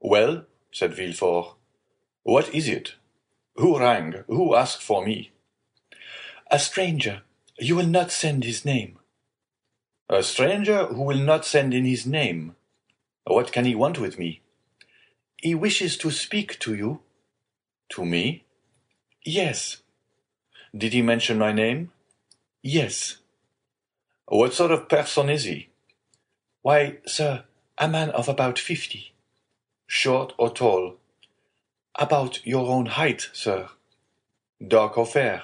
Well, 0.00 0.46
said 0.72 0.94
Villefort, 0.94 1.54
what 2.24 2.52
is 2.52 2.66
it? 2.66 2.94
Who 3.58 3.76
rang? 3.76 4.22
Who 4.28 4.54
asked 4.54 4.82
for 4.82 5.04
me? 5.04 5.32
A 6.48 6.60
stranger. 6.60 7.22
You 7.58 7.74
will 7.74 7.88
not 7.88 8.12
send 8.12 8.44
his 8.44 8.64
name. 8.64 8.98
A 10.08 10.22
stranger 10.22 10.86
who 10.86 11.02
will 11.02 11.18
not 11.18 11.44
send 11.44 11.74
in 11.74 11.84
his 11.84 12.06
name. 12.06 12.54
What 13.24 13.50
can 13.50 13.64
he 13.64 13.74
want 13.74 13.98
with 13.98 14.16
me? 14.16 14.42
He 15.36 15.56
wishes 15.56 15.96
to 15.98 16.12
speak 16.12 16.60
to 16.60 16.74
you. 16.74 17.00
To 17.90 18.04
me? 18.04 18.44
Yes. 19.24 19.78
Did 20.72 20.92
he 20.92 21.02
mention 21.02 21.36
my 21.36 21.50
name? 21.50 21.90
Yes. 22.62 23.16
What 24.26 24.54
sort 24.54 24.70
of 24.70 24.88
person 24.88 25.28
is 25.28 25.44
he? 25.44 25.68
Why, 26.62 26.98
sir, 27.06 27.42
a 27.76 27.88
man 27.88 28.10
of 28.10 28.28
about 28.28 28.58
fifty. 28.60 29.14
Short 29.88 30.32
or 30.38 30.50
tall? 30.50 30.94
About 31.98 32.46
your 32.46 32.68
own 32.68 32.86
height, 32.86 33.28
sir. 33.32 33.70
Dark 34.64 34.96
or 34.96 35.04
fair? 35.04 35.42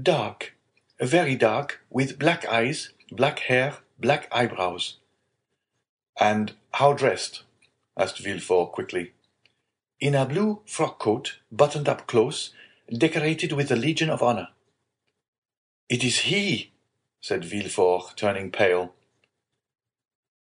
Dark, 0.00 0.54
very 1.00 1.36
dark, 1.36 1.80
with 1.88 2.18
black 2.18 2.44
eyes, 2.46 2.90
black 3.12 3.38
hair, 3.40 3.76
black 4.00 4.26
eyebrows. 4.32 4.96
And 6.18 6.54
how 6.72 6.94
dressed? 6.94 7.44
asked 7.96 8.18
Villefort 8.18 8.72
quickly. 8.72 9.12
In 10.00 10.16
a 10.16 10.26
blue 10.26 10.62
frock 10.66 10.98
coat, 10.98 11.36
buttoned 11.52 11.88
up 11.88 12.08
close, 12.08 12.52
decorated 12.90 13.52
with 13.52 13.68
the 13.68 13.76
Legion 13.76 14.10
of 14.10 14.22
Honor. 14.22 14.48
It 15.88 16.02
is 16.02 16.20
he, 16.20 16.72
said 17.20 17.44
Villefort, 17.44 18.16
turning 18.16 18.50
pale. 18.50 18.94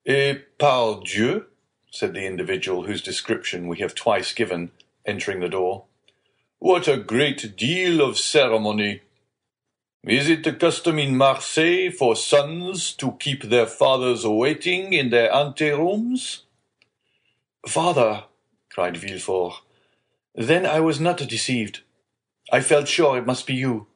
Eh, 0.06 0.30
Et 0.30 0.58
par 0.58 1.00
Dieu, 1.00 1.49
said 1.90 2.14
the 2.14 2.26
individual 2.26 2.84
whose 2.84 3.02
description 3.02 3.66
we 3.66 3.78
have 3.80 3.94
twice 3.94 4.32
given, 4.32 4.70
entering 5.04 5.40
the 5.40 5.48
door. 5.48 5.84
What 6.58 6.86
a 6.88 6.96
great 6.96 7.56
deal 7.56 8.00
of 8.00 8.18
ceremony! 8.18 9.02
Is 10.04 10.30
it 10.30 10.44
the 10.44 10.52
custom 10.52 10.98
in 10.98 11.16
Marseilles 11.16 11.94
for 11.94 12.16
sons 12.16 12.92
to 12.94 13.12
keep 13.18 13.42
their 13.42 13.66
fathers 13.66 14.26
waiting 14.26 14.92
in 14.92 15.10
their 15.10 15.30
anterooms? 15.30 16.42
Father, 17.66 18.24
cried 18.70 18.96
Villefort, 18.96 19.54
then 20.34 20.64
I 20.64 20.80
was 20.80 21.00
not 21.00 21.18
deceived. 21.18 21.80
I 22.52 22.60
felt 22.60 22.88
sure 22.88 23.18
it 23.18 23.26
must 23.26 23.46
be 23.46 23.54
you. 23.54 23.88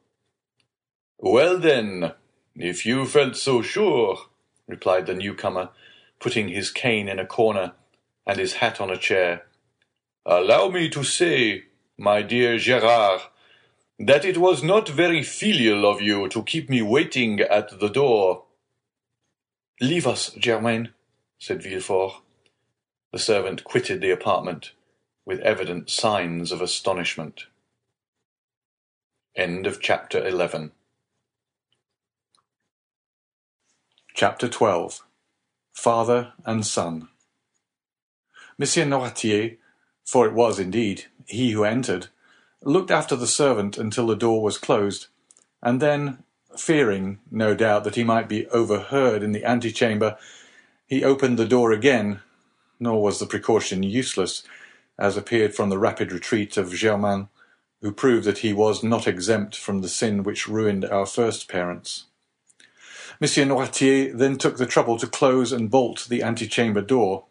Well 1.17 1.57
then, 1.57 2.11
if 2.55 2.85
you 2.85 3.05
felt 3.05 3.35
so 3.35 3.61
sure, 3.61 4.17
replied 4.67 5.07
the 5.07 5.15
newcomer, 5.15 5.69
putting 6.19 6.49
his 6.49 6.69
cane 6.69 7.09
in 7.09 7.19
a 7.19 7.25
corner 7.25 7.73
and 8.25 8.39
his 8.39 8.53
hat 8.53 8.81
on 8.81 8.89
a 8.89 8.97
chair, 8.97 9.45
allow 10.25 10.69
me 10.69 10.89
to 10.89 11.03
say, 11.03 11.65
my 11.97 12.21
dear 12.21 12.57
Gerard, 12.57 13.21
that 13.99 14.25
it 14.25 14.37
was 14.37 14.63
not 14.63 14.89
very 14.89 15.23
filial 15.23 15.89
of 15.89 16.01
you 16.01 16.27
to 16.29 16.43
keep 16.43 16.69
me 16.69 16.81
waiting 16.81 17.39
at 17.39 17.79
the 17.79 17.89
door. 17.89 18.43
Leave 19.79 20.07
us, 20.07 20.31
Germain, 20.37 20.89
said 21.39 21.61
Villefort. 21.61 22.21
The 23.11 23.19
servant 23.19 23.63
quitted 23.63 24.01
the 24.01 24.11
apartment 24.11 24.71
with 25.25 25.39
evident 25.39 25.89
signs 25.89 26.51
of 26.51 26.61
astonishment. 26.61 27.45
End 29.35 29.65
of 29.65 29.81
chapter 29.81 30.25
11. 30.25 30.71
Chapter 34.13 34.47
12 34.47 35.01
Father 35.73 36.33
and 36.45 36.65
Son. 36.65 37.09
Monsieur 38.57 38.85
Noirtier, 38.85 39.57
for 40.05 40.25
it 40.25 40.33
was 40.33 40.59
indeed 40.59 41.05
he 41.25 41.51
who 41.51 41.65
entered, 41.65 42.07
looked 42.61 42.89
after 42.89 43.15
the 43.15 43.27
servant 43.27 43.77
until 43.77 44.07
the 44.07 44.15
door 44.15 44.41
was 44.41 44.57
closed, 44.57 45.07
and 45.61 45.81
then, 45.81 46.23
fearing, 46.57 47.19
no 47.29 47.53
doubt, 47.53 47.83
that 47.83 47.95
he 47.95 48.03
might 48.03 48.29
be 48.29 48.47
overheard 48.47 49.23
in 49.23 49.33
the 49.33 49.43
antechamber, 49.43 50.17
he 50.87 51.03
opened 51.03 51.37
the 51.37 51.47
door 51.47 51.71
again, 51.73 52.21
nor 52.79 53.01
was 53.01 53.19
the 53.19 53.25
precaution 53.25 53.83
useless, 53.83 54.43
as 54.97 55.17
appeared 55.17 55.53
from 55.53 55.69
the 55.69 55.77
rapid 55.77 56.13
retreat 56.13 56.55
of 56.55 56.73
Germain, 56.73 57.27
who 57.81 57.91
proved 57.91 58.25
that 58.25 58.39
he 58.39 58.53
was 58.53 58.83
not 58.83 59.05
exempt 59.05 59.57
from 59.57 59.81
the 59.81 59.89
sin 59.89 60.23
which 60.23 60.47
ruined 60.47 60.85
our 60.85 61.05
first 61.05 61.49
parents. 61.49 62.05
Monsieur 63.19 63.45
Noirtier 63.45 64.17
then 64.17 64.37
took 64.37 64.57
the 64.57 64.65
trouble 64.65 64.97
to 64.97 65.07
close 65.07 65.51
and 65.51 65.69
bolt 65.69 66.07
the 66.09 66.23
antechamber 66.23 66.81
door, 66.81 67.25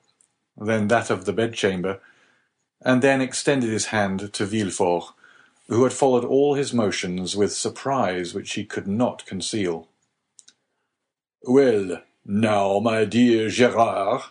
then 0.57 0.88
that 0.88 1.11
of 1.11 1.24
the 1.24 1.32
bedchamber, 1.32 2.00
and 2.82 3.02
then 3.02 3.20
extended 3.20 3.70
his 3.70 3.86
hand 3.86 4.32
to 4.32 4.46
Villefort, 4.46 5.12
who 5.68 5.82
had 5.84 5.92
followed 5.92 6.24
all 6.24 6.55
his 6.55 6.72
motions 6.72 7.34
with 7.34 7.52
surprise 7.52 8.34
which 8.34 8.52
he 8.55 8.64
could 8.64 8.86
not 8.86 9.26
conceal. 9.26 9.88
"Well, 11.42 12.02
now, 12.24 12.78
my 12.78 13.05
dear 13.05 13.48
Gérard," 13.48 14.24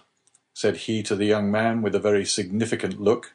said 0.54 0.78
he 0.78 1.04
to 1.04 1.16
the 1.16 1.26
young 1.26 1.52
man 1.52 1.82
with 1.82 1.96
a 1.96 2.00
very 2.00 2.26
significant 2.26 3.02
look, 3.02 3.34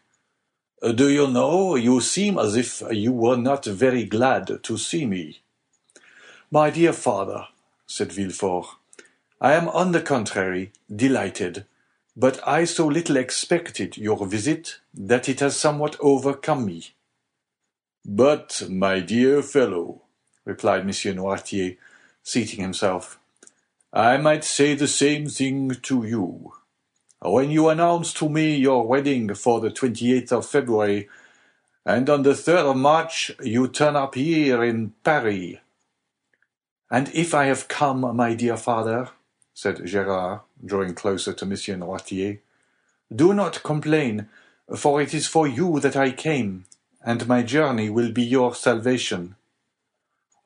"do 0.95 1.09
you 1.09 1.26
know, 1.26 1.74
you 1.74 2.01
seem 2.01 2.39
as 2.39 2.57
if 2.57 2.82
you 2.91 3.12
were 3.12 3.36
not 3.36 3.64
very 3.64 4.05
glad 4.05 4.62
to 4.62 4.78
see 4.78 5.07
me." 5.07 5.41
"My 6.51 6.70
dear 6.70 6.93
father," 6.93 7.49
said 7.86 8.12
Villefort, 8.12 8.66
"I 9.41 9.53
am 9.55 9.68
on 9.68 9.93
the 9.93 10.01
contrary 10.03 10.72
delighted, 10.95 11.66
but 12.19 12.37
I 12.47 12.64
so 12.64 12.85
little 12.89 13.16
expected 13.16 13.97
your 13.97 14.27
visit 14.27 14.81
that 14.93 15.29
it 15.29 15.39
has 15.39 15.57
somewhat 15.57 15.97
overcome 16.01 16.66
me." 16.66 16.81
"But, 18.05 18.64
my 18.69 18.99
dear 18.99 19.41
fellow," 19.41 20.03
replied 20.45 20.85
Monsieur 20.85 21.14
Noirtier, 21.14 21.77
seating 22.25 22.61
himself, 22.61 23.21
"I 23.93 24.16
might 24.16 24.43
say 24.43 24.75
the 24.75 24.89
same 24.89 25.29
thing 25.29 25.71
to 25.89 26.05
you. 26.05 26.55
When 27.23 27.53
you 27.53 27.69
announced 27.69 28.16
to 28.16 28.29
me 28.29 28.57
your 28.57 28.85
wedding 28.87 29.35
for 29.35 29.61
the 29.61 29.71
28th 29.71 30.33
of 30.33 30.47
February, 30.47 31.09
and 31.87 32.11
on 32.11 32.23
the 32.25 32.35
3rd 32.35 32.66
of 32.73 32.77
March 32.77 33.31
you 33.43 33.69
turn 33.69 33.95
up 33.95 34.16
here 34.16 34.64
in 34.64 34.95
Paris." 35.05 35.59
"And 36.91 37.09
if 37.14 37.33
I 37.33 37.45
have 37.45 37.69
come, 37.69 38.01
my 38.16 38.35
dear 38.35 38.57
father," 38.57 39.11
said 39.61 39.78
Gérard, 39.78 40.42
drawing 40.64 40.94
closer 40.94 41.32
to 41.32 41.44
Monsieur 41.44 41.74
Noirtier, 41.74 42.38
"do 43.12 43.34
not 43.34 43.64
complain, 43.64 44.28
for 44.76 45.02
it 45.02 45.12
is 45.12 45.26
for 45.26 45.48
you 45.48 45.80
that 45.80 45.96
I 45.96 46.12
came, 46.12 46.64
and 47.04 47.26
my 47.26 47.42
journey 47.42 47.90
will 47.90 48.12
be 48.12 48.22
your 48.22 48.54
salvation." 48.54 49.34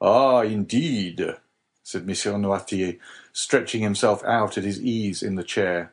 "Ah, 0.00 0.40
indeed!" 0.40 1.36
said 1.82 2.06
Monsieur 2.06 2.38
Noirtier, 2.38 2.98
stretching 3.34 3.82
himself 3.82 4.24
out 4.24 4.56
at 4.56 4.64
his 4.64 4.80
ease 4.80 5.22
in 5.22 5.34
the 5.34 5.44
chair. 5.44 5.92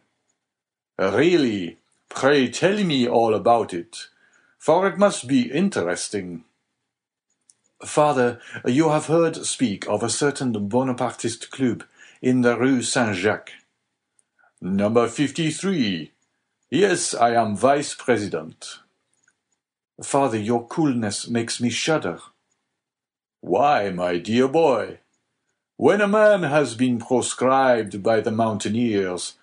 "Really, 0.98 1.78
pray 2.08 2.48
tell 2.48 2.82
me 2.86 3.06
all 3.06 3.36
about 3.36 3.74
it, 3.74 4.08
for 4.58 4.88
it 4.88 4.98
must 4.98 5.28
be 5.28 5.52
interesting." 5.52 6.46
"Father, 7.84 8.40
you 8.64 8.92
have 8.92 9.08
heard 9.08 9.46
speak 9.46 9.86
of 9.90 10.04
a 10.04 10.10
certain 10.10 10.54
Bonapartist 10.70 11.52
club 11.52 11.84
in 12.22 12.42
the 12.42 12.58
Rue 12.58 12.82
Saint 12.82 13.16
Jacques?" 13.16 13.52
"Number 14.62 15.08
fifty-three. 15.08 16.12
Yes, 16.70 17.14
I 17.14 17.34
am 17.36 17.56
vice 17.56 17.94
president." 17.94 18.80
"Father, 20.02 20.38
your 20.38 20.68
coolness 20.68 21.28
makes 21.28 21.60
me 21.62 21.70
shudder." 21.70 22.20
"Why, 23.42 23.90
my 23.90 24.18
dear 24.18 24.48
boy? 24.48 25.00
When 25.78 26.02
a 26.02 26.08
man 26.08 26.44
has 26.44 26.76
been 26.76 27.00
proscribed 27.00 28.04
by 28.04 28.20
the 28.20 28.32
mountaineers, 28.32 29.36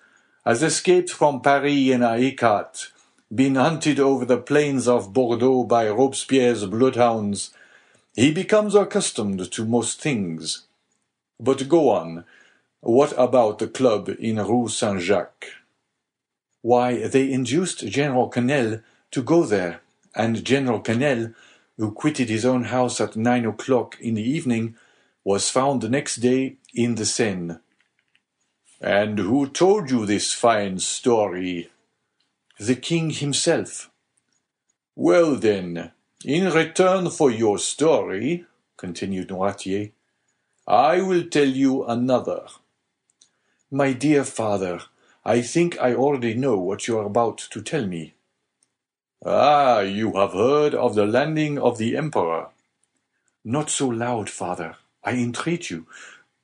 has 0.45 0.63
escaped 0.63 1.11
from 1.11 1.41
Paris 1.41 1.89
in 1.89 2.03
a 2.03 2.19
hécat, 2.19 2.89
been 3.35 3.55
hunted 3.55 3.99
over 3.99 4.27
the 4.27 4.37
plains 4.37 4.87
of 4.87 5.15
Bordeaux 5.15 5.65
by 5.65 5.89
Robespierre's 5.89 6.67
bloodhounds, 6.67 7.53
he 8.15 8.33
becomes 8.33 8.75
accustomed 8.75 9.51
to 9.51 9.65
most 9.65 10.01
things. 10.01 10.67
But 11.41 11.69
go 11.69 11.89
on. 11.89 12.25
What 12.81 13.15
about 13.17 13.59
the 13.59 13.69
club 13.69 14.09
in 14.19 14.37
Rue 14.37 14.69
Saint 14.69 15.01
Jacques? 15.01 15.47
Why, 16.63 17.07
they 17.09 17.33
induced 17.33 17.87
General 17.87 18.31
Quesnel 18.31 18.83
to 19.11 19.23
go 19.23 19.45
there, 19.45 19.81
and 20.15 20.45
General 20.45 20.81
Quesnel, 20.81 21.35
who 21.77 21.93
quitted 21.93 22.29
his 22.29 22.45
own 22.45 22.65
house 22.65 23.01
at 23.01 23.17
nine 23.17 23.45
o'clock 23.45 23.97
in 24.01 24.15
the 24.15 24.23
evening, 24.23 24.77
was 25.25 25.51
found 25.51 25.81
the 25.81 25.89
next 25.89 26.17
day 26.17 26.57
in 26.75 26.95
the 26.95 27.05
Seine. 27.05 27.59
And 28.81 29.19
who 29.19 29.49
told 29.49 29.91
you 29.91 30.07
this 30.07 30.33
fine 30.33 30.79
story? 30.79 31.71
The 32.59 32.77
king 32.77 33.11
himself. 33.11 33.91
Well 34.95 35.35
then, 35.37 35.93
in 36.25 36.53
return 36.53 37.11
for 37.11 37.31
your 37.31 37.59
story, 37.59 38.45
continued 38.77 39.29
Noirtier, 39.29 39.93
I 40.67 41.01
will 41.01 41.25
tell 41.25 41.49
you 41.49 41.85
another. 41.85 42.47
My 43.73 43.95
dear 43.95 44.23
father, 44.23 44.81
I 45.25 45.43
think 45.43 45.77
I 45.81 45.93
already 45.93 46.35
know 46.35 46.57
what 46.57 46.87
you 46.87 47.01
are 47.01 47.05
about 47.07 47.39
to 47.51 47.61
tell 47.61 47.85
me. 47.85 48.15
Ah, 49.25 49.81
you 49.81 50.13
have 50.13 50.35
heard 50.35 50.73
of 50.73 50.95
the 50.95 51.05
landing 51.05 51.59
of 51.59 51.77
the 51.77 51.97
Emperor. 51.97 52.51
Not 53.45 53.69
so 53.69 53.89
loud, 53.89 54.31
father. 54.31 54.77
I 55.03 55.15
entreat 55.15 55.69
you, 55.69 55.87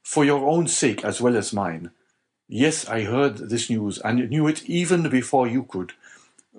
for 0.02 0.24
your 0.24 0.48
own 0.48 0.66
sake 0.66 1.04
as 1.04 1.20
well 1.20 1.36
as 1.36 1.52
mine. 1.52 1.92
Yes, 2.48 2.88
I 2.88 3.02
heard 3.02 3.36
this 3.50 3.70
news, 3.70 3.98
and 3.98 4.28
knew 4.28 4.48
it 4.48 4.68
even 4.68 5.08
before 5.08 5.46
you 5.46 5.62
could. 5.62 5.92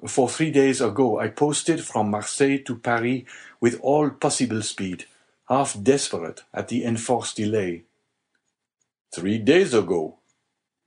For 0.07 0.30
three 0.30 0.51
days 0.51 0.80
ago 0.80 1.20
I 1.20 1.28
posted 1.28 1.84
from 1.84 2.09
Marseilles 2.09 2.64
to 2.68 2.78
Paris 2.78 3.24
with 3.59 3.82
all 3.82 4.09
possible 4.11 4.61
speed, 4.61 5.07
half 5.49 5.76
desperate 5.84 6.43
at 6.53 6.70
the 6.70 6.86
enforced 6.86 7.36
delay. 7.36 7.84
Three 9.14 9.39
days 9.39 9.74
ago? 9.74 10.20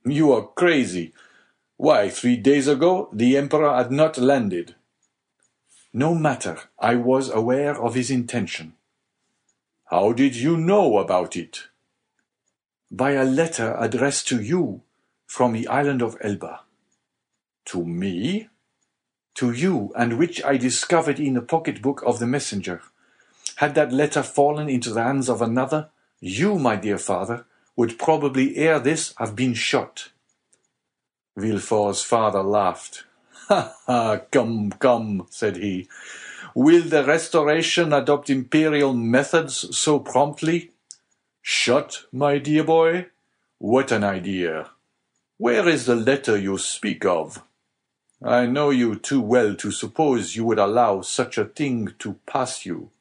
You 0.09 0.31
are 0.33 0.47
crazy. 0.47 1.13
Why, 1.75 2.09
three 2.09 2.37
days 2.37 2.67
ago 2.67 3.09
the 3.13 3.37
Emperor 3.37 3.75
had 3.75 3.91
not 3.91 4.17
landed. 4.17 4.75
No 5.93 6.15
matter, 6.15 6.57
I 6.79 6.95
was 6.95 7.29
aware 7.29 7.79
of 7.81 7.95
his 7.95 8.09
intention. 8.09 8.73
How 9.85 10.11
did 10.13 10.35
you 10.35 10.57
know 10.57 10.97
about 10.97 11.35
it? 11.35 11.63
By 12.91 13.11
a 13.11 13.23
letter 13.23 13.75
addressed 13.77 14.27
to 14.29 14.41
you 14.41 14.81
from 15.25 15.53
the 15.53 15.67
island 15.67 16.01
of 16.01 16.17
Elba. 16.21 16.61
To 17.65 17.85
me? 17.85 18.49
To 19.35 19.51
you, 19.51 19.91
and 19.95 20.17
which 20.17 20.43
I 20.43 20.57
discovered 20.57 21.19
in 21.19 21.33
the 21.33 21.41
pocket-book 21.41 22.01
of 22.05 22.19
the 22.19 22.27
messenger. 22.27 22.81
Had 23.57 23.75
that 23.75 23.91
letter 23.91 24.23
fallen 24.23 24.69
into 24.69 24.91
the 24.91 25.03
hands 25.03 25.29
of 25.29 25.41
another, 25.41 25.89
you, 26.19 26.57
my 26.57 26.75
dear 26.75 26.97
father, 26.97 27.45
would 27.77 27.97
probably 27.97 28.57
ere 28.57 28.79
this 28.79 29.13
have 29.17 29.35
been 29.35 29.53
shot. 29.53 30.09
Villefort's 31.37 32.03
father 32.03 32.43
laughed. 32.43 33.03
Ha, 33.47 33.73
ha, 33.85 34.17
come, 34.29 34.71
come, 34.71 35.25
said 35.29 35.55
he. 35.55 35.87
Will 36.53 36.81
the 36.81 37.05
Restoration 37.05 37.93
adopt 37.93 38.29
imperial 38.29 38.93
methods 38.93 39.77
so 39.77 39.99
promptly? 39.99 40.71
Shut, 41.41 42.03
my 42.11 42.39
dear 42.39 42.65
boy? 42.65 43.05
What 43.57 43.93
an 43.93 44.03
idea! 44.03 44.71
Where 45.37 45.65
is 45.69 45.85
the 45.85 45.95
letter 45.95 46.37
you 46.37 46.57
speak 46.57 47.05
of? 47.05 47.41
I 48.21 48.47
know 48.47 48.69
you 48.71 48.95
too 48.97 49.21
well 49.21 49.55
to 49.55 49.71
suppose 49.71 50.35
you 50.35 50.43
would 50.43 50.59
allow 50.59 51.01
such 51.01 51.37
a 51.37 51.45
thing 51.45 51.93
to 51.99 52.15
pass 52.25 52.65
you. 52.65 52.91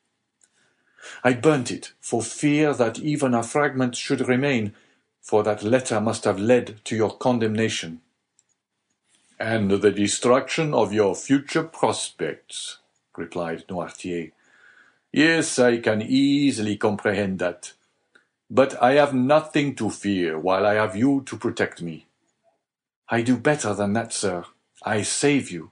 I 1.24 1.34
burnt 1.34 1.70
it, 1.70 1.92
for 2.00 2.22
fear 2.22 2.74
that 2.74 2.98
even 2.98 3.34
a 3.34 3.42
fragment 3.42 3.96
should 3.96 4.28
remain, 4.28 4.74
for 5.22 5.42
that 5.42 5.62
letter 5.62 6.00
must 6.00 6.24
have 6.24 6.38
led 6.38 6.84
to 6.84 6.96
your 6.96 7.16
condemnation. 7.16 8.00
And 9.38 9.70
the 9.70 9.90
destruction 9.90 10.72
of 10.74 10.92
your 10.92 11.14
future 11.14 11.64
prospects 11.64 12.78
replied 13.16 13.66
Noirtier. 13.68 14.32
Yes, 15.12 15.58
I 15.58 15.78
can 15.78 16.02
easily 16.02 16.76
comprehend 16.76 17.38
that. 17.40 17.72
But 18.50 18.80
I 18.82 18.94
have 18.94 19.14
nothing 19.14 19.74
to 19.76 19.90
fear 19.90 20.38
while 20.38 20.66
I 20.66 20.74
have 20.74 20.96
you 20.96 21.22
to 21.26 21.36
protect 21.36 21.82
me. 21.82 22.06
I 23.08 23.22
do 23.22 23.36
better 23.36 23.74
than 23.74 23.92
that, 23.94 24.12
sir. 24.12 24.44
I 24.84 25.02
save 25.02 25.50
you. 25.50 25.70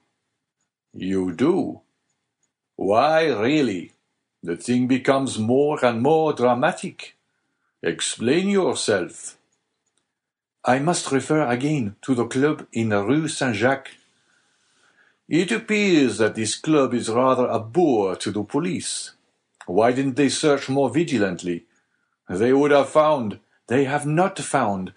You 0.93 1.33
do? 1.33 1.81
Why, 2.77 3.27
really, 3.27 3.94
the 4.45 4.57
thing 4.57 4.87
becomes 4.87 5.39
more 5.39 5.85
and 5.85 6.03
more 6.03 6.33
dramatic. 6.33 7.17
Explain 7.83 8.49
yourself. 8.49 9.37
I 10.65 10.79
must 10.79 11.11
refer 11.11 11.43
again 11.49 11.97
to 12.03 12.15
the 12.15 12.27
club 12.27 12.67
in 12.73 12.91
Rue 12.91 13.29
Saint 13.29 13.57
Jacques 13.57 13.91
it 15.29 15.51
appears 15.51 16.19
that 16.19 16.35
this 16.35 16.55
club 16.55 16.93
is 16.93 17.09
rather 17.09 17.47
a 17.47 17.59
bore 17.59 18.15
to 18.17 18.31
the 18.31 18.45
police. 18.45 19.13
Why 19.67 19.93
didn't 19.93 20.17
they 20.17 20.29
search 20.29 20.69
more 20.69 20.91
vigilantly? 20.91 21.65
They 22.29 22.53
would 22.53 22.71
have 22.71 22.91
found. 22.91 23.41
They 23.67 23.85
have 23.85 24.07
not 24.07 24.39
found, 24.39 24.93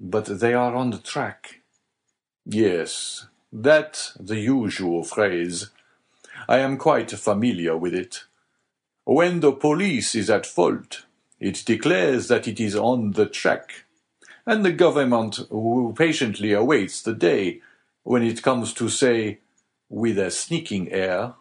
but 0.00 0.24
they 0.40 0.54
are 0.54 0.74
on 0.74 0.90
the 0.90 0.98
track. 0.98 1.60
Yes, 2.44 3.26
that's 3.52 4.14
the 4.14 4.40
usual 4.40 5.04
phrase. 5.04 5.70
I 6.48 6.58
am 6.58 6.76
quite 6.76 7.12
familiar 7.12 7.76
with 7.76 7.94
it. 7.94 8.24
When 9.04 9.40
the 9.40 9.52
police 9.52 10.14
is 10.14 10.30
at 10.30 10.46
fault, 10.46 11.04
it 11.40 11.64
declares 11.66 12.28
that 12.28 12.46
it 12.46 12.60
is 12.60 12.76
on 12.76 13.12
the 13.12 13.26
track, 13.26 13.84
and 14.46 14.64
the 14.64 14.72
government 14.72 15.40
patiently 15.96 16.52
awaits 16.52 17.02
the 17.02 17.12
day 17.12 17.60
when 18.04 18.22
it 18.22 18.42
comes 18.42 18.72
to 18.74 18.88
say, 18.88 19.38
with 19.88 20.18
a 20.18 20.30
sneaking 20.30 20.90
air, 20.92 21.34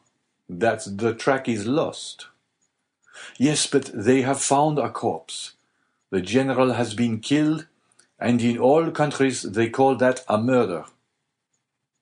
that 0.49 0.85
the 0.85 1.13
track 1.13 1.47
is 1.47 1.67
lost. 1.67 2.27
Yes, 3.37 3.67
but 3.67 3.91
they 3.93 4.23
have 4.23 4.41
found 4.41 4.79
a 4.79 4.89
corpse. 4.89 5.53
The 6.09 6.21
general 6.21 6.73
has 6.73 6.93
been 6.93 7.19
killed, 7.19 7.67
and 8.19 8.41
in 8.41 8.57
all 8.57 8.91
countries 8.91 9.43
they 9.43 9.69
call 9.69 9.95
that 9.95 10.25
a 10.27 10.37
murder. 10.37 10.85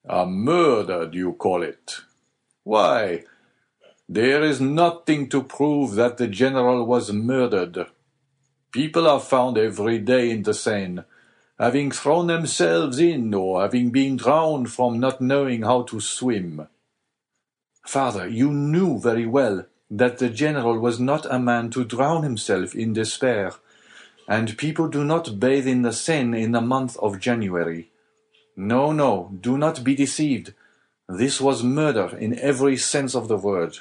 A 0.08 0.26
murder, 0.26 1.06
do 1.06 1.18
you 1.18 1.34
call 1.34 1.64
it? 1.64 1.98
Why, 2.64 3.26
there 4.12 4.44
is 4.44 4.60
nothing 4.60 5.30
to 5.30 5.44
prove 5.44 5.94
that 5.94 6.18
the 6.18 6.28
general 6.28 6.84
was 6.84 7.14
murdered. 7.14 7.86
People 8.72 9.08
are 9.08 9.20
found 9.20 9.56
every 9.56 10.00
day 10.00 10.32
in 10.32 10.42
the 10.42 10.54
Seine, 10.56 11.04
having 11.60 11.92
thrown 11.92 12.26
themselves 12.26 12.98
in 12.98 13.32
or 13.36 13.62
having 13.62 13.92
been 13.92 14.18
drowned 14.18 14.72
from 14.72 15.00
not 15.00 15.22
knowing 15.22 15.62
how 15.62 15.84
to 15.84 16.00
swim. 16.00 16.68
Father, 17.86 18.28
you 18.28 18.52
knew 18.52 19.00
very 19.00 19.28
well 19.28 19.68
that 19.92 20.18
the 20.18 20.30
general 20.30 20.80
was 20.80 21.00
not 21.00 21.28
a 21.32 21.38
man 21.38 21.70
to 21.70 21.86
drown 21.86 22.24
himself 22.24 22.74
in 22.74 22.94
despair, 22.94 23.54
and 24.28 24.58
people 24.58 24.88
do 24.88 25.04
not 25.04 25.40
bathe 25.40 25.68
in 25.68 25.84
the 25.84 25.94
Seine 25.94 26.42
in 26.42 26.52
the 26.52 26.62
month 26.62 26.98
of 26.98 27.20
January. 27.20 27.92
No, 28.56 28.92
no, 28.92 29.32
do 29.40 29.56
not 29.56 29.84
be 29.84 29.94
deceived. 29.94 30.56
This 31.08 31.40
was 31.40 31.62
murder 31.62 32.18
in 32.18 32.40
every 32.40 32.76
sense 32.76 33.14
of 33.14 33.28
the 33.28 33.38
word. 33.38 33.78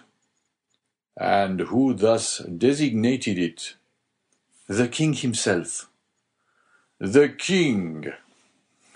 And 1.18 1.60
who 1.60 1.94
thus 1.94 2.38
designated 2.38 3.38
it? 3.38 3.74
The 4.68 4.86
king 4.86 5.14
himself. 5.14 5.90
The 7.00 7.28
king! 7.28 8.12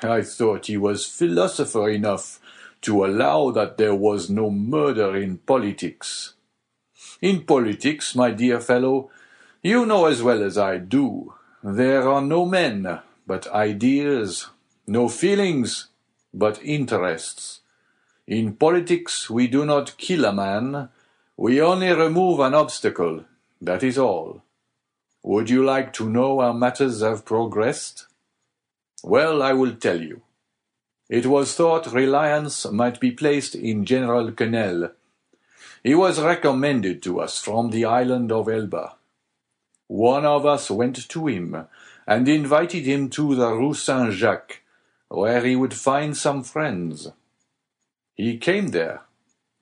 I 0.03 0.23
thought 0.23 0.67
he 0.67 0.77
was 0.77 1.07
philosopher 1.07 1.89
enough 1.89 2.39
to 2.83 3.05
allow 3.05 3.51
that 3.51 3.77
there 3.77 3.95
was 3.95 4.31
no 4.31 4.51
murder 4.51 5.17
in 5.17 5.39
politics. 5.39 6.35
In 7.21 7.43
politics, 7.43 8.15
my 8.15 8.31
dear 8.31 8.61
fellow, 8.61 9.11
you 9.63 9.87
know 9.87 10.07
as 10.07 10.23
well 10.23 10.43
as 10.43 10.59
I 10.59 10.79
do, 10.79 11.35
there 11.63 12.09
are 12.09 12.23
no 12.23 12.45
men, 12.45 13.01
but 13.27 13.47
ideas, 13.49 14.49
no 14.87 15.09
feelings, 15.09 15.89
but 16.35 16.63
interests. 16.63 17.61
In 18.27 18.55
politics, 18.55 19.31
we 19.31 19.47
do 19.47 19.65
not 19.65 19.97
kill 19.97 20.25
a 20.25 20.33
man, 20.33 20.89
we 21.43 21.61
only 21.61 21.89
remove 21.89 22.39
an 22.39 22.55
obstacle, 22.55 23.25
that 23.61 23.83
is 23.83 23.99
all. 23.99 24.45
Would 25.25 25.51
you 25.51 25.65
like 25.65 25.93
to 25.95 26.09
know 26.09 26.41
how 26.41 26.53
matters 26.53 27.03
have 27.03 27.25
progressed? 27.25 28.07
Well, 29.03 29.43
I 29.43 29.53
will 29.53 29.75
tell 29.75 30.01
you. 30.01 30.23
It 31.09 31.27
was 31.27 31.57
thought 31.57 31.93
reliance 31.93 32.71
might 32.71 33.01
be 33.01 33.11
placed 33.11 33.57
in 33.57 33.85
General 33.85 34.31
Quesnel. 34.31 34.93
He 35.83 35.97
was 35.97 36.21
recommended 36.21 37.03
to 37.03 37.19
us 37.19 37.41
from 37.41 37.71
the 37.71 37.87
island 37.87 38.31
of 38.31 38.49
Elba. 38.49 38.95
One 39.89 40.25
of 40.25 40.47
us 40.47 40.71
went 40.71 41.09
to 41.09 41.27
him 41.27 41.67
and 42.07 42.29
invited 42.29 42.85
him 42.85 43.11
to 43.11 43.35
the 43.35 43.53
Rue 43.53 43.75
Saint 43.75 44.13
Jacques, 44.13 44.61
where 45.09 45.45
he 45.45 45.57
would 45.57 45.75
find 45.75 46.17
some 46.17 46.45
friends. 46.45 47.09
He 48.15 48.39
came 48.39 48.69
there 48.69 49.03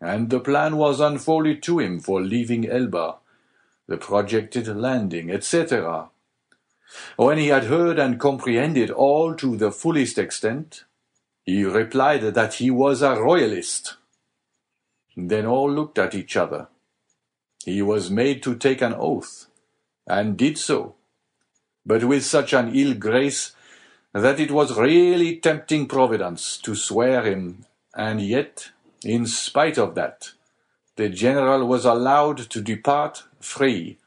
and 0.00 0.30
the 0.30 0.40
plan 0.40 0.76
was 0.76 1.00
unfolded 1.00 1.62
to 1.62 1.78
him 1.78 2.00
for 2.00 2.22
leaving 2.22 2.68
Elba, 2.68 3.16
the 3.86 3.96
projected 3.96 4.66
landing, 4.68 5.30
etc. 5.30 6.08
When 7.16 7.38
he 7.38 7.48
had 7.48 7.64
heard 7.64 7.98
and 7.98 8.18
comprehended 8.18 8.90
all 8.90 9.34
to 9.34 9.56
the 9.56 9.70
fullest 9.70 10.18
extent, 10.18 10.84
he 11.44 11.64
replied 11.64 12.22
that 12.22 12.54
he 12.54 12.70
was 12.70 13.02
a 13.02 13.20
royalist. 13.20 13.96
Then 15.16 15.46
all 15.46 15.70
looked 15.70 15.98
at 15.98 16.14
each 16.14 16.36
other. 16.36 16.68
He 17.64 17.82
was 17.82 18.10
made 18.10 18.42
to 18.44 18.54
take 18.54 18.80
an 18.80 18.94
oath, 18.94 19.46
and 20.06 20.36
did 20.36 20.56
so, 20.56 20.94
but 21.84 22.04
with 22.04 22.24
such 22.24 22.52
an 22.52 22.74
ill 22.74 22.94
grace 22.94 23.52
that 24.12 24.40
it 24.40 24.50
was 24.50 24.78
really 24.78 25.36
tempting 25.36 25.86
Providence 25.86 26.56
to 26.58 26.74
swear 26.74 27.22
him, 27.22 27.66
and 27.94 28.20
yet 28.20 28.70
in 29.04 29.26
spite 29.26 29.78
of 29.78 29.94
that, 29.94 30.32
the 30.96 31.08
general 31.08 31.66
was 31.66 31.84
allowed 31.84 32.38
to 32.50 32.60
depart 32.60 33.24
free, 33.40 33.98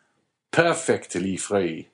perfectly 0.51 1.37
free. 1.37 1.89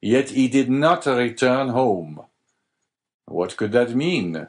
Yet 0.00 0.30
he 0.30 0.48
did 0.48 0.70
not 0.70 1.06
return 1.06 1.68
home. 1.68 2.22
What 3.26 3.56
could 3.56 3.72
that 3.72 3.94
mean? 3.94 4.48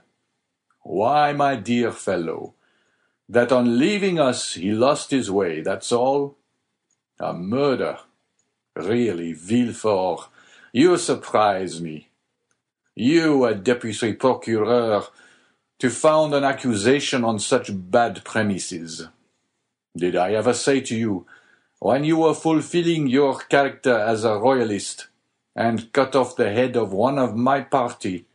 Why, 0.81 1.33
my 1.33 1.55
dear 1.55 1.91
fellow, 1.91 2.55
that 3.29 3.51
on 3.51 3.77
leaving 3.77 4.19
us 4.19 4.55
he 4.55 4.71
lost 4.71 5.11
his 5.11 5.29
way, 5.29 5.61
that's 5.61 5.91
all. 5.91 6.37
A 7.19 7.33
murder. 7.33 7.99
Really, 8.75 9.33
Villefort, 9.33 10.29
you 10.73 10.97
surprise 10.97 11.81
me. 11.81 12.07
You, 12.95 13.45
a 13.45 13.53
deputy 13.53 14.13
procureur, 14.13 15.03
to 15.81 15.89
found 15.89 16.31
an 16.35 16.43
accusation 16.43 17.23
on 17.23 17.39
such 17.39 17.71
bad 17.73 18.23
premises. 18.23 19.07
Did 19.97 20.15
I 20.15 20.33
ever 20.33 20.53
say 20.53 20.79
to 20.81 20.95
you, 20.95 21.25
when 21.79 22.03
you 22.03 22.17
were 22.17 22.35
fulfilling 22.35 23.07
your 23.07 23.39
character 23.39 23.97
as 23.97 24.23
a 24.23 24.37
royalist, 24.37 25.07
and 25.55 25.91
cut 25.91 26.15
off 26.15 26.35
the 26.35 26.51
head 26.51 26.77
of 26.77 26.93
one 26.93 27.17
of 27.17 27.35
my 27.35 27.61
party, 27.61 28.27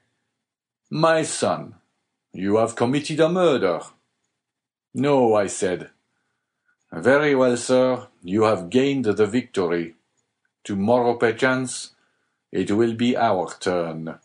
My 0.91 1.23
son, 1.23 1.77
you 2.33 2.57
have 2.57 2.75
committed 2.75 3.21
a 3.21 3.29
murder. 3.29 3.79
No, 4.93 5.37
I 5.37 5.47
said. 5.47 5.91
Very 6.93 7.37
well, 7.37 7.57
sir, 7.57 8.09
you 8.25 8.43
have 8.43 8.71
gained 8.71 9.05
the 9.05 9.27
victory. 9.27 9.95
Tomorrow, 10.65 11.15
perchance, 11.15 11.93
it 12.51 12.73
will 12.73 12.95
be 12.95 13.17
our 13.17 13.55
turn. 13.61 14.19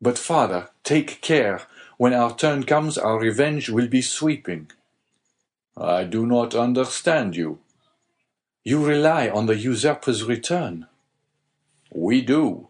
But, 0.00 0.16
father, 0.16 0.70
take 0.82 1.20
care 1.20 1.60
when 2.00 2.14
our 2.14 2.34
turn 2.34 2.64
comes, 2.64 2.96
our 2.96 3.18
revenge 3.18 3.68
will 3.68 3.86
be 3.86 4.00
sweeping. 4.00 4.70
I 5.76 6.04
do 6.04 6.24
not 6.24 6.54
understand 6.54 7.36
you. 7.36 7.58
You 8.64 8.82
rely 8.82 9.28
on 9.28 9.44
the 9.44 9.58
usurper's 9.58 10.24
return. 10.24 10.86
We 11.92 12.22
do. 12.22 12.68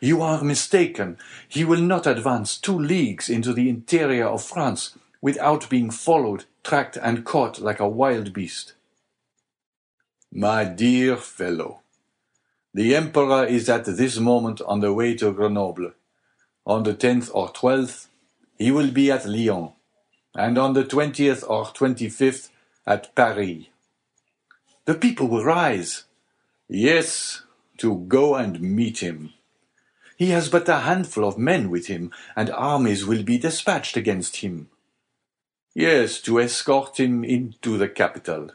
You 0.00 0.22
are 0.22 0.42
mistaken. 0.42 1.18
He 1.48 1.64
will 1.64 1.82
not 1.82 2.04
advance 2.04 2.58
two 2.58 2.76
leagues 2.76 3.30
into 3.30 3.52
the 3.52 3.68
interior 3.68 4.26
of 4.26 4.42
France 4.42 4.98
without 5.20 5.70
being 5.70 5.92
followed, 5.92 6.46
tracked, 6.64 6.96
and 6.96 7.24
caught 7.24 7.60
like 7.60 7.78
a 7.78 7.86
wild 7.88 8.32
beast. 8.32 8.72
My 10.32 10.64
dear 10.64 11.16
fellow, 11.16 11.82
the 12.74 12.96
Emperor 12.96 13.46
is 13.46 13.68
at 13.68 13.84
this 13.84 14.18
moment 14.18 14.60
on 14.62 14.80
the 14.80 14.92
way 14.92 15.14
to 15.18 15.32
Grenoble. 15.32 15.92
On 16.66 16.82
the 16.82 16.94
tenth 16.94 17.30
or 17.32 17.48
twelfth, 17.50 18.08
he 18.62 18.70
will 18.70 18.92
be 18.92 19.10
at 19.10 19.26
Lyons, 19.26 19.72
and 20.36 20.56
on 20.56 20.72
the 20.72 20.84
20th 20.84 21.42
or 21.50 21.64
25th 21.66 22.48
at 22.86 23.12
Paris. 23.14 23.64
The 24.84 24.94
people 24.94 25.26
will 25.26 25.44
rise. 25.44 26.04
Yes, 26.68 27.42
to 27.78 28.04
go 28.06 28.36
and 28.36 28.60
meet 28.60 28.98
him. 28.98 29.32
He 30.16 30.30
has 30.30 30.48
but 30.48 30.68
a 30.68 30.78
handful 30.80 31.24
of 31.24 31.36
men 31.36 31.70
with 31.70 31.88
him, 31.88 32.12
and 32.36 32.50
armies 32.50 33.04
will 33.04 33.24
be 33.24 33.36
dispatched 33.36 33.96
against 33.96 34.36
him. 34.36 34.68
Yes, 35.74 36.20
to 36.20 36.38
escort 36.38 37.00
him 37.00 37.24
into 37.24 37.76
the 37.76 37.88
capital. 37.88 38.50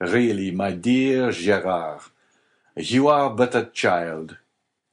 Really, 0.00 0.50
my 0.52 0.72
dear 0.72 1.32
Gerard, 1.32 2.00
you 2.76 3.08
are 3.08 3.28
but 3.28 3.54
a 3.54 3.66
child. 3.66 4.38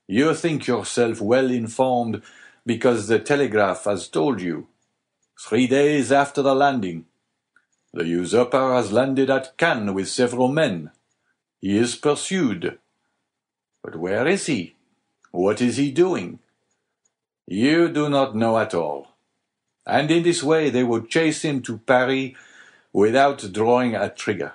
You 0.08 0.34
think 0.34 0.68
yourself 0.68 1.22
well 1.22 1.50
informed 1.50 2.22
because 2.66 3.08
the 3.08 3.20
telegraph 3.20 3.84
has 3.86 4.08
told 4.08 4.42
you. 4.42 4.68
Three 5.40 5.68
days 5.68 6.12
after 6.12 6.42
the 6.42 6.56
landing, 6.56 7.06
the 7.94 8.06
usurper 8.06 8.74
has 8.74 8.92
landed 8.92 9.30
at 9.30 9.58
Cannes 9.58 9.94
with 9.94 10.10
several 10.10 10.48
men. 10.48 10.92
He 11.62 11.78
is 11.78 11.96
pursued. 11.96 12.78
But 13.84 13.96
where 13.96 14.28
is 14.28 14.48
he? 14.48 14.76
What 15.32 15.62
is 15.62 15.78
he 15.78 15.92
doing? 15.92 16.40
You 17.48 17.90
do 17.90 18.10
not 18.10 18.36
know 18.36 18.58
at 18.58 18.74
all. 18.74 19.10
And 19.86 20.10
in 20.10 20.24
this 20.24 20.42
way 20.42 20.70
they 20.70 20.84
will 20.84 21.04
chase 21.04 21.44
him 21.44 21.62
to 21.64 21.78
Paris 21.78 22.34
without 22.92 23.54
drawing 23.54 23.96
a 23.96 24.10
trigger. 24.10 24.54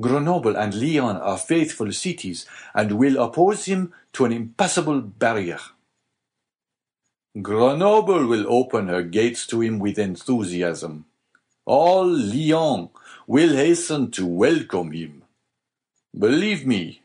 Grenoble 0.00 0.56
and 0.56 0.74
Lyon 0.74 1.16
are 1.18 1.38
faithful 1.38 1.92
cities 1.92 2.46
and 2.74 2.92
will 2.92 3.22
oppose 3.22 3.66
him 3.66 3.92
to 4.14 4.24
an 4.24 4.32
impassable 4.32 5.00
barrier. 5.00 5.60
Grenoble 7.42 8.26
will 8.26 8.46
open 8.48 8.86
her 8.86 9.02
gates 9.02 9.44
to 9.48 9.60
him 9.60 9.80
with 9.80 9.98
enthusiasm. 9.98 11.06
All 11.64 12.06
Lyons 12.06 12.90
will 13.26 13.56
hasten 13.56 14.12
to 14.12 14.24
welcome 14.24 14.92
him. 14.92 15.24
Believe 16.16 16.64
me, 16.64 17.02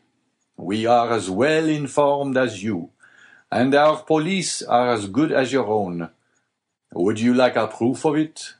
we 0.56 0.86
are 0.86 1.10
as 1.12 1.28
well 1.28 1.66
informed 1.68 2.36
as 2.36 2.62
you, 2.62 2.90
and 3.50 3.74
our 3.74 4.04
police 4.04 4.62
are 4.62 4.92
as 4.92 5.08
good 5.08 5.32
as 5.32 5.52
your 5.52 5.66
own. 5.66 6.10
Would 6.92 7.18
you 7.18 7.34
like 7.34 7.56
a 7.56 7.66
proof 7.66 8.04
of 8.04 8.14
it? 8.14 8.54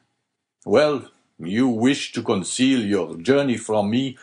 Well, 0.64 1.08
you 1.38 1.68
wish 1.68 2.10
to 2.12 2.22
conceal 2.22 2.80
your 2.80 3.16
journey 3.16 3.56
from 3.56 3.90
me, 3.90 4.18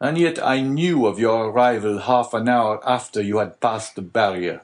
and 0.00 0.18
yet 0.18 0.44
I 0.44 0.62
knew 0.62 1.06
of 1.06 1.20
your 1.20 1.46
arrival 1.46 2.00
half 2.00 2.34
an 2.34 2.48
hour 2.48 2.80
after 2.84 3.22
you 3.22 3.38
had 3.38 3.60
passed 3.60 3.94
the 3.94 4.02
barrier. 4.02 4.62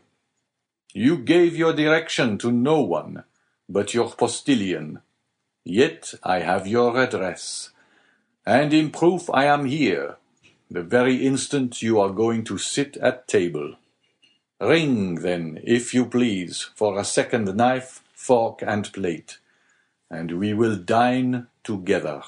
You 0.95 1.17
gave 1.17 1.57
your 1.57 1.73
direction 1.73 2.39
to 2.39 2.53
no 2.53 2.81
one 2.83 3.25
but 3.69 3.95
your 3.95 4.11
postilion. 4.11 5.01
Yet 5.65 6.15
I 6.23 6.41
have 6.41 6.67
your 6.67 7.01
address, 7.01 7.71
and 8.45 8.73
in 8.75 8.91
proof 8.91 9.31
I 9.31 9.45
am 9.47 9.65
here, 9.65 10.17
the 10.71 10.83
very 10.83 11.27
instant 11.27 11.83
you 11.83 12.01
are 12.01 12.11
going 12.11 12.45
to 12.45 12.59
sit 12.59 12.97
at 12.99 13.29
table. 13.29 13.77
Ring, 14.61 15.17
then, 15.17 15.61
if 15.65 15.95
you 15.95 16.07
please, 16.07 16.71
for 16.75 16.99
a 16.99 17.05
second 17.05 17.55
knife, 17.57 18.03
fork, 18.15 18.63
and 18.63 18.93
plate, 18.93 19.39
and 20.11 20.39
we 20.39 20.53
will 20.53 20.77
dine 20.77 21.47
together. 21.65 22.23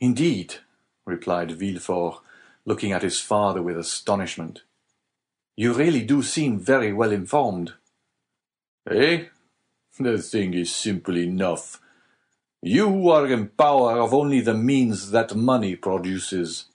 Indeed, 0.00 0.56
replied 1.04 1.50
Villefort, 1.50 2.20
looking 2.64 2.92
at 2.92 3.02
his 3.02 3.20
father 3.20 3.62
with 3.62 3.78
astonishment. 3.78 4.62
You 5.56 5.72
really 5.72 6.02
do 6.02 6.22
seem 6.22 6.58
very 6.58 6.92
well 6.92 7.12
informed. 7.12 7.74
Eh? 8.90 9.24
The 9.98 10.18
thing 10.18 10.54
is 10.54 10.74
simple 10.74 11.18
enough. 11.18 11.80
You 12.62 12.88
who 12.88 13.08
are 13.10 13.26
in 13.26 13.48
power 13.48 13.98
of 14.00 14.14
only 14.14 14.40
the 14.40 14.54
means 14.54 15.10
that 15.10 15.34
money 15.34 15.76
produces. 15.76 16.66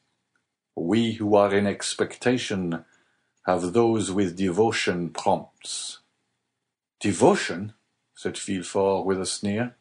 We 0.75 1.13
who 1.13 1.35
are 1.35 1.53
in 1.53 1.67
expectation 1.67 2.85
have 3.45 3.73
those 3.73 4.11
with 4.11 4.35
devotion 4.35 5.09
prompts. 5.09 5.99
Devotion? 6.99 7.73
said 8.15 8.35
Villefort 8.35 9.05
with 9.05 9.21
a 9.21 9.25
sneer. 9.25 9.75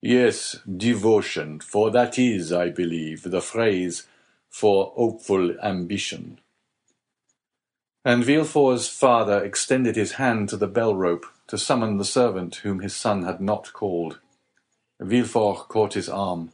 Yes, 0.00 0.56
devotion, 0.64 1.60
for 1.60 1.90
that 1.90 2.18
is, 2.18 2.52
I 2.52 2.70
believe, 2.70 3.24
the 3.24 3.40
phrase 3.40 4.06
for 4.48 4.92
hopeful 4.96 5.58
ambition. 5.60 6.38
And 8.04 8.24
Villefort's 8.24 8.88
father 8.88 9.42
extended 9.42 9.96
his 9.96 10.12
hand 10.12 10.48
to 10.50 10.56
the 10.56 10.66
bell 10.66 10.94
rope 10.94 11.26
to 11.48 11.58
summon 11.58 11.98
the 11.98 12.04
servant 12.04 12.56
whom 12.56 12.80
his 12.80 12.94
son 12.94 13.24
had 13.24 13.40
not 13.40 13.72
called. 13.72 14.20
Villefort 15.00 15.68
caught 15.68 15.94
his 15.94 16.08
arm. 16.08 16.52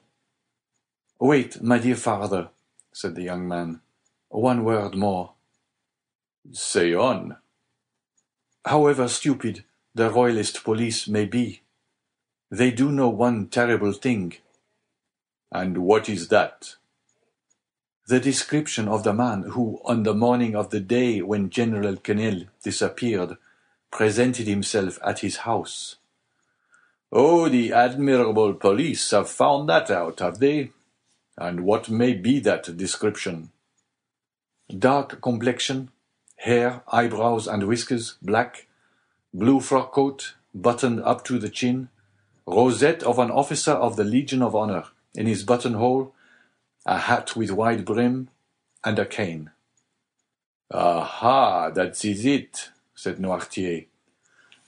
Wait, 1.21 1.63
my 1.63 1.79
dear 1.79 1.97
father, 1.97 2.49
said 2.93 3.15
the 3.15 3.23
young 3.23 3.47
man. 3.47 3.81
One 4.29 4.65
word 4.65 4.95
more. 4.95 5.33
Say 6.53 6.95
on. 6.95 7.37
However 8.65 9.09
stupid 9.09 9.65
the 9.95 10.11
royalist 10.11 10.65
police 10.65 11.07
may 11.07 11.25
be, 11.25 11.63
they 12.51 12.71
do 12.71 12.91
know 12.91 13.09
one 13.09 13.49
terrible 13.49 13.93
thing. 13.93 14.35
And 15.53 15.79
what 15.79 16.09
is 16.09 16.29
that? 16.29 16.77
The 18.07 18.21
description 18.21 18.87
of 18.87 19.03
the 19.03 19.15
man 19.15 19.45
who, 19.53 19.81
on 19.83 20.03
the 20.03 20.13
morning 20.13 20.55
of 20.55 20.69
the 20.69 20.81
day 20.81 21.23
when 21.23 21.49
General 21.49 21.97
Quesnel 21.97 22.49
disappeared, 22.63 23.39
presented 23.91 24.47
himself 24.47 24.99
at 25.03 25.21
his 25.21 25.39
house. 25.39 25.97
Oh, 27.11 27.49
the 27.49 27.73
admirable 27.73 28.53
police 28.53 29.11
have 29.13 29.31
found 29.31 29.71
that 29.71 29.91
out, 29.91 30.21
have 30.21 30.39
they? 30.39 30.73
And 31.39 31.65
what 31.65 31.89
may 31.89 32.13
be 32.13 32.41
that 32.41 32.77
description? 32.77 33.51
Dark 34.69 35.23
complexion, 35.23 35.91
hair, 36.37 36.83
eyebrows, 36.93 37.47
and 37.47 37.67
whiskers, 37.67 38.17
black, 38.21 38.67
blue 39.33 39.61
frock 39.61 39.93
coat, 39.93 40.35
buttoned 40.55 41.01
up 41.03 41.25
to 41.25 41.39
the 41.39 41.49
chin, 41.49 41.89
rosette 42.47 43.03
of 43.03 43.19
an 43.19 43.31
officer 43.31 43.73
of 43.73 43.97
the 43.97 44.05
Legion 44.05 44.43
of 44.43 44.55
Honor 44.55 44.85
in 45.15 45.27
his 45.27 45.43
buttonhole, 45.43 46.13
a 46.87 46.99
hat 46.99 47.35
with 47.37 47.51
wide 47.51 47.85
brim, 47.85 48.29
and 48.85 48.99
a 48.99 49.07
cane. 49.07 49.51
Aha, 50.71 51.71
that 51.71 52.05
is 52.05 52.25
it, 52.25 52.71
said 52.95 53.19
Noirtier. 53.19 53.87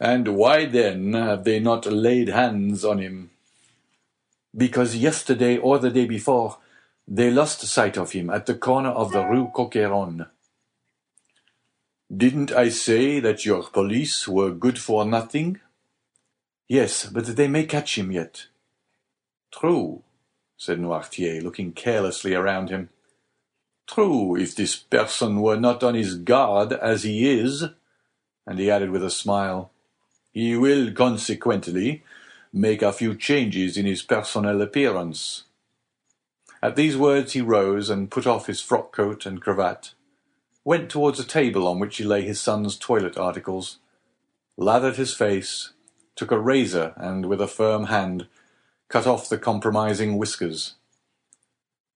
And 0.00 0.36
why 0.36 0.66
then 0.66 1.14
have 1.14 1.44
they 1.44 1.58
not 1.60 1.86
laid 1.86 2.28
hands 2.28 2.84
on 2.84 2.98
him? 2.98 3.30
Because 4.56 4.96
yesterday 4.96 5.58
or 5.58 5.78
the 5.78 5.90
day 5.90 6.06
before 6.06 6.58
they 7.08 7.30
lost 7.30 7.60
sight 7.62 7.96
of 7.96 8.12
him 8.12 8.30
at 8.30 8.46
the 8.46 8.54
corner 8.54 8.90
of 8.90 9.12
the 9.12 9.24
Rue 9.24 9.50
Coq 9.54 9.74
Didn't 12.14 12.52
I 12.52 12.68
say 12.68 13.20
that 13.20 13.44
your 13.44 13.62
police 13.64 14.26
were 14.26 14.50
good 14.50 14.78
for 14.78 15.04
nothing? 15.04 15.60
Yes, 16.68 17.06
but 17.06 17.26
they 17.36 17.48
may 17.48 17.64
catch 17.64 17.96
him 17.96 18.10
yet. 18.10 18.46
True, 19.52 20.02
said 20.56 20.78
Noirtier, 20.78 21.42
looking 21.42 21.72
carelessly 21.72 22.34
around 22.34 22.70
him. 22.70 22.88
True, 23.86 24.36
if 24.36 24.56
this 24.56 24.76
person 24.76 25.40
were 25.40 25.56
not 25.56 25.82
on 25.84 25.94
his 25.94 26.16
guard 26.16 26.72
as 26.72 27.04
he 27.04 27.30
is, 27.30 27.64
and 28.46 28.58
he 28.58 28.70
added 28.70 28.90
with 28.90 29.04
a 29.04 29.10
smile, 29.10 29.70
he 30.32 30.56
will 30.56 30.92
consequently 30.92 32.02
make 32.52 32.82
a 32.82 32.92
few 32.92 33.14
changes 33.14 33.76
in 33.76 33.86
his 33.86 34.02
personal 34.02 34.60
appearance. 34.62 35.44
At 36.62 36.74
these 36.74 36.96
words 36.96 37.32
he 37.32 37.40
rose 37.40 37.90
and 37.90 38.10
put 38.10 38.26
off 38.26 38.46
his 38.46 38.60
frock 38.60 38.92
coat 38.92 39.26
and 39.26 39.40
cravat, 39.40 39.92
went 40.64 40.90
towards 40.90 41.20
a 41.20 41.24
table 41.24 41.68
on 41.68 41.78
which 41.78 41.98
he 41.98 42.04
lay 42.04 42.22
his 42.22 42.40
son's 42.40 42.76
toilet 42.76 43.16
articles, 43.16 43.78
lathered 44.56 44.96
his 44.96 45.14
face, 45.14 45.72
took 46.16 46.32
a 46.32 46.38
razor 46.40 46.94
and, 46.96 47.26
with 47.26 47.40
a 47.40 47.46
firm 47.46 47.84
hand, 47.84 48.26
cut 48.88 49.06
off 49.06 49.28
the 49.28 49.38
compromising 49.38 50.16
whiskers. 50.16 50.74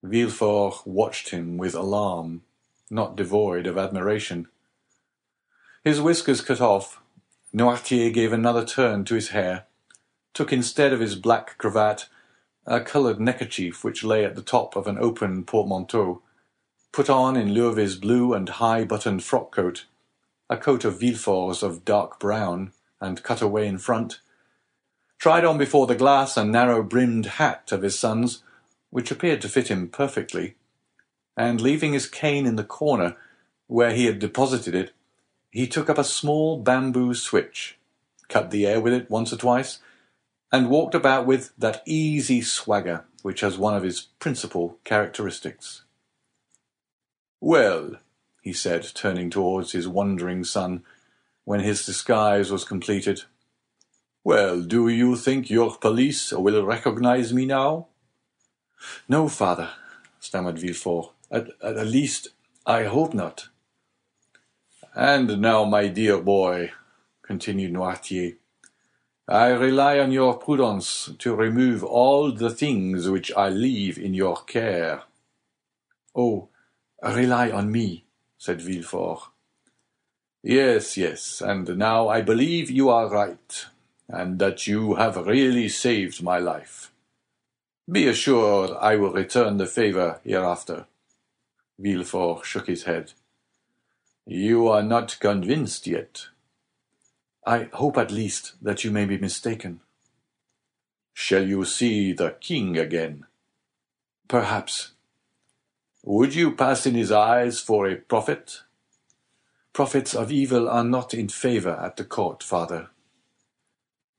Villefort 0.03 0.87
watched 0.87 1.31
him 1.31 1.57
with 1.57 1.75
alarm, 1.75 2.43
not 2.91 3.17
devoid 3.17 3.67
of 3.67 3.79
admiration. 3.79 4.49
His 5.85 6.01
whiskers 6.01 6.41
cut 6.41 6.61
off, 6.61 7.01
Noirtier 7.55 8.13
gave 8.13 8.33
another 8.33 8.65
turn 8.65 9.05
to 9.07 9.15
his 9.15 9.29
hair, 9.29 9.67
took 10.35 10.53
instead 10.53 10.93
of 10.93 11.01
his 11.01 11.17
black 11.17 11.59
cravat 11.59 12.09
a 12.67 12.81
coloured 12.81 13.21
neckerchief 13.21 13.83
which 13.83 14.05
lay 14.05 14.25
at 14.25 14.35
the 14.35 14.43
top 14.43 14.77
of 14.77 14.87
an 14.87 14.99
open 14.99 15.45
portmanteau, 15.45 16.23
put 16.93 17.09
on 17.09 17.37
in 17.37 17.53
lieu 17.53 17.67
of 17.67 17.77
his 17.77 17.97
blue 17.97 18.35
and 18.35 18.49
high-buttoned 18.49 19.23
frock-coat, 19.23 19.87
a 20.49 20.57
coat 20.57 20.85
of 20.85 21.01
Villefort's 21.01 21.63
of 21.63 21.85
dark 21.85 22.19
brown, 22.21 22.73
and 23.01 23.23
cut 23.23 23.41
away 23.41 23.67
in 23.67 23.79
front, 23.79 24.21
tried 25.21 25.45
on 25.45 25.59
before 25.59 25.87
the 25.87 25.95
glass 25.95 26.39
a 26.39 26.45
narrow-brimmed 26.45 27.27
hat 27.27 27.71
of 27.73 27.83
his 27.83 27.97
son's, 27.97 28.43
which 28.89 29.11
appeared 29.11 29.43
to 29.43 29.49
fit 29.51 29.69
him 29.69 29.87
perfectly, 29.87 30.57
and 31.37 31.61
leaving 31.61 31.93
his 31.93 32.09
cane 32.09 32.47
in 32.47 32.57
the 32.57 32.65
corner 32.65 33.17
where 33.67 33.93
he 33.93 34.07
had 34.07 34.19
deposited 34.19 34.75
it, 34.75 34.93
he 35.51 35.67
took 35.67 35.91
up 35.91 35.99
a 35.99 36.05
small 36.05 36.59
bamboo 36.59 37.13
switch, 37.13 37.79
cut 38.29 38.51
the 38.51 38.67
air 38.67 38.81
with 38.81 38.95
it 38.95 39.11
once 39.11 39.31
or 39.33 39.37
twice, 39.37 39.81
and 40.51 40.71
walked 40.71 40.95
about 40.95 41.27
with 41.27 41.53
that 41.59 41.83
easy 41.85 42.41
swagger 42.41 43.05
which 43.23 43.41
has 43.41 43.59
one 43.59 43.75
of 43.75 43.83
his 43.83 44.01
principal 44.19 44.79
characteristics. 44.85 45.83
Well, 47.41 47.97
he 48.41 48.55
said, 48.55 48.89
turning 48.95 49.29
towards 49.29 49.73
his 49.73 49.87
wondering 49.87 50.45
son, 50.45 50.83
when 51.45 51.61
his 51.61 51.85
disguise 51.85 52.51
was 52.51 52.65
completed. 52.65 53.25
Well, 54.23 54.61
do 54.61 54.89
you 54.89 55.17
think 55.17 55.49
your 55.49 55.77
police 55.77 56.33
will 56.33 56.65
recognize 56.65 57.33
me 57.33 57.47
now? 57.47 57.89
No, 59.09 59.29
father, 59.29 59.71
stammered 60.19 60.59
Villefort. 60.59 61.13
At, 61.31 61.87
least, 61.87 62.29
I 62.67 62.85
hope 62.85 63.15
not. 63.15 63.49
And 64.95 65.41
now, 65.41 65.65
my 65.65 65.89
dear 65.89 66.21
boy, 66.21 66.73
continued 67.23 67.73
Noirtier, 67.73 68.37
I 69.27 69.49
rely 69.51 69.99
on 70.01 70.13
your 70.13 70.37
prudence 70.37 71.11
to 71.19 71.35
remove 71.35 71.83
all 71.83 72.33
the 72.33 72.51
things 72.51 73.09
which 73.09 73.33
I 73.37 73.49
leave 73.49 73.97
in 73.97 74.13
your 74.13 74.37
care. 74.43 75.05
Oh, 76.15 76.49
rely 77.03 77.51
on 77.51 77.73
me, 77.73 78.05
said 78.37 78.61
Villefort. 78.61 79.21
Yes, 80.43 80.97
yes, 80.97 81.41
and 81.41 81.79
now 81.79 82.09
I 82.09 82.23
believe 82.23 82.71
you 82.71 82.91
are 82.91 83.09
right, 83.09 83.67
and 84.13 84.39
that 84.39 84.67
you 84.67 84.95
have 84.95 85.17
really 85.17 85.69
saved 85.69 86.23
my 86.23 86.39
life. 86.39 86.91
Be 87.91 88.07
assured 88.09 88.71
I 88.81 88.97
will 88.97 89.13
return 89.13 89.57
the 89.57 89.67
favour 89.67 90.21
hereafter. 90.25 90.87
Villefort 91.79 92.45
shook 92.45 92.67
his 92.67 92.85
head. 92.85 93.13
You 94.27 94.69
are 94.69 94.83
not 94.83 95.19
convinced 95.21 95.87
yet. 95.87 96.27
I 97.47 97.69
hope 97.73 97.97
at 97.97 98.11
least 98.11 98.55
that 98.63 98.85
you 98.85 98.91
may 98.91 99.07
be 99.07 99.19
mistaken. 99.19 99.81
Shall 101.13 101.47
you 101.47 101.65
see 101.65 102.13
the 102.13 102.37
king 102.41 102.79
again? 102.79 103.27
Perhaps. 104.29 104.93
Would 106.05 106.35
you 106.35 106.53
pass 106.53 106.87
in 106.87 106.95
his 106.95 107.11
eyes 107.11 107.61
for 107.61 107.89
a 107.89 107.97
prophet? 107.97 108.63
Prophets 109.73 110.15
of 110.15 110.31
evil 110.31 110.69
are 110.69 110.85
not 110.85 111.15
in 111.15 111.29
favor 111.29 111.79
at 111.83 111.97
the 111.97 112.05
court, 112.05 112.43
father. 112.43 112.91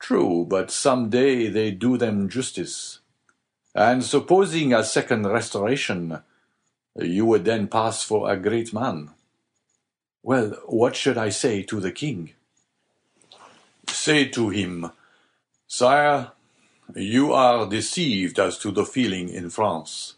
True, 0.02 0.47
but 0.49 0.72
some 0.72 1.12
day 1.12 1.47
they 1.47 1.70
do 1.70 1.95
them 1.95 2.28
justice. 2.28 2.99
And 3.76 4.04
supposing 4.04 4.74
a 4.74 4.84
second 4.84 5.28
restoration, 5.28 6.24
you 6.95 7.26
would 7.28 7.45
then 7.45 7.68
pass 7.68 8.04
for 8.04 8.30
a 8.30 8.36
great 8.36 8.74
man. 8.74 9.12
Well, 10.24 10.58
what 10.66 10.95
should 10.95 11.20
I 11.20 11.30
say 11.30 11.62
to 11.64 11.80
the 11.80 11.91
king? 11.91 12.32
Say 13.88 14.28
to 14.30 14.49
him, 14.49 14.91
Sire, 15.68 16.32
you 16.95 17.32
are 17.32 17.68
deceived 17.68 18.39
as 18.39 18.58
to 18.58 18.72
the 18.72 18.86
feeling 18.86 19.30
in 19.30 19.52
France, 19.52 20.16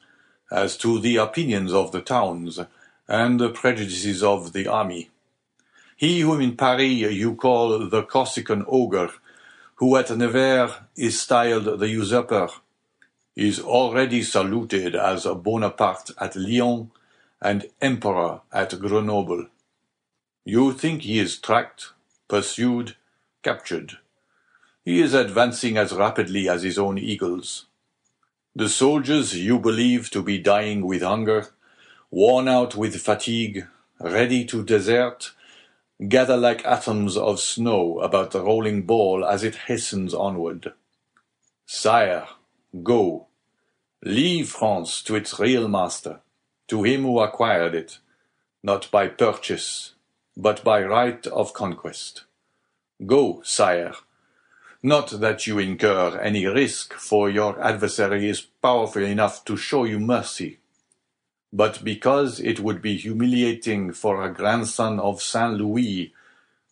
as 0.50 0.78
to 0.78 0.98
the 1.00 1.18
opinions 1.18 1.74
of 1.74 1.92
the 1.92 2.02
towns, 2.02 2.58
and 3.08 3.38
the 3.38 3.50
prejudices 3.50 4.24
of 4.24 4.54
the 4.54 4.66
army. 4.66 5.10
He 5.98 6.22
whom 6.22 6.40
in 6.40 6.56
Paris 6.56 7.14
you 7.14 7.36
call 7.36 7.88
the 7.90 8.04
Corsican 8.04 8.64
ogre, 8.68 9.12
who 9.76 9.96
at 9.98 10.16
Nevers 10.16 10.72
is 10.96 11.20
styled 11.20 11.80
the 11.80 11.90
usurper, 11.90 12.50
is 13.36 13.60
already 13.60 14.22
saluted 14.22 14.96
as 14.96 15.26
Bonaparte 15.26 16.12
at 16.20 16.36
Lyons 16.36 16.90
and 17.42 17.66
Emperor 17.82 18.42
at 18.52 18.80
Grenoble. 18.80 19.48
You 20.46 20.74
think 20.74 21.02
he 21.02 21.20
is 21.20 21.40
tracked, 21.40 21.90
pursued, 22.28 22.96
captured. 23.42 23.98
He 24.86 25.02
is 25.02 25.14
advancing 25.14 25.78
as 25.78 25.94
rapidly 25.94 26.48
as 26.50 26.64
his 26.64 26.78
own 26.78 26.98
eagles. 26.98 27.66
The 28.56 28.70
soldiers 28.70 29.36
you 29.36 29.58
believe 29.58 30.12
to 30.12 30.22
be 30.22 30.38
dying 30.38 30.86
with 30.86 31.02
hunger, 31.02 31.48
worn 32.12 32.48
out 32.48 32.76
with 32.76 33.02
fatigue, 33.02 33.66
ready 34.00 34.46
to 34.46 34.64
desert, 34.64 35.32
gather 36.08 36.38
like 36.38 36.66
atoms 36.66 37.16
of 37.18 37.40
snow 37.40 38.00
about 38.00 38.32
the 38.32 38.42
rolling 38.42 38.84
ball 38.84 39.26
as 39.26 39.44
it 39.44 39.56
hastens 39.68 40.14
onward. 40.14 40.74
Sire, 41.66 42.28
go. 42.84 43.28
Leave 44.04 44.50
France 44.50 45.02
to 45.04 45.16
its 45.16 45.40
real 45.40 45.68
master, 45.68 46.20
to 46.68 46.84
him 46.84 47.04
who 47.04 47.20
acquired 47.20 47.74
it, 47.74 48.00
not 48.62 48.90
by 48.92 49.08
purchase, 49.08 49.94
but 50.36 50.64
by 50.64 50.84
right 50.84 51.26
of 51.28 51.54
conquest. 51.54 52.24
Go, 53.06 53.42
sire. 53.44 53.94
Not 54.82 55.22
that 55.22 55.48
you 55.48 55.60
incur 55.60 56.20
any 56.20 56.46
risk, 56.46 56.94
for 56.94 57.30
your 57.30 57.62
adversary 57.64 58.28
is 58.28 58.42
powerful 58.42 59.04
enough 59.04 59.46
to 59.46 59.56
show 59.56 59.86
you 59.86 60.00
mercy, 60.00 60.60
but 61.54 61.84
because 61.84 62.40
it 62.40 62.60
would 62.60 62.82
be 62.82 62.98
humiliating 62.98 63.94
for 63.94 64.24
a 64.24 64.34
grandson 64.34 65.00
of 65.00 65.22
Saint 65.22 65.54
Louis 65.54 66.12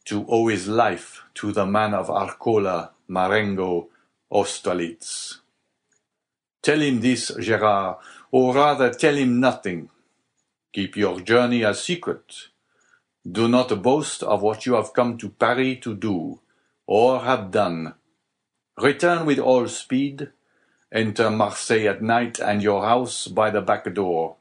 to 0.05 0.25
owe 0.27 0.47
his 0.47 0.67
life 0.67 1.23
to 1.36 1.51
the 1.51 1.67
man 1.67 1.93
of 1.93 2.09
Arcola, 2.09 2.89
Marengo, 3.07 3.89
Austerlitz. 4.32 5.38
Tell 6.63 6.82
him 6.82 6.99
this, 6.99 7.32
Gerard, 7.39 7.97
or 8.32 8.55
rather 8.55 8.91
tell 8.91 9.13
him 9.13 9.39
nothing. 9.39 9.89
Keep 10.73 10.97
your 10.97 11.19
journey 11.19 11.61
a 11.61 11.75
secret, 11.75 12.47
do 13.29 13.47
not 13.47 13.84
boast 13.84 14.23
of 14.23 14.41
what 14.41 14.65
you 14.65 14.73
have 14.73 14.93
come 14.93 15.15
to 15.19 15.29
Paris 15.29 15.77
to 15.82 15.95
do, 15.95 16.39
or 16.88 17.19
have 17.19 17.51
done. 17.51 17.93
Return 18.79 19.27
with 19.27 19.38
all 19.38 19.67
speed, 19.67 20.32
enter 20.91 21.29
Marseille 21.29 21.88
at 21.88 22.01
night 22.01 22.39
and 22.39 22.63
your 22.63 22.84
house 22.84 23.27
by 23.27 23.51
the 23.51 23.61
back 23.61 23.93
door, 23.93 24.38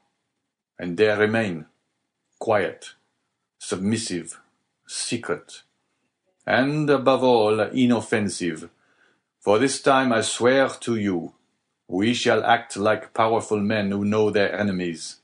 and 0.81 0.97
there 0.97 1.15
remain, 1.15 1.67
quiet, 2.39 2.95
submissive, 3.59 4.41
secret, 4.87 5.61
and 6.47 6.89
above 6.89 7.23
all 7.23 7.59
inoffensive, 7.59 8.67
for 9.39 9.59
this 9.59 9.79
time 9.79 10.11
I 10.11 10.21
swear 10.21 10.69
to 10.69 10.95
you, 10.95 11.33
we 11.87 12.15
shall 12.15 12.43
act 12.43 12.77
like 12.77 13.13
powerful 13.13 13.59
men 13.59 13.91
who 13.91 14.03
know 14.03 14.31
their 14.31 14.59
enemies. 14.59 15.17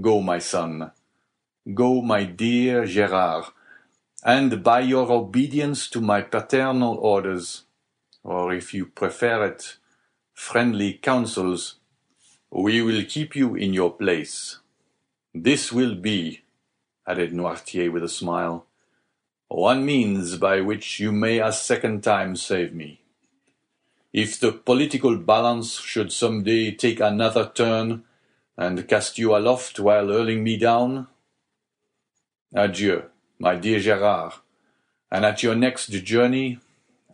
Go, 0.00 0.20
my 0.20 0.40
son. 0.40 0.90
Go, 1.72 2.02
my 2.02 2.24
dear 2.24 2.84
Gerard, 2.84 3.44
and 4.24 4.64
by 4.64 4.80
your 4.80 5.08
obedience 5.12 5.88
to 5.90 6.00
my 6.00 6.20
paternal 6.20 6.96
orders, 6.96 7.62
or 8.24 8.52
if 8.52 8.74
you 8.74 8.86
prefer 8.86 9.44
it, 9.46 9.76
friendly 10.34 10.94
counsels, 10.94 11.77
we 12.50 12.82
will 12.82 13.04
keep 13.04 13.36
you 13.36 13.54
in 13.54 13.72
your 13.72 13.92
place. 13.92 14.58
This 15.34 15.72
will 15.72 15.94
be, 15.94 16.42
added 17.06 17.32
Noirtier 17.32 17.92
with 17.92 18.02
a 18.02 18.08
smile, 18.08 18.66
one 19.48 19.84
means 19.84 20.36
by 20.36 20.60
which 20.60 21.00
you 21.00 21.12
may 21.12 21.38
a 21.38 21.52
second 21.52 22.02
time 22.02 22.36
save 22.36 22.74
me. 22.74 23.00
If 24.12 24.40
the 24.40 24.52
political 24.52 25.16
balance 25.16 25.78
should 25.78 26.12
some 26.12 26.42
day 26.42 26.72
take 26.72 27.00
another 27.00 27.50
turn, 27.54 28.04
and 28.56 28.88
cast 28.88 29.18
you 29.18 29.36
aloft 29.36 29.78
while 29.78 30.08
hurling 30.08 30.42
me 30.42 30.56
down, 30.56 31.06
Adieu, 32.52 33.04
my 33.38 33.54
dear 33.54 33.78
Gerard, 33.78 34.32
and 35.12 35.24
at 35.24 35.42
your 35.42 35.54
next 35.54 35.88
journey, 35.88 36.58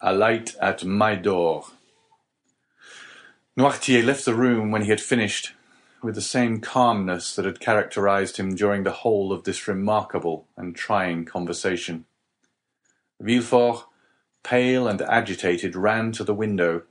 alight 0.01 0.57
at 0.61 0.85
my 0.85 1.15
door. 1.15 1.67
Noirtier 3.57 4.05
left 4.05 4.25
the 4.25 4.35
room 4.35 4.73
when 4.73 4.83
he 4.83 4.91
had 4.91 5.01
finished, 5.01 5.53
with 6.03 6.17
the 6.17 6.21
same 6.21 6.61
calmness 6.61 7.37
that 7.37 7.45
had 7.45 7.61
characterized 7.61 8.37
him 8.37 8.57
during 8.57 8.83
the 8.83 8.91
whole 8.91 9.33
of 9.33 9.45
this 9.45 9.69
remarkable 9.69 10.49
and 10.57 10.75
trying 10.75 11.25
conversation. 11.25 12.05
Villefort, 13.23 13.85
pale 14.43 14.89
and 14.89 15.01
agitated, 15.03 15.77
ran 15.77 16.11
to 16.11 16.25
the 16.25 16.35
window, 16.35 16.83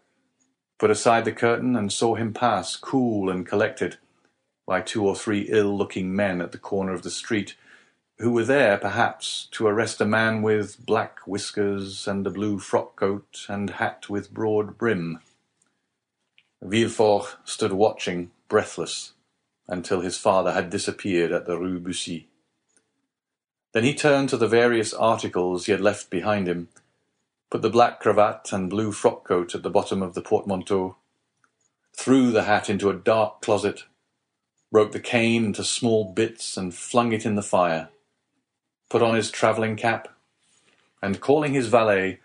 put 0.80 0.90
aside 0.90 1.26
the 1.26 1.34
curtain, 1.34 1.76
and 1.76 1.92
saw 1.92 2.16
him 2.16 2.34
pass, 2.34 2.78
cool 2.78 3.30
and 3.30 3.46
collected, 3.46 3.98
by 4.66 4.80
two 4.80 5.06
or 5.06 5.18
three 5.18 5.42
ill-looking 5.50 6.16
men 6.16 6.42
at 6.42 6.54
the 6.54 6.58
corner 6.58 6.94
of 6.94 7.04
the 7.04 7.12
street, 7.12 7.58
who 8.20 8.32
were 8.32 8.46
there, 8.46 8.78
perhaps, 8.78 9.50
to 9.52 9.68
arrest 9.68 10.00
a 10.00 10.06
man 10.06 10.42
with 10.42 10.86
black 10.86 11.20
whiskers 11.28 12.08
and 12.08 12.26
a 12.26 12.30
blue 12.30 12.58
frock-coat 12.58 13.48
and 13.50 13.72
hat 13.72 14.10
with 14.10 14.34
broad 14.34 14.78
brim. 14.78 15.20
Villefort 16.64 17.38
stood 17.44 17.74
watching, 17.74 18.32
breathless, 18.48 19.14
until 19.68 20.02
his 20.02 20.18
father 20.18 20.54
had 20.54 20.70
disappeared 20.70 21.32
at 21.32 21.46
the 21.46 21.58
Rue 21.58 21.80
Bussy. 21.80 22.28
Then 23.74 23.84
he 23.84 23.94
turned 23.94 24.30
to 24.30 24.38
the 24.38 24.48
various 24.48 24.94
articles 24.94 25.66
he 25.66 25.72
had 25.72 25.82
left 25.82 26.10
behind 26.10 26.48
him, 26.48 26.70
put 27.50 27.62
the 27.62 27.70
black 27.70 28.00
cravat 28.00 28.54
and 28.54 28.70
blue 28.70 28.92
frock-coat 28.92 29.56
at 29.56 29.64
the 29.64 29.70
bottom 29.70 30.02
of 30.02 30.14
the 30.14 30.22
portmanteau, 30.22 30.96
threw 31.96 32.32
the 32.32 32.44
hat 32.44 32.70
into 32.70 32.90
a 32.90 32.96
dark 32.96 33.42
closet, 33.42 33.84
broke 34.72 34.92
the 34.92 35.00
cane 35.00 35.46
into 35.46 35.64
small 35.64 36.06
bits 36.06 36.58
and 36.58 36.74
flung 36.74 37.12
it 37.12 37.26
in 37.26 37.36
the 37.36 37.42
fire 37.42 37.90
put 38.94 39.02
on 39.02 39.16
his 39.16 39.32
travelling 39.32 39.76
cap, 39.76 40.08
and 41.02 41.20
calling 41.20 41.56
his 41.56 41.66
valet, 41.66 42.20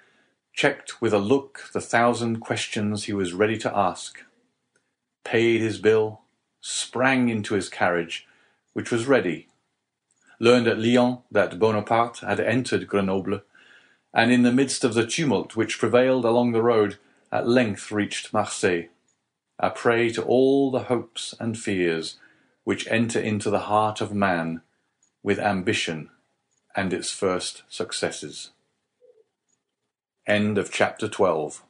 checked 0.53 1.01
with 1.01 1.15
a 1.15 1.19
look 1.19 1.71
the 1.73 1.81
thousand 1.81 2.41
questions 2.41 3.05
he 3.05 3.13
was 3.15 3.33
ready 3.33 3.57
to 3.57 3.75
ask, 3.75 4.23
paid 5.29 5.61
his 5.61 5.77
bill, 5.77 6.23
sprang 6.63 7.29
into 7.29 7.55
his 7.55 7.69
carriage, 7.69 8.27
which 8.73 8.91
was 8.91 9.07
ready, 9.07 9.47
learned 10.41 10.67
at 10.67 10.79
Lyons 10.79 11.19
that 11.31 11.59
Bonaparte 11.59 12.21
had 12.21 12.41
entered 12.41 12.89
Grenoble, 12.89 13.43
and 14.15 14.33
in 14.33 14.43
the 14.43 14.53
midst 14.53 14.85
of 14.85 14.95
the 14.95 15.07
tumult 15.07 15.55
which 15.55 15.79
prevailed 15.79 16.25
along 16.25 16.53
the 16.53 16.63
road, 16.63 16.97
at 17.31 17.47
length 17.47 17.93
reached 17.93 18.33
Marseille, 18.33 18.85
a 19.59 19.69
prey 19.69 20.09
to 20.09 20.23
all 20.23 20.71
the 20.71 20.85
hopes 20.85 21.35
and 21.39 21.59
fears 21.59 22.17
which 22.65 22.89
enter 22.89 23.21
into 23.21 23.51
the 23.51 23.67
heart 23.73 24.01
of 24.01 24.15
man 24.15 24.63
with 25.23 25.39
ambition 25.39 26.09
and 26.75 26.95
its 26.95 27.11
first 27.11 27.65
successes. 27.69 28.49
End 30.27 30.57
of 30.57 30.73
chapter 30.73 31.07
12. 31.07 31.63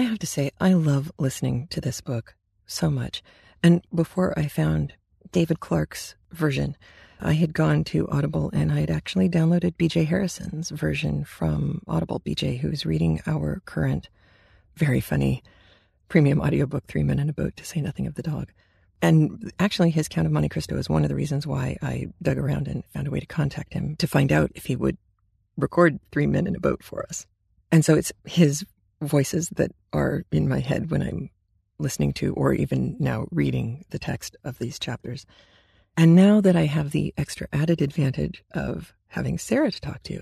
I 0.00 0.04
have 0.04 0.18
to 0.20 0.26
say, 0.26 0.50
I 0.58 0.72
love 0.72 1.12
listening 1.18 1.66
to 1.68 1.78
this 1.78 2.00
book 2.00 2.34
so 2.64 2.88
much. 2.88 3.22
And 3.62 3.82
before 3.94 4.32
I 4.34 4.48
found 4.48 4.94
David 5.30 5.60
Clark's 5.60 6.14
version, 6.32 6.74
I 7.20 7.34
had 7.34 7.52
gone 7.52 7.84
to 7.84 8.08
Audible 8.08 8.48
and 8.54 8.72
I 8.72 8.80
had 8.80 8.90
actually 8.90 9.28
downloaded 9.28 9.76
BJ 9.76 10.06
Harrison's 10.06 10.70
version 10.70 11.22
from 11.24 11.82
Audible. 11.86 12.18
BJ, 12.18 12.60
who's 12.60 12.86
reading 12.86 13.20
our 13.26 13.60
current, 13.66 14.08
very 14.74 15.02
funny 15.02 15.42
premium 16.08 16.40
audiobook, 16.40 16.86
Three 16.86 17.02
Men 17.02 17.18
in 17.18 17.28
a 17.28 17.34
Boat, 17.34 17.54
to 17.56 17.66
say 17.66 17.82
nothing 17.82 18.06
of 18.06 18.14
the 18.14 18.22
dog. 18.22 18.52
And 19.02 19.52
actually, 19.58 19.90
his 19.90 20.08
Count 20.08 20.26
of 20.26 20.32
Monte 20.32 20.48
Cristo 20.48 20.78
is 20.78 20.88
one 20.88 21.02
of 21.02 21.10
the 21.10 21.14
reasons 21.14 21.46
why 21.46 21.76
I 21.82 22.06
dug 22.22 22.38
around 22.38 22.68
and 22.68 22.84
found 22.86 23.06
a 23.06 23.10
way 23.10 23.20
to 23.20 23.26
contact 23.26 23.74
him 23.74 23.96
to 23.96 24.06
find 24.06 24.32
out 24.32 24.50
if 24.54 24.64
he 24.64 24.76
would 24.76 24.96
record 25.58 26.00
Three 26.10 26.26
Men 26.26 26.46
in 26.46 26.56
a 26.56 26.60
Boat 26.60 26.82
for 26.82 27.02
us. 27.02 27.26
And 27.70 27.84
so 27.84 27.94
it's 27.94 28.12
his 28.24 28.64
voices 29.00 29.48
that 29.50 29.72
are 29.92 30.24
in 30.30 30.48
my 30.48 30.60
head 30.60 30.90
when 30.90 31.02
I'm 31.02 31.30
listening 31.78 32.12
to 32.14 32.34
or 32.34 32.52
even 32.52 32.96
now 32.98 33.26
reading 33.30 33.84
the 33.90 33.98
text 33.98 34.36
of 34.44 34.58
these 34.58 34.78
chapters. 34.78 35.26
And 35.96 36.14
now 36.14 36.40
that 36.40 36.56
I 36.56 36.66
have 36.66 36.90
the 36.90 37.12
extra 37.16 37.48
added 37.52 37.82
advantage 37.82 38.44
of 38.52 38.94
having 39.08 39.38
Sarah 39.38 39.70
to 39.70 39.80
talk 39.80 40.02
to, 40.04 40.20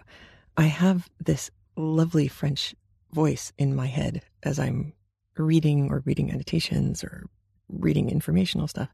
I 0.56 0.64
have 0.64 1.08
this 1.24 1.50
lovely 1.76 2.28
French 2.28 2.74
voice 3.12 3.52
in 3.58 3.74
my 3.74 3.86
head 3.86 4.22
as 4.42 4.58
I'm 4.58 4.92
reading 5.36 5.90
or 5.90 6.02
reading 6.04 6.30
annotations 6.30 7.04
or 7.04 7.26
reading 7.68 8.10
informational 8.10 8.68
stuff. 8.68 8.88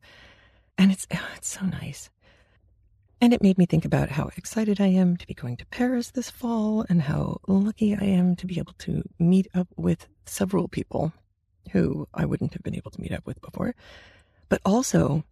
And 0.76 0.92
it's, 0.92 1.06
oh, 1.12 1.28
it's 1.36 1.48
so 1.48 1.64
nice. 1.64 2.10
And 3.20 3.32
it 3.32 3.42
made 3.42 3.58
me 3.58 3.66
think 3.66 3.84
about 3.84 4.10
how 4.10 4.30
excited 4.36 4.80
I 4.80 4.88
am 4.88 5.16
to 5.16 5.26
be 5.26 5.34
going 5.34 5.56
to 5.58 5.66
Paris 5.66 6.10
this 6.10 6.30
fall 6.30 6.84
and 6.88 7.02
how 7.02 7.40
lucky 7.46 7.94
I 7.94 8.04
am 8.04 8.36
to 8.36 8.46
be 8.46 8.58
able 8.58 8.74
to 8.78 9.02
meet 9.18 9.48
up 9.54 9.68
with 9.76 10.08
several 10.26 10.68
people 10.68 11.12
who 11.72 12.06
I 12.12 12.24
wouldn't 12.24 12.52
have 12.52 12.62
been 12.62 12.76
able 12.76 12.90
to 12.90 13.00
meet 13.00 13.12
up 13.12 13.26
with 13.26 13.40
before. 13.40 13.74
But 14.48 14.60
also 14.64 15.24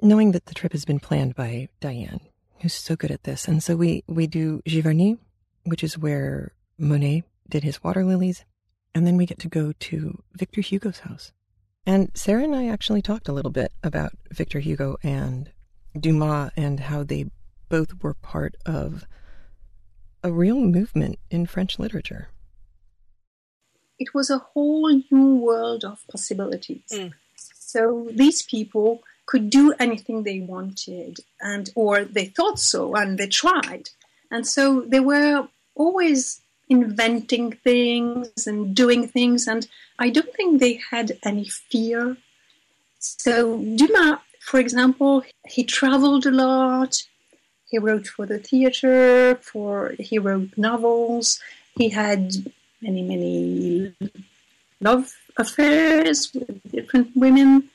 knowing 0.00 0.32
that 0.32 0.46
the 0.46 0.54
trip 0.54 0.72
has 0.72 0.84
been 0.84 0.98
planned 0.98 1.34
by 1.34 1.68
Diane, 1.80 2.20
who's 2.60 2.74
so 2.74 2.96
good 2.96 3.10
at 3.10 3.24
this. 3.24 3.46
And 3.46 3.62
so 3.62 3.76
we, 3.76 4.02
we 4.08 4.26
do 4.26 4.60
Giverny, 4.66 5.18
which 5.64 5.84
is 5.84 5.96
where 5.96 6.52
Monet 6.78 7.22
did 7.48 7.62
his 7.62 7.82
water 7.84 8.04
lilies. 8.04 8.44
And 8.94 9.06
then 9.06 9.16
we 9.16 9.26
get 9.26 9.38
to 9.40 9.48
go 9.48 9.72
to 9.72 10.22
Victor 10.34 10.60
Hugo's 10.60 11.00
house. 11.00 11.32
And 11.86 12.10
Sarah 12.14 12.44
and 12.44 12.54
I 12.54 12.68
actually 12.68 13.02
talked 13.02 13.28
a 13.28 13.32
little 13.32 13.50
bit 13.50 13.72
about 13.82 14.12
Victor 14.30 14.60
Hugo 14.60 14.96
and 15.02 15.50
Dumas 15.98 16.50
and 16.56 16.80
how 16.80 17.02
they 17.02 17.26
both 17.68 18.02
were 18.02 18.14
part 18.14 18.54
of 18.66 19.06
a 20.22 20.32
real 20.32 20.60
movement 20.60 21.18
in 21.30 21.46
French 21.46 21.78
literature. 21.78 22.28
It 23.98 24.14
was 24.14 24.30
a 24.30 24.38
whole 24.38 24.90
new 25.10 25.36
world 25.36 25.84
of 25.84 26.00
possibilities. 26.10 26.84
Mm. 26.92 27.12
So 27.36 28.08
these 28.10 28.42
people 28.42 29.02
could 29.26 29.48
do 29.48 29.72
anything 29.78 30.22
they 30.22 30.40
wanted 30.40 31.20
and 31.40 31.70
or 31.74 32.04
they 32.04 32.26
thought 32.26 32.58
so 32.58 32.94
and 32.94 33.18
they 33.18 33.28
tried. 33.28 33.90
And 34.30 34.46
so 34.46 34.82
they 34.82 35.00
were 35.00 35.48
always 35.74 36.40
inventing 36.68 37.52
things 37.52 38.46
and 38.46 38.74
doing 38.74 39.08
things 39.08 39.46
and 39.46 39.66
I 39.98 40.10
don't 40.10 40.34
think 40.34 40.60
they 40.60 40.80
had 40.90 41.18
any 41.24 41.44
fear. 41.44 42.16
So 42.98 43.58
Dumas 43.58 44.18
for 44.42 44.58
example, 44.58 45.22
he 45.46 45.62
traveled 45.64 46.26
a 46.26 46.30
lot. 46.30 47.02
He 47.70 47.78
wrote 47.78 48.06
for 48.06 48.26
the 48.26 48.38
theater, 48.38 49.36
for 49.36 49.94
he 49.98 50.18
wrote 50.18 50.50
novels. 50.56 51.40
He 51.78 51.88
had 51.88 52.34
many, 52.82 53.02
many 53.02 53.94
love 54.80 55.14
affairs 55.36 56.32
with 56.34 56.60
different 56.70 57.16
women. 57.16 57.70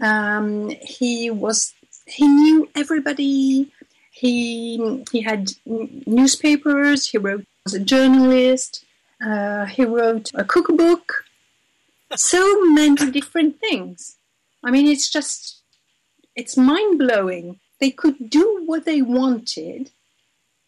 Um, 0.00 0.70
he 0.80 1.30
was 1.30 1.74
he 2.06 2.26
knew 2.26 2.68
everybody. 2.74 3.70
He 4.10 5.04
he 5.12 5.20
had 5.20 5.52
newspapers. 5.66 7.08
He 7.10 7.18
wrote 7.18 7.44
as 7.66 7.74
a 7.74 7.80
journalist. 7.80 8.84
Uh, 9.24 9.66
he 9.66 9.84
wrote 9.84 10.30
a 10.34 10.44
cookbook. 10.44 11.24
So 12.14 12.64
many 12.64 13.10
different 13.10 13.60
things. 13.60 14.16
I 14.64 14.70
mean, 14.70 14.86
it's 14.86 15.10
just 15.10 15.55
it's 16.36 16.56
mind 16.56 16.98
blowing. 16.98 17.58
They 17.80 17.90
could 17.90 18.30
do 18.30 18.62
what 18.66 18.84
they 18.84 19.02
wanted, 19.02 19.90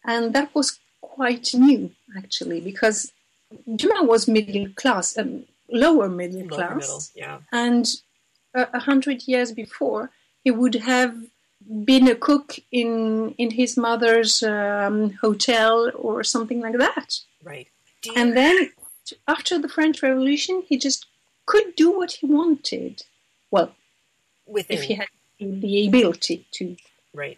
and 0.05 0.33
that 0.33 0.53
was 0.53 0.79
quite 1.01 1.53
new 1.53 1.91
actually 2.17 2.61
because 2.61 3.11
Dumas 3.75 4.07
was 4.07 4.27
middle 4.27 4.67
class, 4.75 5.17
um, 5.17 5.45
lower 5.71 6.09
middle 6.09 6.41
lower 6.41 6.49
class, 6.49 6.75
middle, 6.75 7.01
yeah. 7.15 7.39
and 7.51 7.87
a 8.53 8.79
hundred 8.79 9.27
years 9.27 9.51
before 9.51 10.11
he 10.43 10.51
would 10.51 10.75
have 10.75 11.15
been 11.83 12.07
a 12.07 12.15
cook 12.15 12.57
in 12.71 13.35
in 13.37 13.51
his 13.51 13.77
mother's 13.77 14.41
um, 14.43 15.11
hotel 15.21 15.91
or 15.95 16.23
something 16.23 16.61
like 16.61 16.77
that. 16.77 17.19
Right. 17.43 17.67
You... 18.03 18.13
And 18.15 18.35
then 18.35 18.71
after 19.27 19.59
the 19.59 19.69
French 19.69 20.01
Revolution, 20.01 20.63
he 20.67 20.77
just 20.77 21.05
could 21.45 21.75
do 21.75 21.95
what 21.97 22.11
he 22.13 22.25
wanted. 22.25 23.03
Well, 23.51 23.75
Within. 24.47 24.77
if 24.77 24.83
he 24.83 24.93
had 24.95 25.07
the 25.39 25.87
ability 25.87 26.47
to. 26.51 26.75
Right. 27.13 27.37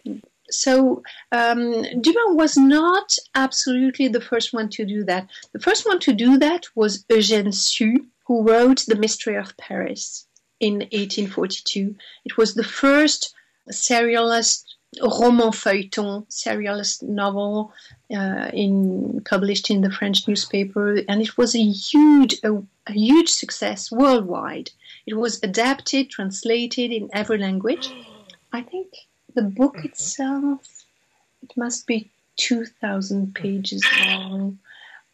So 0.50 1.02
um, 1.30 1.82
Dumas 2.00 2.36
was 2.36 2.56
not 2.56 3.16
absolutely 3.34 4.08
the 4.08 4.20
first 4.20 4.52
one 4.52 4.68
to 4.70 4.84
do 4.84 5.04
that. 5.04 5.28
The 5.52 5.60
first 5.60 5.86
one 5.86 5.98
to 6.00 6.12
do 6.12 6.36
that 6.38 6.66
was 6.74 7.04
Eugène 7.04 7.54
Sue, 7.54 8.06
who 8.26 8.42
wrote 8.46 8.84
The 8.86 8.96
Mystery 8.96 9.36
of 9.36 9.56
Paris 9.56 10.26
in 10.60 10.74
1842. 10.74 11.96
It 12.24 12.36
was 12.36 12.54
the 12.54 12.64
first 12.64 13.34
serialist 13.70 14.64
roman 15.00 15.52
feuilleton, 15.52 16.26
serialist 16.30 17.02
novel 17.02 17.72
uh, 18.14 18.50
in 18.52 19.22
published 19.24 19.70
in 19.70 19.80
the 19.80 19.90
French 19.90 20.28
newspaper, 20.28 21.00
and 21.08 21.22
it 21.22 21.38
was 21.38 21.54
a 21.54 21.62
huge, 21.62 22.36
a, 22.44 22.54
a 22.86 22.92
huge 22.92 23.30
success 23.30 23.90
worldwide. 23.90 24.70
It 25.06 25.14
was 25.14 25.42
adapted, 25.42 26.10
translated 26.10 26.92
in 26.92 27.10
every 27.12 27.38
language. 27.38 27.90
I 28.52 28.62
think 28.62 28.88
the 29.34 29.42
book 29.42 29.76
mm-hmm. 29.76 29.86
itself 29.86 30.82
it 31.42 31.56
must 31.56 31.86
be 31.86 32.10
two 32.36 32.64
thousand 32.64 33.34
pages 33.34 33.84
long. 34.06 34.58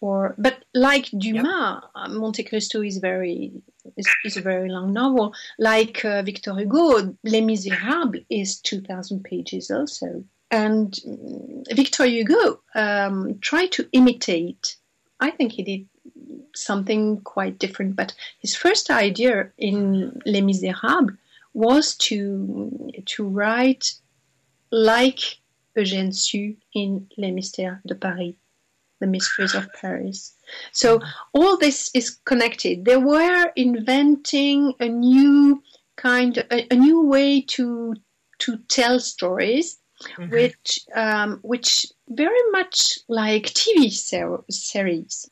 Or, 0.01 0.37
but 0.39 0.65
like 0.75 1.07
Dumas, 1.11 1.83
yep. 1.97 2.11
Monte 2.11 2.45
Cristo 2.45 2.83
is 2.83 2.99
very 2.99 3.51
is, 3.97 4.07
is, 4.25 4.37
a 4.37 4.41
very 4.41 4.69
long 4.69 4.93
novel. 4.93 5.35
Like 5.59 6.05
uh, 6.05 6.23
Victor 6.23 6.55
Hugo, 6.55 7.17
Les 7.25 7.41
Miserables 7.41 8.25
is 8.31 8.61
two 8.61 8.81
thousand 8.81 9.25
pages 9.25 9.73
also. 9.73 10.23
And 10.53 10.93
mm, 10.93 11.65
Victor 11.75 12.07
Hugo 12.07 12.61
um, 12.77 13.39
tried 13.41 13.73
to 13.73 13.89
imitate. 13.93 14.77
I 15.19 15.33
think 15.33 15.53
he 15.53 15.65
did 15.65 15.89
something 16.59 17.21
quite 17.21 17.59
different. 17.59 17.97
But 17.97 18.15
his 18.41 18.55
first 18.55 18.91
idea 18.91 19.51
in 19.57 20.21
Les 20.27 20.41
Miserables 20.41 21.17
was 21.55 21.97
to 21.97 22.91
to 23.07 23.25
write 23.25 23.95
like 24.71 25.39
Eugène 25.77 26.15
Sue 26.15 26.57
in 26.75 27.09
Les 27.17 27.31
Mystères 27.31 27.81
de 27.87 27.95
Paris, 27.95 28.35
The 29.01 29.07
Mysteries 29.07 29.55
of 29.55 29.73
Paris. 29.81 30.35
So 30.73 31.01
all 31.33 31.57
this 31.57 31.91
is 31.95 32.19
connected. 32.25 32.85
They 32.85 32.97
were 32.97 33.53
inventing 33.57 34.75
a 34.81 34.89
new 34.89 35.63
kind, 35.97 36.39
a, 36.51 36.73
a 36.73 36.77
new 36.77 37.03
way 37.03 37.43
to 37.57 37.95
to 38.41 38.57
tell 38.69 39.01
stories, 39.01 39.79
mm-hmm. 40.03 40.31
which 40.31 40.81
um, 40.95 41.39
which 41.43 41.87
very 42.09 42.51
much 42.51 42.99
like 43.09 43.47
TV 43.47 43.91
ser- 43.93 44.45
series 44.51 45.31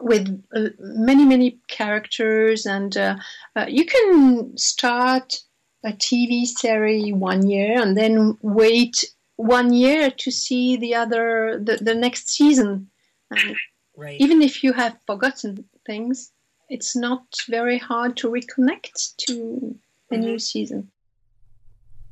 with 0.00 0.42
uh, 0.54 0.68
many 0.78 1.24
many 1.24 1.58
characters 1.68 2.66
and 2.66 2.96
uh, 2.96 3.16
uh, 3.56 3.66
you 3.68 3.84
can 3.84 4.56
start 4.56 5.40
a 5.84 5.92
tv 5.92 6.44
series 6.44 7.12
one 7.12 7.48
year 7.48 7.80
and 7.80 7.96
then 7.96 8.36
wait 8.42 9.04
one 9.36 9.72
year 9.72 10.10
to 10.10 10.30
see 10.30 10.76
the 10.76 10.94
other 10.94 11.60
the, 11.62 11.76
the 11.76 11.94
next 11.94 12.28
season 12.28 12.88
and 13.30 13.56
right. 13.96 14.20
even 14.20 14.42
if 14.42 14.64
you 14.64 14.72
have 14.72 14.96
forgotten 15.06 15.64
things 15.86 16.32
it's 16.68 16.96
not 16.96 17.22
very 17.48 17.78
hard 17.78 18.16
to 18.16 18.28
reconnect 18.28 19.16
to 19.16 19.76
a 20.10 20.14
mm-hmm. 20.14 20.20
new 20.22 20.38
season 20.38 20.90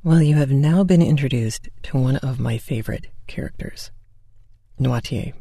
well 0.03 0.22
you 0.22 0.35
have 0.35 0.51
now 0.51 0.85
been 0.85 1.03
introduced 1.03 1.68
to 1.83 1.97
one 1.97 2.16
of 2.16 2.39
my 2.39 2.59
favorite 2.59 3.07
characters 3.27 3.91
noirtier 4.79 5.33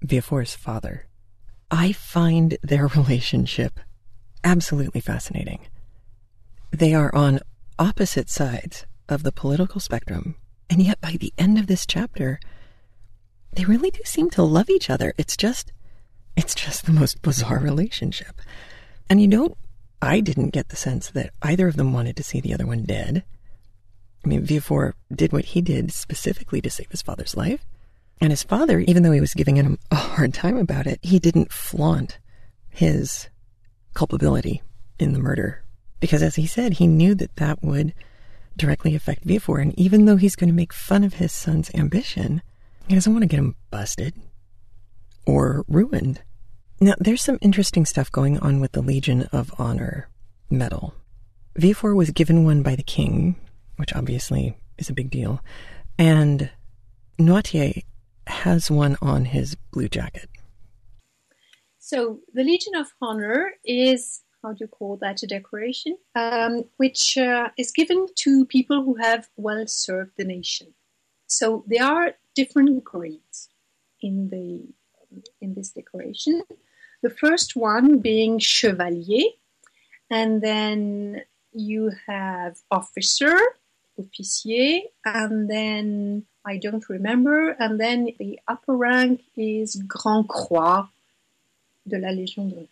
villefort's 0.00 0.54
father 0.54 1.06
I 1.72 1.92
find 1.92 2.58
their 2.62 2.86
relationship 2.86 3.80
absolutely 4.44 5.00
fascinating. 5.00 5.60
They 6.70 6.92
are 6.92 7.12
on 7.14 7.40
opposite 7.78 8.28
sides 8.28 8.84
of 9.08 9.22
the 9.22 9.32
political 9.32 9.80
spectrum, 9.80 10.36
and 10.68 10.82
yet 10.82 11.00
by 11.00 11.12
the 11.12 11.32
end 11.38 11.58
of 11.58 11.68
this 11.68 11.86
chapter, 11.86 12.38
they 13.54 13.64
really 13.64 13.90
do 13.90 14.00
seem 14.04 14.28
to 14.30 14.42
love 14.42 14.68
each 14.68 14.90
other. 14.90 15.14
It's 15.16 15.34
just, 15.34 15.72
it's 16.36 16.54
just 16.54 16.84
the 16.84 16.92
most 16.92 17.22
bizarre 17.22 17.58
relationship. 17.58 18.42
And 19.08 19.22
you 19.22 19.28
don't, 19.28 19.56
I 20.02 20.20
didn't 20.20 20.50
get 20.50 20.68
the 20.68 20.76
sense 20.76 21.08
that 21.10 21.30
either 21.40 21.68
of 21.68 21.76
them 21.76 21.94
wanted 21.94 22.16
to 22.18 22.22
see 22.22 22.42
the 22.42 22.52
other 22.52 22.66
one 22.66 22.84
dead. 22.84 23.24
I 24.22 24.28
mean, 24.28 24.44
Villefort 24.44 24.92
did 25.10 25.32
what 25.32 25.46
he 25.46 25.62
did 25.62 25.90
specifically 25.90 26.60
to 26.60 26.70
save 26.70 26.90
his 26.90 27.02
father's 27.02 27.34
life. 27.34 27.64
And 28.22 28.30
his 28.30 28.44
father, 28.44 28.78
even 28.78 29.02
though 29.02 29.10
he 29.10 29.20
was 29.20 29.34
giving 29.34 29.56
him 29.56 29.80
a 29.90 29.96
hard 29.96 30.32
time 30.32 30.56
about 30.56 30.86
it, 30.86 31.00
he 31.02 31.18
didn't 31.18 31.52
flaunt 31.52 32.20
his 32.70 33.28
culpability 33.94 34.62
in 35.00 35.12
the 35.12 35.18
murder. 35.18 35.64
Because 35.98 36.22
as 36.22 36.36
he 36.36 36.46
said, 36.46 36.74
he 36.74 36.86
knew 36.86 37.16
that 37.16 37.34
that 37.36 37.64
would 37.64 37.92
directly 38.56 38.94
affect 38.94 39.26
Villefort. 39.26 39.62
And 39.62 39.78
even 39.78 40.04
though 40.04 40.14
he's 40.14 40.36
going 40.36 40.50
to 40.50 40.54
make 40.54 40.72
fun 40.72 41.02
of 41.02 41.14
his 41.14 41.32
son's 41.32 41.68
ambition, 41.74 42.42
he 42.86 42.94
doesn't 42.94 43.12
want 43.12 43.24
to 43.24 43.26
get 43.26 43.40
him 43.40 43.56
busted 43.72 44.14
or 45.26 45.64
ruined. 45.66 46.22
Now, 46.80 46.94
there's 47.00 47.22
some 47.22 47.38
interesting 47.40 47.84
stuff 47.84 48.12
going 48.12 48.38
on 48.38 48.60
with 48.60 48.70
the 48.70 48.82
Legion 48.82 49.22
of 49.32 49.52
Honor 49.58 50.08
medal. 50.48 50.94
Villefort 51.58 51.96
was 51.96 52.10
given 52.10 52.44
one 52.44 52.62
by 52.62 52.76
the 52.76 52.84
king, 52.84 53.34
which 53.78 53.92
obviously 53.92 54.56
is 54.78 54.88
a 54.88 54.94
big 54.94 55.10
deal, 55.10 55.40
and 55.98 56.50
Noirtier 57.18 57.82
has 58.26 58.70
one 58.70 58.96
on 59.02 59.26
his 59.26 59.56
blue 59.72 59.88
jacket. 59.88 60.28
So 61.78 62.20
the 62.32 62.44
Legion 62.44 62.74
of 62.74 62.92
Honor 63.00 63.52
is 63.64 64.22
how 64.42 64.52
do 64.52 64.58
you 64.60 64.68
call 64.68 64.96
that 64.96 65.22
a 65.22 65.26
decoration, 65.26 65.96
um, 66.14 66.64
which 66.76 67.16
uh, 67.16 67.50
is 67.56 67.70
given 67.70 68.06
to 68.16 68.44
people 68.46 68.82
who 68.82 68.96
have 68.96 69.28
well 69.36 69.66
served 69.66 70.12
the 70.16 70.24
nation. 70.24 70.74
So 71.26 71.64
there 71.66 71.84
are 71.84 72.12
different 72.34 72.84
grades 72.84 73.48
in 74.00 74.28
the 74.28 74.62
in 75.40 75.54
this 75.54 75.70
decoration. 75.70 76.42
The 77.02 77.10
first 77.10 77.56
one 77.56 77.98
being 77.98 78.38
chevalier, 78.38 79.28
and 80.10 80.42
then 80.42 81.22
you 81.52 81.92
have 82.06 82.58
officer, 82.70 83.38
officier, 83.98 84.80
and 85.04 85.50
then 85.50 86.24
I 86.44 86.56
don't 86.56 86.88
remember, 86.88 87.50
and 87.50 87.80
then 87.80 88.12
the 88.18 88.38
upper 88.48 88.76
rank 88.76 89.22
is 89.36 89.76
Grand 89.86 90.28
Croix 90.28 90.84
de 91.86 91.98
la 91.98 92.08
Légion 92.08 92.48
d'honneur. 92.50 92.68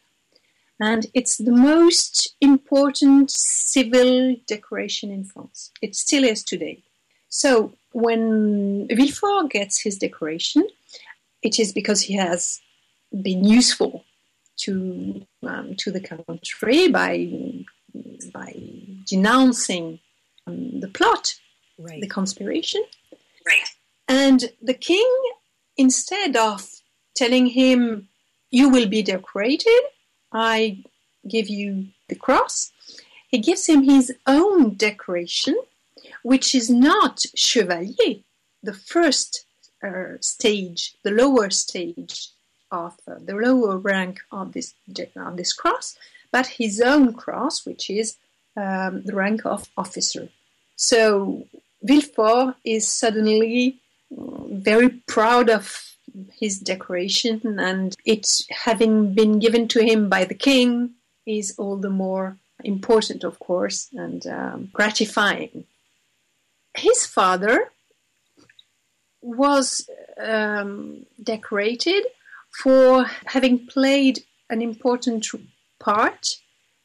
And 0.81 1.07
it's 1.13 1.37
the 1.37 1.53
most 1.53 2.35
important 2.41 3.31
civil 3.31 4.37
decoration 4.47 5.11
in 5.11 5.25
France. 5.25 5.71
It 5.83 5.95
still 5.95 6.25
is 6.25 6.43
today. 6.43 6.83
So 7.29 7.75
when 7.93 8.89
Villefort 8.89 9.51
gets 9.51 9.81
his 9.81 9.99
decoration, 9.99 10.67
it 11.43 11.59
is 11.59 11.73
because 11.73 12.03
he 12.03 12.15
has 12.15 12.61
been 13.23 13.45
useful 13.45 14.05
to 14.59 15.27
um, 15.43 15.75
to 15.77 15.91
the 15.91 16.01
country 16.01 16.89
by 16.89 17.29
by 18.33 18.55
denouncing 19.07 20.01
um, 20.51 20.81
the 20.81 20.89
plot, 20.89 21.35
right. 21.79 22.01
the 22.01 22.09
conspiration. 22.09 22.83
Right. 23.47 23.69
And 24.09 24.51
the 24.61 24.75
king, 24.75 25.11
instead 25.77 26.37
of 26.37 26.69
telling 27.15 27.47
him, 27.47 28.09
"You 28.51 28.69
will 28.69 28.89
be 28.89 29.03
decorated," 29.03 29.83
I 30.33 30.85
give 31.29 31.49
you 31.49 31.89
the 32.09 32.17
cross. 32.17 32.73
He 33.29 33.39
gives 33.39 33.67
him 33.67 33.83
his 33.85 34.13
own 34.27 34.75
decoration, 34.75 35.57
which 36.23 36.55
is 36.55 36.69
not 36.69 37.25
chevalier, 37.35 38.17
the 38.63 38.75
first 38.75 39.45
uh, 39.83 40.17
stage, 40.21 40.95
the 41.05 41.11
lower 41.11 41.51
stage 41.51 42.31
of 42.71 42.95
uh, 43.07 43.15
the 43.21 43.35
lower 43.35 43.79
rank 43.79 44.21
of 44.31 44.53
this 44.53 44.75
of 45.17 45.37
this 45.37 45.53
cross, 45.53 45.97
but 46.31 46.47
his 46.47 46.81
own 46.81 47.15
cross, 47.15 47.67
which 47.67 47.91
is 47.91 48.17
um, 48.57 49.03
the 49.05 49.15
rank 49.15 49.45
of 49.45 49.69
officer. 49.77 50.29
So 50.81 51.47
Villefort 51.85 52.55
is 52.65 52.89
suddenly 52.89 53.81
mm, 54.11 54.63
very 54.63 54.89
proud 54.89 55.51
of 55.51 55.95
his 56.33 56.59
decoration, 56.59 57.59
and 57.61 57.95
it's 58.07 58.47
having 58.51 59.13
been 59.13 59.39
given 59.39 59.69
to 59.69 59.85
him 59.85 60.09
by 60.09 60.25
the 60.25 60.35
king 60.35 60.95
is 61.27 61.55
all 61.59 61.77
the 61.77 61.91
more 61.91 62.39
important, 62.65 63.25
of 63.25 63.39
course, 63.39 63.89
and 63.93 64.27
um, 64.27 64.71
gratifying. 64.73 65.65
His 66.75 67.05
father 67.05 67.71
was 69.21 69.89
um, 70.17 71.05
decorated 71.23 72.05
for 72.63 73.05
having 73.27 73.67
played 73.67 74.25
an 74.49 74.63
important 74.63 75.27
part 75.79 76.37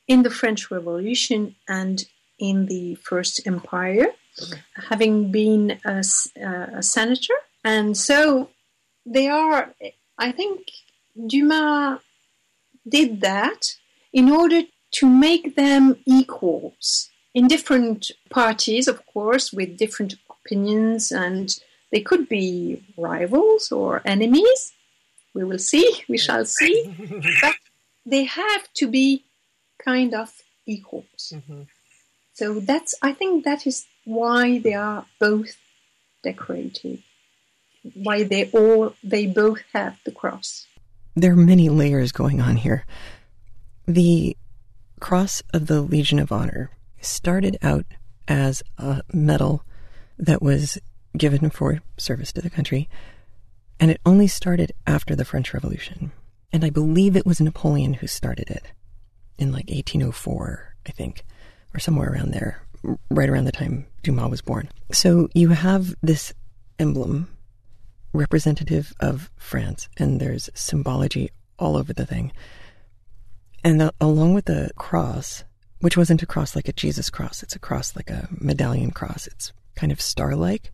in 0.05 0.23
the 0.23 0.29
French 0.29 0.69
Revolution 0.69 1.55
and 1.69 2.05
in 2.39 2.65
the 2.65 2.95
First 2.95 3.45
Empire, 3.47 4.07
having 4.89 5.31
been 5.31 5.79
a, 5.85 6.03
a 6.41 6.83
senator. 6.83 7.35
And 7.63 7.97
so 7.97 8.49
they 9.05 9.27
are, 9.27 9.73
I 10.17 10.31
think 10.31 10.71
Dumas 11.27 11.99
did 12.87 13.21
that 13.21 13.75
in 14.13 14.29
order 14.29 14.61
to 14.91 15.09
make 15.09 15.55
them 15.55 15.97
equals 16.05 17.09
in 17.33 17.47
different 17.47 18.11
parties, 18.29 18.87
of 18.87 19.05
course, 19.07 19.51
with 19.51 19.77
different 19.77 20.15
opinions, 20.29 21.11
and 21.11 21.59
they 21.91 21.99
could 21.99 22.29
be 22.29 22.83
rivals 22.97 23.71
or 23.71 24.01
enemies. 24.05 24.73
We 25.33 25.43
will 25.43 25.59
see, 25.59 26.03
we 26.07 26.17
shall 26.17 26.45
see. 26.45 26.95
but 27.41 27.55
they 28.05 28.23
have 28.23 28.71
to 28.75 28.87
be 28.87 29.25
kind 29.83 30.13
of 30.13 30.31
equals. 30.65 31.33
Mm-hmm. 31.35 31.63
So 32.35 32.59
that's, 32.59 32.93
I 33.01 33.11
think 33.13 33.43
that 33.45 33.65
is 33.65 33.85
why 34.05 34.59
they 34.59 34.73
are 34.73 35.05
both 35.19 35.57
decorated 36.23 37.01
why 37.93 38.23
they 38.23 38.49
all 38.51 38.95
they 39.03 39.27
both 39.27 39.61
have 39.73 39.97
the 40.05 40.11
cross. 40.11 40.67
There 41.15 41.33
are 41.33 41.37
many 41.37 41.69
layers 41.69 42.11
going 42.11 42.41
on 42.41 42.57
here. 42.57 42.85
The 43.87 44.35
cross 44.99 45.43
of 45.53 45.67
the 45.67 45.81
Legion 45.81 46.19
of 46.19 46.31
Honor 46.31 46.71
started 47.01 47.57
out 47.61 47.85
as 48.27 48.63
a 48.77 49.01
medal 49.13 49.63
that 50.17 50.41
was 50.41 50.79
given 51.15 51.49
for 51.49 51.81
service 51.97 52.33
to 52.33 52.41
the 52.41 52.49
country, 52.49 52.89
and 53.79 53.91
it 53.91 54.01
only 54.05 54.27
started 54.27 54.71
after 54.87 55.15
the 55.15 55.25
French 55.25 55.53
Revolution. 55.53 56.11
And 56.51 56.65
I 56.65 56.69
believe 56.69 57.15
it 57.15 57.25
was 57.25 57.39
Napoleon 57.39 57.95
who 57.95 58.07
started 58.07 58.49
it 58.49 58.71
in 59.37 59.51
like 59.51 59.69
1804, 59.69 60.75
I 60.87 60.91
think, 60.91 61.25
or 61.75 61.79
somewhere 61.79 62.11
around 62.11 62.31
there, 62.31 62.61
right 63.09 63.29
around 63.29 63.45
the 63.45 63.51
time 63.51 63.85
Dumas 64.03 64.29
was 64.29 64.41
born. 64.41 64.69
So 64.91 65.27
you 65.33 65.49
have 65.49 65.93
this 66.01 66.33
emblem 66.79 67.27
representative 68.13 68.93
of 68.99 69.29
France, 69.35 69.89
and 69.97 70.19
there's 70.19 70.49
symbology 70.53 71.31
all 71.59 71.75
over 71.75 71.93
the 71.93 72.05
thing. 72.05 72.31
And 73.63 73.81
the, 73.81 73.93
along 73.99 74.33
with 74.33 74.45
the 74.45 74.71
cross, 74.75 75.43
which 75.79 75.97
wasn't 75.97 76.23
a 76.23 76.27
cross 76.27 76.55
like 76.55 76.67
a 76.67 76.73
Jesus 76.73 77.09
cross, 77.09 77.43
it's 77.43 77.55
a 77.55 77.59
cross 77.59 77.95
like 77.95 78.09
a 78.09 78.27
medallion 78.31 78.91
cross. 78.91 79.27
It's 79.27 79.51
kind 79.75 79.91
of 79.91 79.99
star 79.99 80.35
like. 80.35 80.71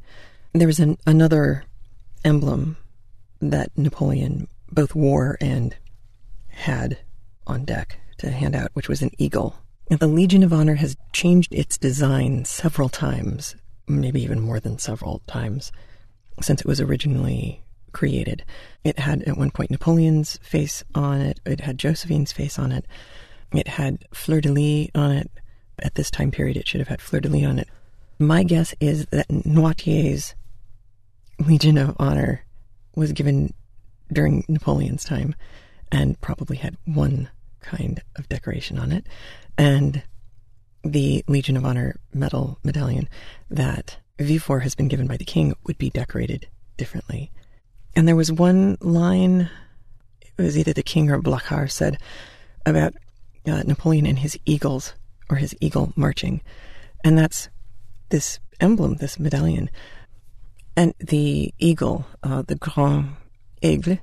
There 0.54 0.68
was 0.68 0.80
an, 0.80 0.98
another 1.08 1.64
emblem 2.24 2.78
that 3.40 3.76
Napoleon 3.78 4.48
both 4.72 4.94
wore 4.94 5.38
and 5.42 5.76
had 6.50 7.00
on 7.48 7.66
deck 7.66 7.98
to 8.20 8.30
hand 8.30 8.56
out, 8.56 8.70
which 8.74 8.90
was 8.90 9.02
an 9.02 9.12
eagle. 9.18 9.56
And 9.92 10.00
the 10.00 10.08
Legion 10.08 10.42
of 10.42 10.54
Honor 10.54 10.76
has 10.76 10.96
changed 11.12 11.54
its 11.54 11.78
design 11.78 12.46
several 12.46 12.88
times, 12.88 13.58
maybe 13.90 14.24
even 14.24 14.40
more 14.40 14.62
than 14.62 14.80
several 14.80 15.22
times 15.28 15.74
since 16.42 16.62
it 16.62 16.66
was 16.66 16.80
originally 16.80 17.62
created. 17.92 18.46
It 18.86 19.00
had 19.00 19.22
at 19.24 19.36
one 19.36 19.52
point 19.52 19.70
Napoleon's 19.70 20.38
face 20.38 20.82
on 20.96 21.20
it, 21.20 21.42
it 21.46 21.60
had 21.60 21.78
Josephine's 21.78 22.32
face 22.32 22.58
on 22.58 22.72
it, 22.72 22.86
it 23.52 23.68
had 23.68 24.06
Fleur 24.14 24.40
de 24.40 24.50
Lis 24.50 24.88
on 24.96 25.12
it. 25.12 25.30
At 25.80 25.96
this 25.96 26.10
time 26.10 26.32
period, 26.32 26.56
it 26.56 26.70
should 26.70 26.80
have 26.80 26.88
had 26.88 27.02
Fleur 27.02 27.20
de 27.20 27.28
Lis 27.28 27.46
on 27.46 27.60
it. 27.60 27.68
My 28.18 28.44
guess 28.44 28.74
is 28.80 29.08
that 29.08 29.28
Noirtier's 29.28 30.36
Legion 31.38 31.78
of 31.78 31.98
Honor 32.00 32.46
was 32.96 33.12
given 33.12 33.54
during 34.14 34.46
Napoleon's 34.48 35.04
time 35.04 35.36
and 35.92 36.20
probably 36.22 36.56
had 36.56 36.78
one 36.86 37.30
kind 37.62 38.02
of 38.16 38.28
decoration 38.30 38.78
on 38.78 38.92
it. 38.92 39.06
And 39.62 40.02
the 40.84 41.24
Legion 41.28 41.56
of 41.56 41.66
Honor 41.66 42.00
medal 42.16 42.58
medallion 42.64 43.08
that 43.52 43.98
Villefort 44.18 44.64
has 44.64 44.74
been 44.74 44.88
given 44.88 45.06
by 45.06 45.18
the 45.18 45.24
king 45.24 45.54
would 45.66 45.78
be 45.78 45.92
decorated 45.92 46.48
differently. 46.78 47.32
And 47.96 48.08
there 48.08 48.16
was 48.16 48.32
one 48.32 48.76
line, 48.82 49.52
it 50.20 50.42
was 50.42 50.58
either 50.58 50.74
the 50.74 50.82
king 50.82 51.12
or 51.12 51.22
Blacas 51.22 51.74
said 51.74 52.00
about 52.66 52.96
uh, 53.46 53.62
Napoleon 53.62 54.08
and 54.08 54.18
his 54.18 54.36
eagles, 54.48 54.96
or 55.30 55.36
his 55.36 55.56
eagle 55.62 55.94
marching. 55.96 56.42
And 57.04 57.16
that's 57.16 57.48
this 58.10 58.40
emblem, 58.60 58.96
this 58.96 59.20
medallion. 59.20 59.70
And 60.76 60.96
the 61.00 61.54
eagle, 61.60 62.08
uh, 62.24 62.42
the 62.42 62.56
Grand 62.56 63.12
Aigle, 63.62 64.00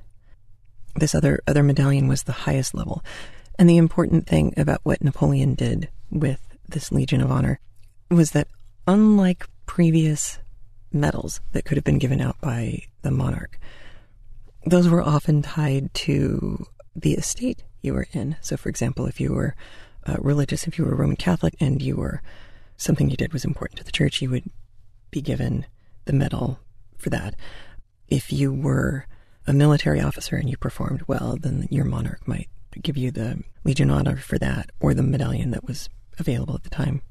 this 0.95 1.13
other, 1.13 1.41
other 1.45 1.63
medallion 1.63 2.07
was 2.07 2.23
the 2.23 2.31
highest 2.31 2.73
level. 2.73 3.03
And 3.59 3.69
the 3.69 3.77
important 3.77 4.25
thing 4.25 4.53
about 4.55 4.79
what 4.83 5.03
Napoleon 5.03 5.53
did 5.53 5.89
with 6.09 6.39
this 6.69 6.93
Legion 6.93 7.19
of 7.19 7.29
Honor 7.29 7.59
was 8.09 8.31
that 8.31 8.47
unlike 8.87 9.45
previous 9.65 10.39
medals 10.93 11.41
that 11.51 11.65
could 11.65 11.75
have 11.75 11.83
been 11.83 11.99
given 11.99 12.21
out 12.21 12.39
by 12.39 12.83
the 13.01 13.11
monarch. 13.11 13.59
Those 14.65 14.87
were 14.87 15.01
often 15.01 15.41
tied 15.41 15.93
to 15.93 16.65
the 16.95 17.13
estate 17.15 17.63
you 17.81 17.93
were 17.93 18.07
in. 18.13 18.37
So, 18.39 18.55
for 18.55 18.69
example, 18.69 19.05
if 19.07 19.19
you 19.19 19.33
were 19.33 19.55
uh, 20.07 20.15
religious, 20.19 20.65
if 20.65 20.77
you 20.77 20.85
were 20.85 20.95
Roman 20.95 21.17
Catholic 21.17 21.55
and 21.59 21.81
you 21.81 21.97
were 21.97 22.21
something 22.77 23.09
you 23.09 23.17
did 23.17 23.33
was 23.33 23.43
important 23.43 23.77
to 23.79 23.83
the 23.83 23.91
church, 23.91 24.21
you 24.21 24.29
would 24.29 24.49
be 25.11 25.21
given 25.21 25.65
the 26.05 26.13
medal 26.13 26.59
for 26.97 27.09
that. 27.09 27.35
If 28.07 28.31
you 28.31 28.53
were 28.53 29.05
a 29.45 29.51
military 29.51 29.99
officer 29.99 30.37
and 30.37 30.49
you 30.49 30.55
performed 30.55 31.03
well, 31.07 31.37
then 31.37 31.67
your 31.69 31.85
monarch 31.85 32.25
might 32.25 32.47
give 32.81 32.97
you 32.97 33.11
the 33.11 33.43
Legion 33.63 33.89
Honor 33.89 34.17
for 34.17 34.37
that 34.39 34.71
or 34.79 34.93
the 34.93 35.03
medallion 35.03 35.51
that 35.51 35.65
was 35.65 35.89
available 36.17 36.55
at 36.55 36.63
the 36.63 36.69
time. 36.69 37.01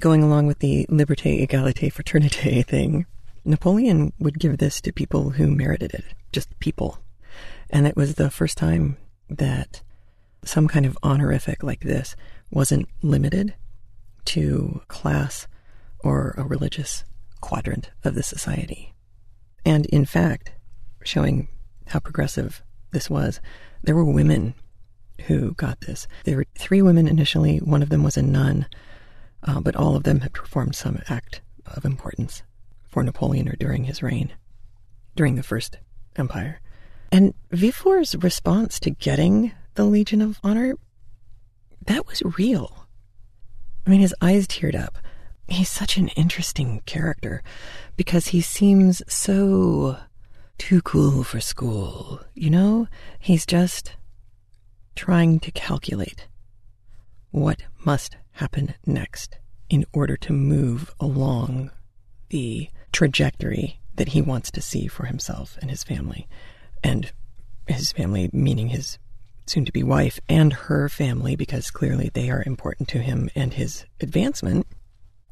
Going 0.00 0.22
along 0.22 0.46
with 0.46 0.58
the 0.58 0.86
Liberté, 0.90 1.46
Égalité, 1.46 1.92
Fraternité 1.92 2.64
thing, 2.66 3.06
Napoleon 3.44 4.12
would 4.18 4.38
give 4.38 4.58
this 4.58 4.80
to 4.80 4.92
people 4.92 5.30
who 5.30 5.50
merited 5.50 5.94
it, 5.94 6.04
just 6.32 6.58
people. 6.60 6.98
And 7.70 7.86
it 7.86 7.96
was 7.96 8.14
the 8.14 8.30
first 8.30 8.56
time 8.56 8.96
that 9.28 9.82
some 10.44 10.68
kind 10.68 10.86
of 10.86 10.98
honorific 11.02 11.62
like 11.62 11.80
this 11.80 12.16
wasn't 12.50 12.88
limited 13.02 13.54
to 14.26 14.82
class 14.88 15.46
or 16.00 16.34
a 16.36 16.44
religious 16.44 17.04
quadrant 17.40 17.90
of 18.04 18.14
the 18.14 18.22
society. 18.22 18.92
And 19.64 19.86
in 19.86 20.04
fact, 20.04 20.52
showing 21.04 21.48
how 21.86 22.00
progressive 22.00 22.62
this 22.92 23.08
was, 23.08 23.40
there 23.82 23.94
were 23.94 24.04
women 24.04 24.54
who 25.26 25.52
got 25.54 25.80
this. 25.82 26.06
There 26.24 26.36
were 26.36 26.46
three 26.56 26.82
women 26.82 27.08
initially, 27.08 27.58
one 27.58 27.82
of 27.82 27.88
them 27.88 28.02
was 28.02 28.16
a 28.16 28.22
nun, 28.22 28.66
uh, 29.42 29.60
but 29.60 29.76
all 29.76 29.96
of 29.96 30.04
them 30.04 30.20
had 30.20 30.32
performed 30.32 30.74
some 30.74 31.00
act 31.08 31.40
of 31.66 31.84
importance 31.84 32.42
for 32.88 33.02
Napoleon 33.02 33.48
or 33.48 33.56
during 33.56 33.84
his 33.84 34.02
reign, 34.02 34.32
during 35.16 35.36
the 35.36 35.42
First 35.42 35.78
Empire. 36.16 36.60
And 37.10 37.34
Villefort's 37.50 38.14
response 38.14 38.78
to 38.80 38.90
getting 38.90 39.52
the 39.74 39.84
Legion 39.84 40.22
of 40.22 40.38
Honor, 40.42 40.74
that 41.86 42.06
was 42.06 42.22
real. 42.38 42.86
I 43.86 43.90
mean, 43.90 44.00
his 44.00 44.14
eyes 44.20 44.46
teared 44.46 44.78
up. 44.78 44.98
He's 45.48 45.68
such 45.68 45.96
an 45.96 46.08
interesting 46.08 46.80
character 46.86 47.42
because 47.96 48.28
he 48.28 48.40
seems 48.40 49.02
so 49.08 49.98
too 50.58 50.80
cool 50.82 51.24
for 51.24 51.40
school. 51.40 52.20
You 52.34 52.50
know, 52.50 52.88
he's 53.18 53.44
just 53.44 53.96
trying 54.94 55.40
to 55.40 55.50
calculate 55.50 56.26
what 57.30 57.62
must 57.84 58.16
happen 58.32 58.74
next 58.86 59.38
in 59.68 59.84
order 59.92 60.16
to 60.16 60.32
move 60.32 60.94
along 61.00 61.70
the 62.28 62.68
trajectory 62.92 63.80
that 63.94 64.08
he 64.08 64.22
wants 64.22 64.50
to 64.50 64.60
see 64.60 64.86
for 64.86 65.06
himself 65.06 65.58
and 65.60 65.70
his 65.70 65.84
family. 65.84 66.26
And 66.82 67.12
his 67.66 67.92
family, 67.92 68.30
meaning 68.32 68.68
his 68.68 68.98
soon 69.46 69.64
to 69.64 69.72
be 69.72 69.82
wife 69.82 70.20
and 70.28 70.52
her 70.52 70.88
family, 70.88 71.36
because 71.36 71.70
clearly 71.70 72.10
they 72.12 72.30
are 72.30 72.42
important 72.46 72.88
to 72.88 72.98
him 72.98 73.28
and 73.34 73.54
his 73.54 73.84
advancement. 74.00 74.66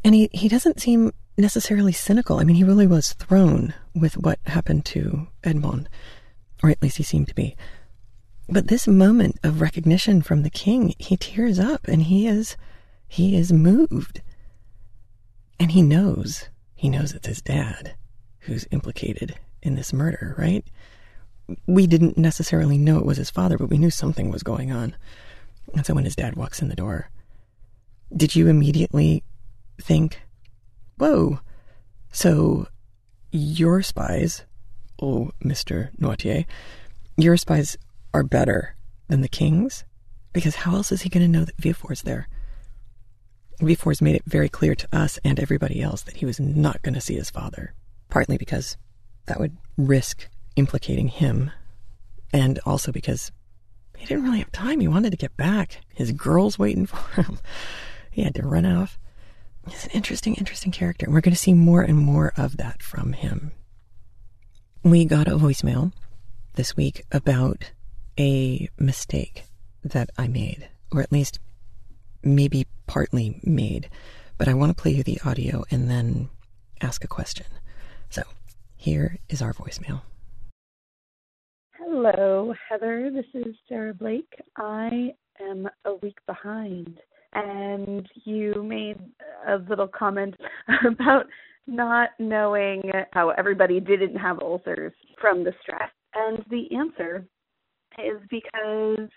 And 0.05 0.15
he, 0.15 0.31
he 0.33 0.49
doesn't 0.49 0.81
seem 0.81 1.13
necessarily 1.37 1.93
cynical. 1.93 2.39
I 2.39 2.45
mean, 2.45 2.57
he 2.57 2.65
really 2.65 2.87
was 2.87 3.13
thrown 3.15 3.75
with 3.95 4.17
what 4.17 4.39
happened 4.47 4.85
to 4.87 5.29
Edmond, 5.45 5.89
or 6.63 6.71
at 6.71 6.83
least 6.83 6.97
he 6.97 7.03
seemed 7.03 7.29
to 7.29 7.35
be. 7.35 7.57
But 8.53 8.67
this 8.67 8.89
moment 8.89 9.39
of 9.45 9.61
recognition 9.61 10.23
from 10.23 10.43
the 10.43 10.51
king, 10.51 10.95
he 10.99 11.17
tears 11.17 11.61
up 11.61 11.87
and 11.87 12.03
he 12.03 12.27
is 12.27 12.57
he 13.07 13.37
is 13.37 13.53
moved. 13.53 14.23
And 15.59 15.73
he 15.73 15.83
knows, 15.83 16.49
he 16.75 16.89
knows 16.89 17.13
it's 17.13 17.27
his 17.27 17.43
dad 17.43 17.95
who's 18.41 18.67
implicated 18.71 19.37
in 19.63 19.75
this 19.75 19.93
murder, 19.93 20.35
right? 20.39 20.65
We 21.67 21.87
didn't 21.87 22.17
necessarily 22.17 22.79
know 22.79 22.99
it 22.99 23.05
was 23.05 23.19
his 23.19 23.31
father, 23.31 23.59
but 23.59 23.69
we 23.69 23.79
knew 23.79 23.91
something 23.91 24.31
was 24.31 24.43
going 24.43 24.73
on. 24.73 24.97
And 25.75 25.85
so 25.85 25.95
when 25.95 26.05
his 26.05 26.17
dad 26.17 26.37
walks 26.37 26.63
in 26.63 26.69
the 26.69 26.77
door, 26.77 27.11
did 28.17 28.35
you 28.35 28.49
immediately 28.49 29.23
think, 29.81 30.21
whoa, 30.97 31.41
so 32.11 32.67
your 33.31 33.83
spies, 33.83 34.45
oh, 35.01 35.31
Mr. 35.45 35.95
Noirtier, 35.99 36.47
your 37.17 37.37
spies 37.37 37.77
are 38.13 38.23
better 38.23 38.77
than 39.09 39.21
the 39.21 39.29
king's? 39.29 39.85
Because 40.33 40.57
how 40.57 40.75
else 40.75 40.93
is 40.93 41.03
he 41.03 41.09
going 41.09 41.25
to 41.25 41.39
know 41.39 41.45
that 41.45 41.57
Villefort's 41.57 42.03
there? 42.03 42.29
Villefort's 43.61 44.01
made 44.01 44.15
it 44.15 44.25
very 44.25 44.49
clear 44.49 44.75
to 44.75 44.89
us 44.93 45.19
and 45.25 45.39
everybody 45.39 45.83
else 45.83 46.03
that 46.03 46.17
he 46.19 46.27
was 46.27 46.41
not 46.41 46.83
going 46.83 46.95
to 46.95 47.01
see 47.01 47.15
his 47.15 47.31
father, 47.31 47.75
partly 48.09 48.39
because 48.39 48.77
that 49.27 49.41
would 49.41 49.57
risk 49.77 50.29
implicating 50.57 51.09
him, 51.09 51.51
and 52.33 52.59
also 52.65 52.93
because 52.93 53.33
he 53.97 54.07
didn't 54.07 54.25
really 54.25 54.39
have 54.39 54.53
time. 54.53 54.81
He 54.81 54.89
wanted 54.89 55.11
to 55.11 55.17
get 55.17 55.37
back. 55.37 55.81
His 55.95 56.13
girl's 56.13 56.59
waiting 56.59 56.87
for 56.87 57.23
him. 57.23 57.39
He 58.13 58.23
had 58.23 58.35
to 58.35 58.43
run 58.43 58.67
off. 58.67 58.99
He's 59.69 59.85
an 59.85 59.93
interesting, 59.93 60.35
interesting 60.35 60.73
character. 60.73 61.07
And 61.07 61.15
we're 61.15 61.21
going 61.21 61.33
to 61.33 61.39
see 61.39 61.55
more 61.55 61.83
and 61.83 61.97
more 61.97 62.33
of 62.37 62.57
that 62.57 62.83
from 62.83 63.13
him. 63.13 63.53
We 64.83 65.05
got 65.05 65.29
a 65.29 65.37
voicemail 65.37 65.93
this 66.55 66.77
week 66.77 67.05
about 67.13 67.71
a 68.21 68.69
mistake 68.79 69.45
that 69.83 70.11
I 70.19 70.29
made, 70.29 70.69
or 70.93 71.01
at 71.01 71.11
least 71.11 71.41
maybe 72.23 72.67
partly 72.87 73.41
made. 73.43 73.89
But 74.37 74.47
I 74.47 74.55
want 74.55 74.77
to 74.77 74.81
play 74.81 74.93
you 74.93 75.03
the 75.03 75.21
audio 75.25 75.65
and 75.71 75.91
then 75.91 76.29
ask 76.83 77.03
a 77.03 77.09
question. 77.09 77.47
So 78.11 78.23
here 78.77 79.19
is 79.31 79.41
our 79.41 79.55
voicemail. 79.55 80.03
Hello, 81.79 82.53
Heather. 82.69 83.11
This 83.11 83.25
is 83.33 83.55
Sarah 83.69 83.95
Blake. 83.95 84.35
I 84.59 85.15
am 85.41 85.67
a 85.87 85.95
week 86.03 86.19
behind. 86.27 87.01
And 87.33 88.07
you 88.25 88.63
made 88.63 88.99
a 89.49 89.57
little 89.57 89.89
comment 89.89 90.35
about 90.87 91.27
not 91.67 92.11
knowing 92.19 92.83
how 93.13 93.31
everybody 93.31 93.81
didn't 93.81 94.17
have 94.17 94.41
ulcers 94.41 94.93
from 95.19 95.43
the 95.43 95.53
stress. 95.63 95.91
And 96.15 96.45
the 96.51 96.77
answer 96.77 97.25
is 98.05 98.21
because 98.29 99.09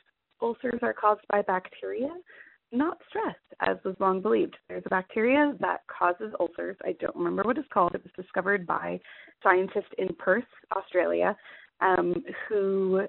ulcers 0.42 0.80
are 0.82 0.94
caused 0.94 1.22
by 1.30 1.42
bacteria, 1.42 2.10
not 2.72 2.98
stress, 3.08 3.36
as 3.62 3.78
was 3.86 3.96
long 4.00 4.22
believed. 4.22 4.56
There's 4.68 4.84
a 4.86 4.90
bacteria 4.90 5.54
that 5.60 5.82
causes 5.88 6.34
ulcers. 6.40 6.76
I 6.84 6.96
don't 7.00 7.16
remember 7.16 7.44
what 7.44 7.58
it's 7.58 7.68
called. 7.74 7.96
It 7.96 8.04
was 8.04 8.12
discovered 8.16 8.66
by 8.66 9.00
scientists 9.44 9.94
in 9.98 10.10
Perth, 10.18 10.44
Australia, 10.76 11.36
um, 11.82 12.16
who 12.50 13.06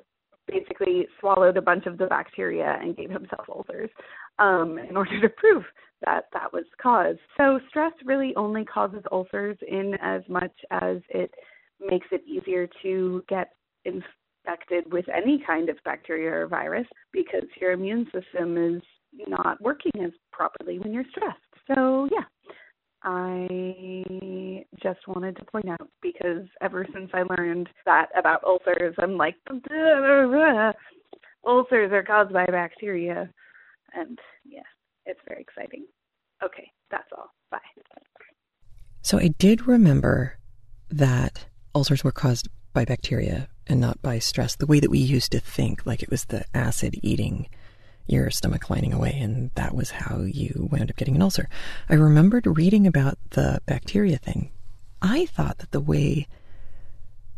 basically 0.47 1.07
swallowed 1.21 1.57
a 1.57 1.63
bunch 1.63 1.87
of 1.87 1.97
the 1.97 2.07
bacteria 2.07 2.79
and 2.81 2.97
gave 2.97 3.11
himself 3.11 3.47
ulcers 3.49 3.91
um, 4.39 4.79
in 4.79 4.97
order 4.97 5.21
to 5.21 5.29
prove 5.31 5.65
that 6.05 6.25
that 6.33 6.53
was 6.53 6.65
caused. 6.81 7.19
So 7.37 7.59
stress 7.69 7.93
really 8.05 8.35
only 8.37 8.65
causes 8.65 9.03
ulcers 9.11 9.57
in 9.67 9.95
as 10.03 10.23
much 10.29 10.53
as 10.71 10.99
it 11.09 11.31
makes 11.81 12.07
it 12.13 12.23
easier 12.27 12.69
to 12.83 13.25
get 13.29 13.53
infected 14.45 14.93
with 14.93 15.07
any 15.15 15.43
kind 15.47 15.69
of 15.69 15.77
bacteria 15.85 16.31
or 16.31 16.47
virus 16.47 16.87
because 17.13 17.45
your 17.61 17.73
immune 17.73 18.07
system 18.07 18.57
is 18.57 18.83
not 19.29 19.61
working 19.61 19.93
as 20.03 20.11
properly 20.33 20.79
when 20.79 20.93
you're 20.93 21.05
stressed. 21.11 21.39
So 21.67 22.09
yeah, 22.11 22.25
I 23.03 24.65
just 24.83 25.07
wanted 25.07 25.37
to 25.37 25.45
point 25.45 25.69
out 25.69 25.89
because 26.03 26.47
ever 26.61 26.87
since 26.93 27.11
I 27.15 27.23
learned 27.37 27.69
that 27.87 28.07
about 28.17 28.45
ulcers, 28.45 28.95
I'm 28.99 29.17
like, 29.17 29.37
ulcers 31.47 31.93
are 31.93 32.03
caused 32.03 32.33
by 32.33 32.47
bacteria. 32.47 33.31
And 33.95 34.19
yeah, 34.45 34.63
it's 35.07 35.21
very 35.29 35.41
exciting. 35.41 35.85
Okay, 36.43 36.71
that's 36.91 37.09
all. 37.17 37.31
Bye. 37.51 37.59
So 39.03 39.19
I 39.19 39.29
did 39.29 39.67
remember 39.67 40.39
that 40.91 41.47
ulcers 41.75 42.03
were 42.03 42.13
caused 42.13 42.49
by 42.75 42.85
bacteria 42.85 43.49
and 43.67 43.81
not 43.81 44.03
by 44.03 44.19
stress, 44.19 44.57
the 44.57 44.67
way 44.67 44.81
that 44.81 44.91
we 44.91 44.99
used 44.99 45.33
to 45.33 45.41
think, 45.41 45.87
like 45.87 46.03
it 46.03 46.11
was 46.11 46.27
the 46.27 46.45
acid 46.55 47.01
eating 47.03 47.49
your 48.07 48.31
stomach 48.31 48.69
lining 48.69 48.93
away, 48.93 49.19
and 49.19 49.51
that 49.55 49.75
was 49.75 49.91
how 49.91 50.21
you 50.21 50.69
wound 50.71 50.91
up 50.91 50.97
getting 50.97 51.17
an 51.17 51.23
ulcer. 51.23 51.49
I 51.89 51.95
remembered 51.95 52.47
reading 52.47 52.87
about 52.87 53.17
the 53.31 53.63
bacteria 53.65 54.19
thing. 54.19 54.51
I 55.01 55.25
thought 55.27 55.59
that 55.59 55.71
the 55.71 55.81
way 55.81 56.27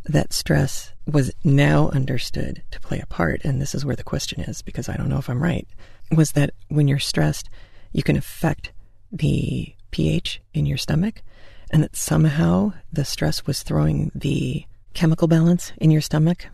that 0.04 0.32
stress 0.32 0.92
was 1.06 1.32
now 1.44 1.88
understood 1.90 2.62
to 2.72 2.80
play 2.80 2.98
a 2.98 3.06
part, 3.06 3.44
and 3.44 3.60
this 3.60 3.74
is 3.74 3.84
where 3.84 3.96
the 3.96 4.02
question 4.02 4.40
is 4.40 4.62
because 4.62 4.88
I 4.88 4.96
don't 4.96 5.08
know 5.08 5.18
if 5.18 5.30
I'm 5.30 5.42
right, 5.42 5.68
was 6.10 6.32
that 6.32 6.50
when 6.68 6.88
you're 6.88 6.98
stressed, 6.98 7.48
you 7.92 8.02
can 8.02 8.16
affect 8.16 8.72
the 9.12 9.72
pH 9.92 10.40
in 10.52 10.66
your 10.66 10.78
stomach, 10.78 11.22
and 11.70 11.82
that 11.82 11.96
somehow 11.96 12.72
the 12.92 13.04
stress 13.04 13.46
was 13.46 13.62
throwing 13.62 14.10
the 14.14 14.64
chemical 14.96 15.28
balance 15.28 15.72
in 15.76 15.90
your 15.90 16.00
stomach 16.00 16.46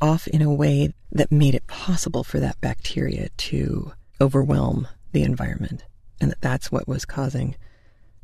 off 0.00 0.26
in 0.28 0.40
a 0.40 0.52
way 0.52 0.92
that 1.12 1.30
made 1.30 1.54
it 1.54 1.66
possible 1.66 2.24
for 2.24 2.40
that 2.40 2.58
bacteria 2.62 3.28
to 3.36 3.92
overwhelm 4.20 4.88
the 5.12 5.22
environment, 5.22 5.84
and 6.18 6.30
that 6.30 6.40
that's 6.40 6.72
what 6.72 6.88
was 6.88 7.04
causing 7.04 7.54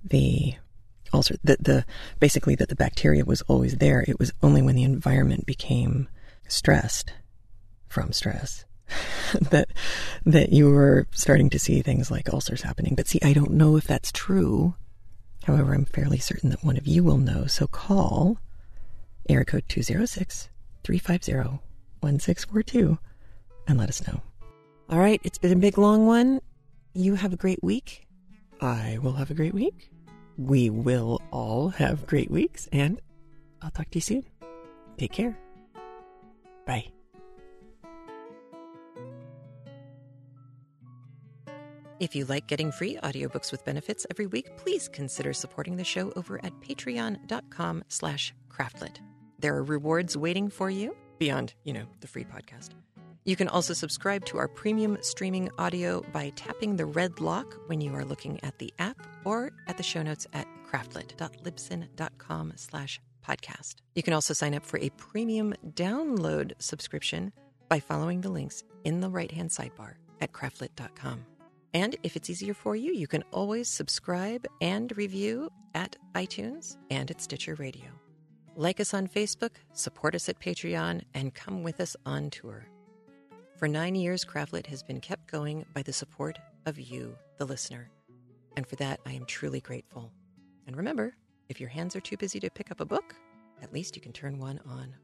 the 0.03 0.55
ulcer. 1.13 1.37
That 1.45 1.63
the 1.63 1.85
basically 2.19 2.55
that 2.55 2.71
the 2.71 2.75
bacteria 2.75 3.27
was 3.27 3.43
always 3.43 3.77
there. 3.77 4.03
It 4.09 4.19
was 4.19 4.33
only 4.43 4.63
when 4.63 4.77
the 4.77 4.83
environment 4.83 5.45
became 5.45 6.09
stressed 6.49 7.13
from 7.87 8.13
stress 8.13 8.65
that 9.51 9.69
that 10.25 10.53
you 10.53 10.71
were 10.71 11.07
starting 11.11 11.51
to 11.51 11.59
see 11.59 11.83
things 11.83 12.11
like 12.11 12.33
ulcers 12.33 12.63
happening. 12.63 12.95
But 12.95 13.09
see, 13.09 13.21
I 13.23 13.35
don't 13.35 13.53
know 13.53 13.77
if 13.77 13.87
that's 13.87 14.11
true. 14.11 14.75
However, 15.45 15.75
I'm 15.75 15.85
fairly 15.85 16.19
certain 16.19 16.49
that 16.49 16.65
one 16.65 16.79
of 16.79 16.87
you 16.87 17.05
will 17.05 17.19
know. 17.19 17.47
So 17.47 17.67
call 17.67 18.39
area 19.29 19.45
code 19.45 19.65
206 19.69 20.49
350 20.85 21.61
1642 22.01 22.99
and 23.67 23.79
let 23.79 23.89
us 23.89 24.07
know. 24.07 24.21
All 24.89 24.99
right, 24.99 25.21
it's 25.25 25.39
been 25.39 25.53
a 25.53 25.57
big 25.57 25.79
long 25.79 26.07
one. 26.07 26.41
You 26.95 27.17
have 27.17 27.33
a 27.33 27.37
great 27.37 27.63
week. 27.63 28.07
I 28.61 28.99
will 29.03 29.15
have 29.15 29.31
a 29.31 29.35
great 29.35 29.55
week. 29.55 29.91
We 30.39 30.71
will 30.71 31.21
all 31.31 31.71
have 31.71 32.07
great 32.07 32.31
weeks, 32.31 32.69
and 32.73 33.01
I'll 33.63 33.71
talk 33.71 33.91
to 33.91 33.97
you 33.97 34.01
soon. 34.01 34.25
Take 34.97 35.13
care. 35.13 35.37
Bye. 36.67 36.87
If 41.99 42.15
you 42.15 42.27
like 42.27 42.47
getting 42.47 42.71
free 42.71 42.99
audiobooks 43.03 43.51
with 43.51 43.65
benefits 43.65 44.07
every 44.11 44.27
week, 44.27 44.57
please 44.59 44.89
consider 44.89 45.33
supporting 45.33 45.77
the 45.77 45.85
show 45.85 46.13
over 46.15 46.39
at 46.45 46.53
patreon.com 46.61 47.85
slash 47.89 48.35
craftlit. 48.51 48.99
There 49.39 49.55
are 49.57 49.63
rewards 49.65 50.17
waiting 50.17 50.49
for 50.49 50.71
you 50.71 50.97
beyond, 51.19 51.55
you 51.65 51.73
know, 51.73 51.87
the 52.01 52.07
free 52.07 52.25
podcast. 52.25 52.71
You 53.25 53.35
can 53.35 53.49
also 53.49 53.75
subscribe 53.75 54.25
to 54.27 54.39
our 54.39 54.47
premium 54.47 54.99
streaming 55.01 55.51
audio 55.59 56.03
by 56.13 56.31
tapping 56.37 56.77
the 56.77 56.87
red 56.87 57.21
lock 57.21 57.57
when 57.67 57.81
you 57.81 57.93
are 57.95 58.05
looking 58.05 58.39
at 58.45 58.59
the 58.59 58.73
app 58.79 59.05
or 59.25 59.51
at 59.67 59.77
the 59.77 59.83
show 59.83 60.03
notes 60.03 60.29
at 60.33 60.47
craftlit.libsyn.com 60.71 62.53
slash 62.55 63.01
podcast. 63.27 63.75
You 63.97 64.05
can 64.05 64.15
also 64.15 64.33
sign 64.33 64.55
up 64.55 64.65
for 64.65 64.79
a 64.79 64.91
premium 64.91 65.55
download 65.75 66.53
subscription 66.59 67.33
by 67.69 67.81
following 67.81 68.21
the 68.21 68.31
links 68.31 68.63
in 68.85 69.01
the 69.01 69.11
right-hand 69.11 69.51
sidebar 69.51 69.95
at 70.21 70.33
craftlit.com. 70.33 71.27
And 71.75 71.97
if 72.05 72.15
it's 72.17 72.31
easier 72.31 72.55
for 72.55 72.77
you, 72.77 72.93
you 72.93 73.09
can 73.09 73.25
always 73.33 73.69
subscribe 73.69 74.47
and 74.61 74.97
review 74.97 75.51
at 75.75 75.97
iTunes 76.15 76.77
and 76.91 77.11
at 77.11 77.21
Stitcher 77.21 77.57
Radio. 77.57 77.87
Like 78.59 78.81
us 78.81 78.95
on 78.95 79.07
Facebook, 79.07 79.51
support 79.75 80.15
us 80.15 80.31
at 80.31 80.41
Patreon, 80.41 81.03
and 81.13 81.35
come 81.35 81.63
with 81.63 81.79
us 81.79 81.95
on 82.07 82.31
tour. 82.31 82.67
For 83.59 83.69
nine 83.69 83.95
years, 83.95 84.25
Craftlit 84.25 84.67
has 84.69 84.83
been 84.83 84.99
kept 84.99 85.31
going 85.31 85.67
by 85.75 85.83
the 85.83 85.93
support 85.93 86.39
of 86.65 86.81
you, 86.81 87.15
the 87.37 87.45
listener. 87.45 87.91
And 88.57 88.67
for 88.67 88.77
that, 88.77 89.01
I 89.05 89.13
am 89.13 89.27
truly 89.27 89.61
grateful. 89.61 90.11
And 90.67 90.75
remember, 90.75 91.15
if 91.51 91.61
your 91.61 91.69
hands 91.69 91.95
are 91.97 92.01
too 92.01 92.17
busy 92.17 92.41
to 92.41 92.49
pick 92.49 92.71
up 92.71 92.81
a 92.81 92.87
book, 92.87 93.15
at 93.61 93.75
least 93.75 93.95
you 93.95 94.01
can 94.01 94.13
turn 94.13 94.39
one 94.39 94.59
on 94.67 94.95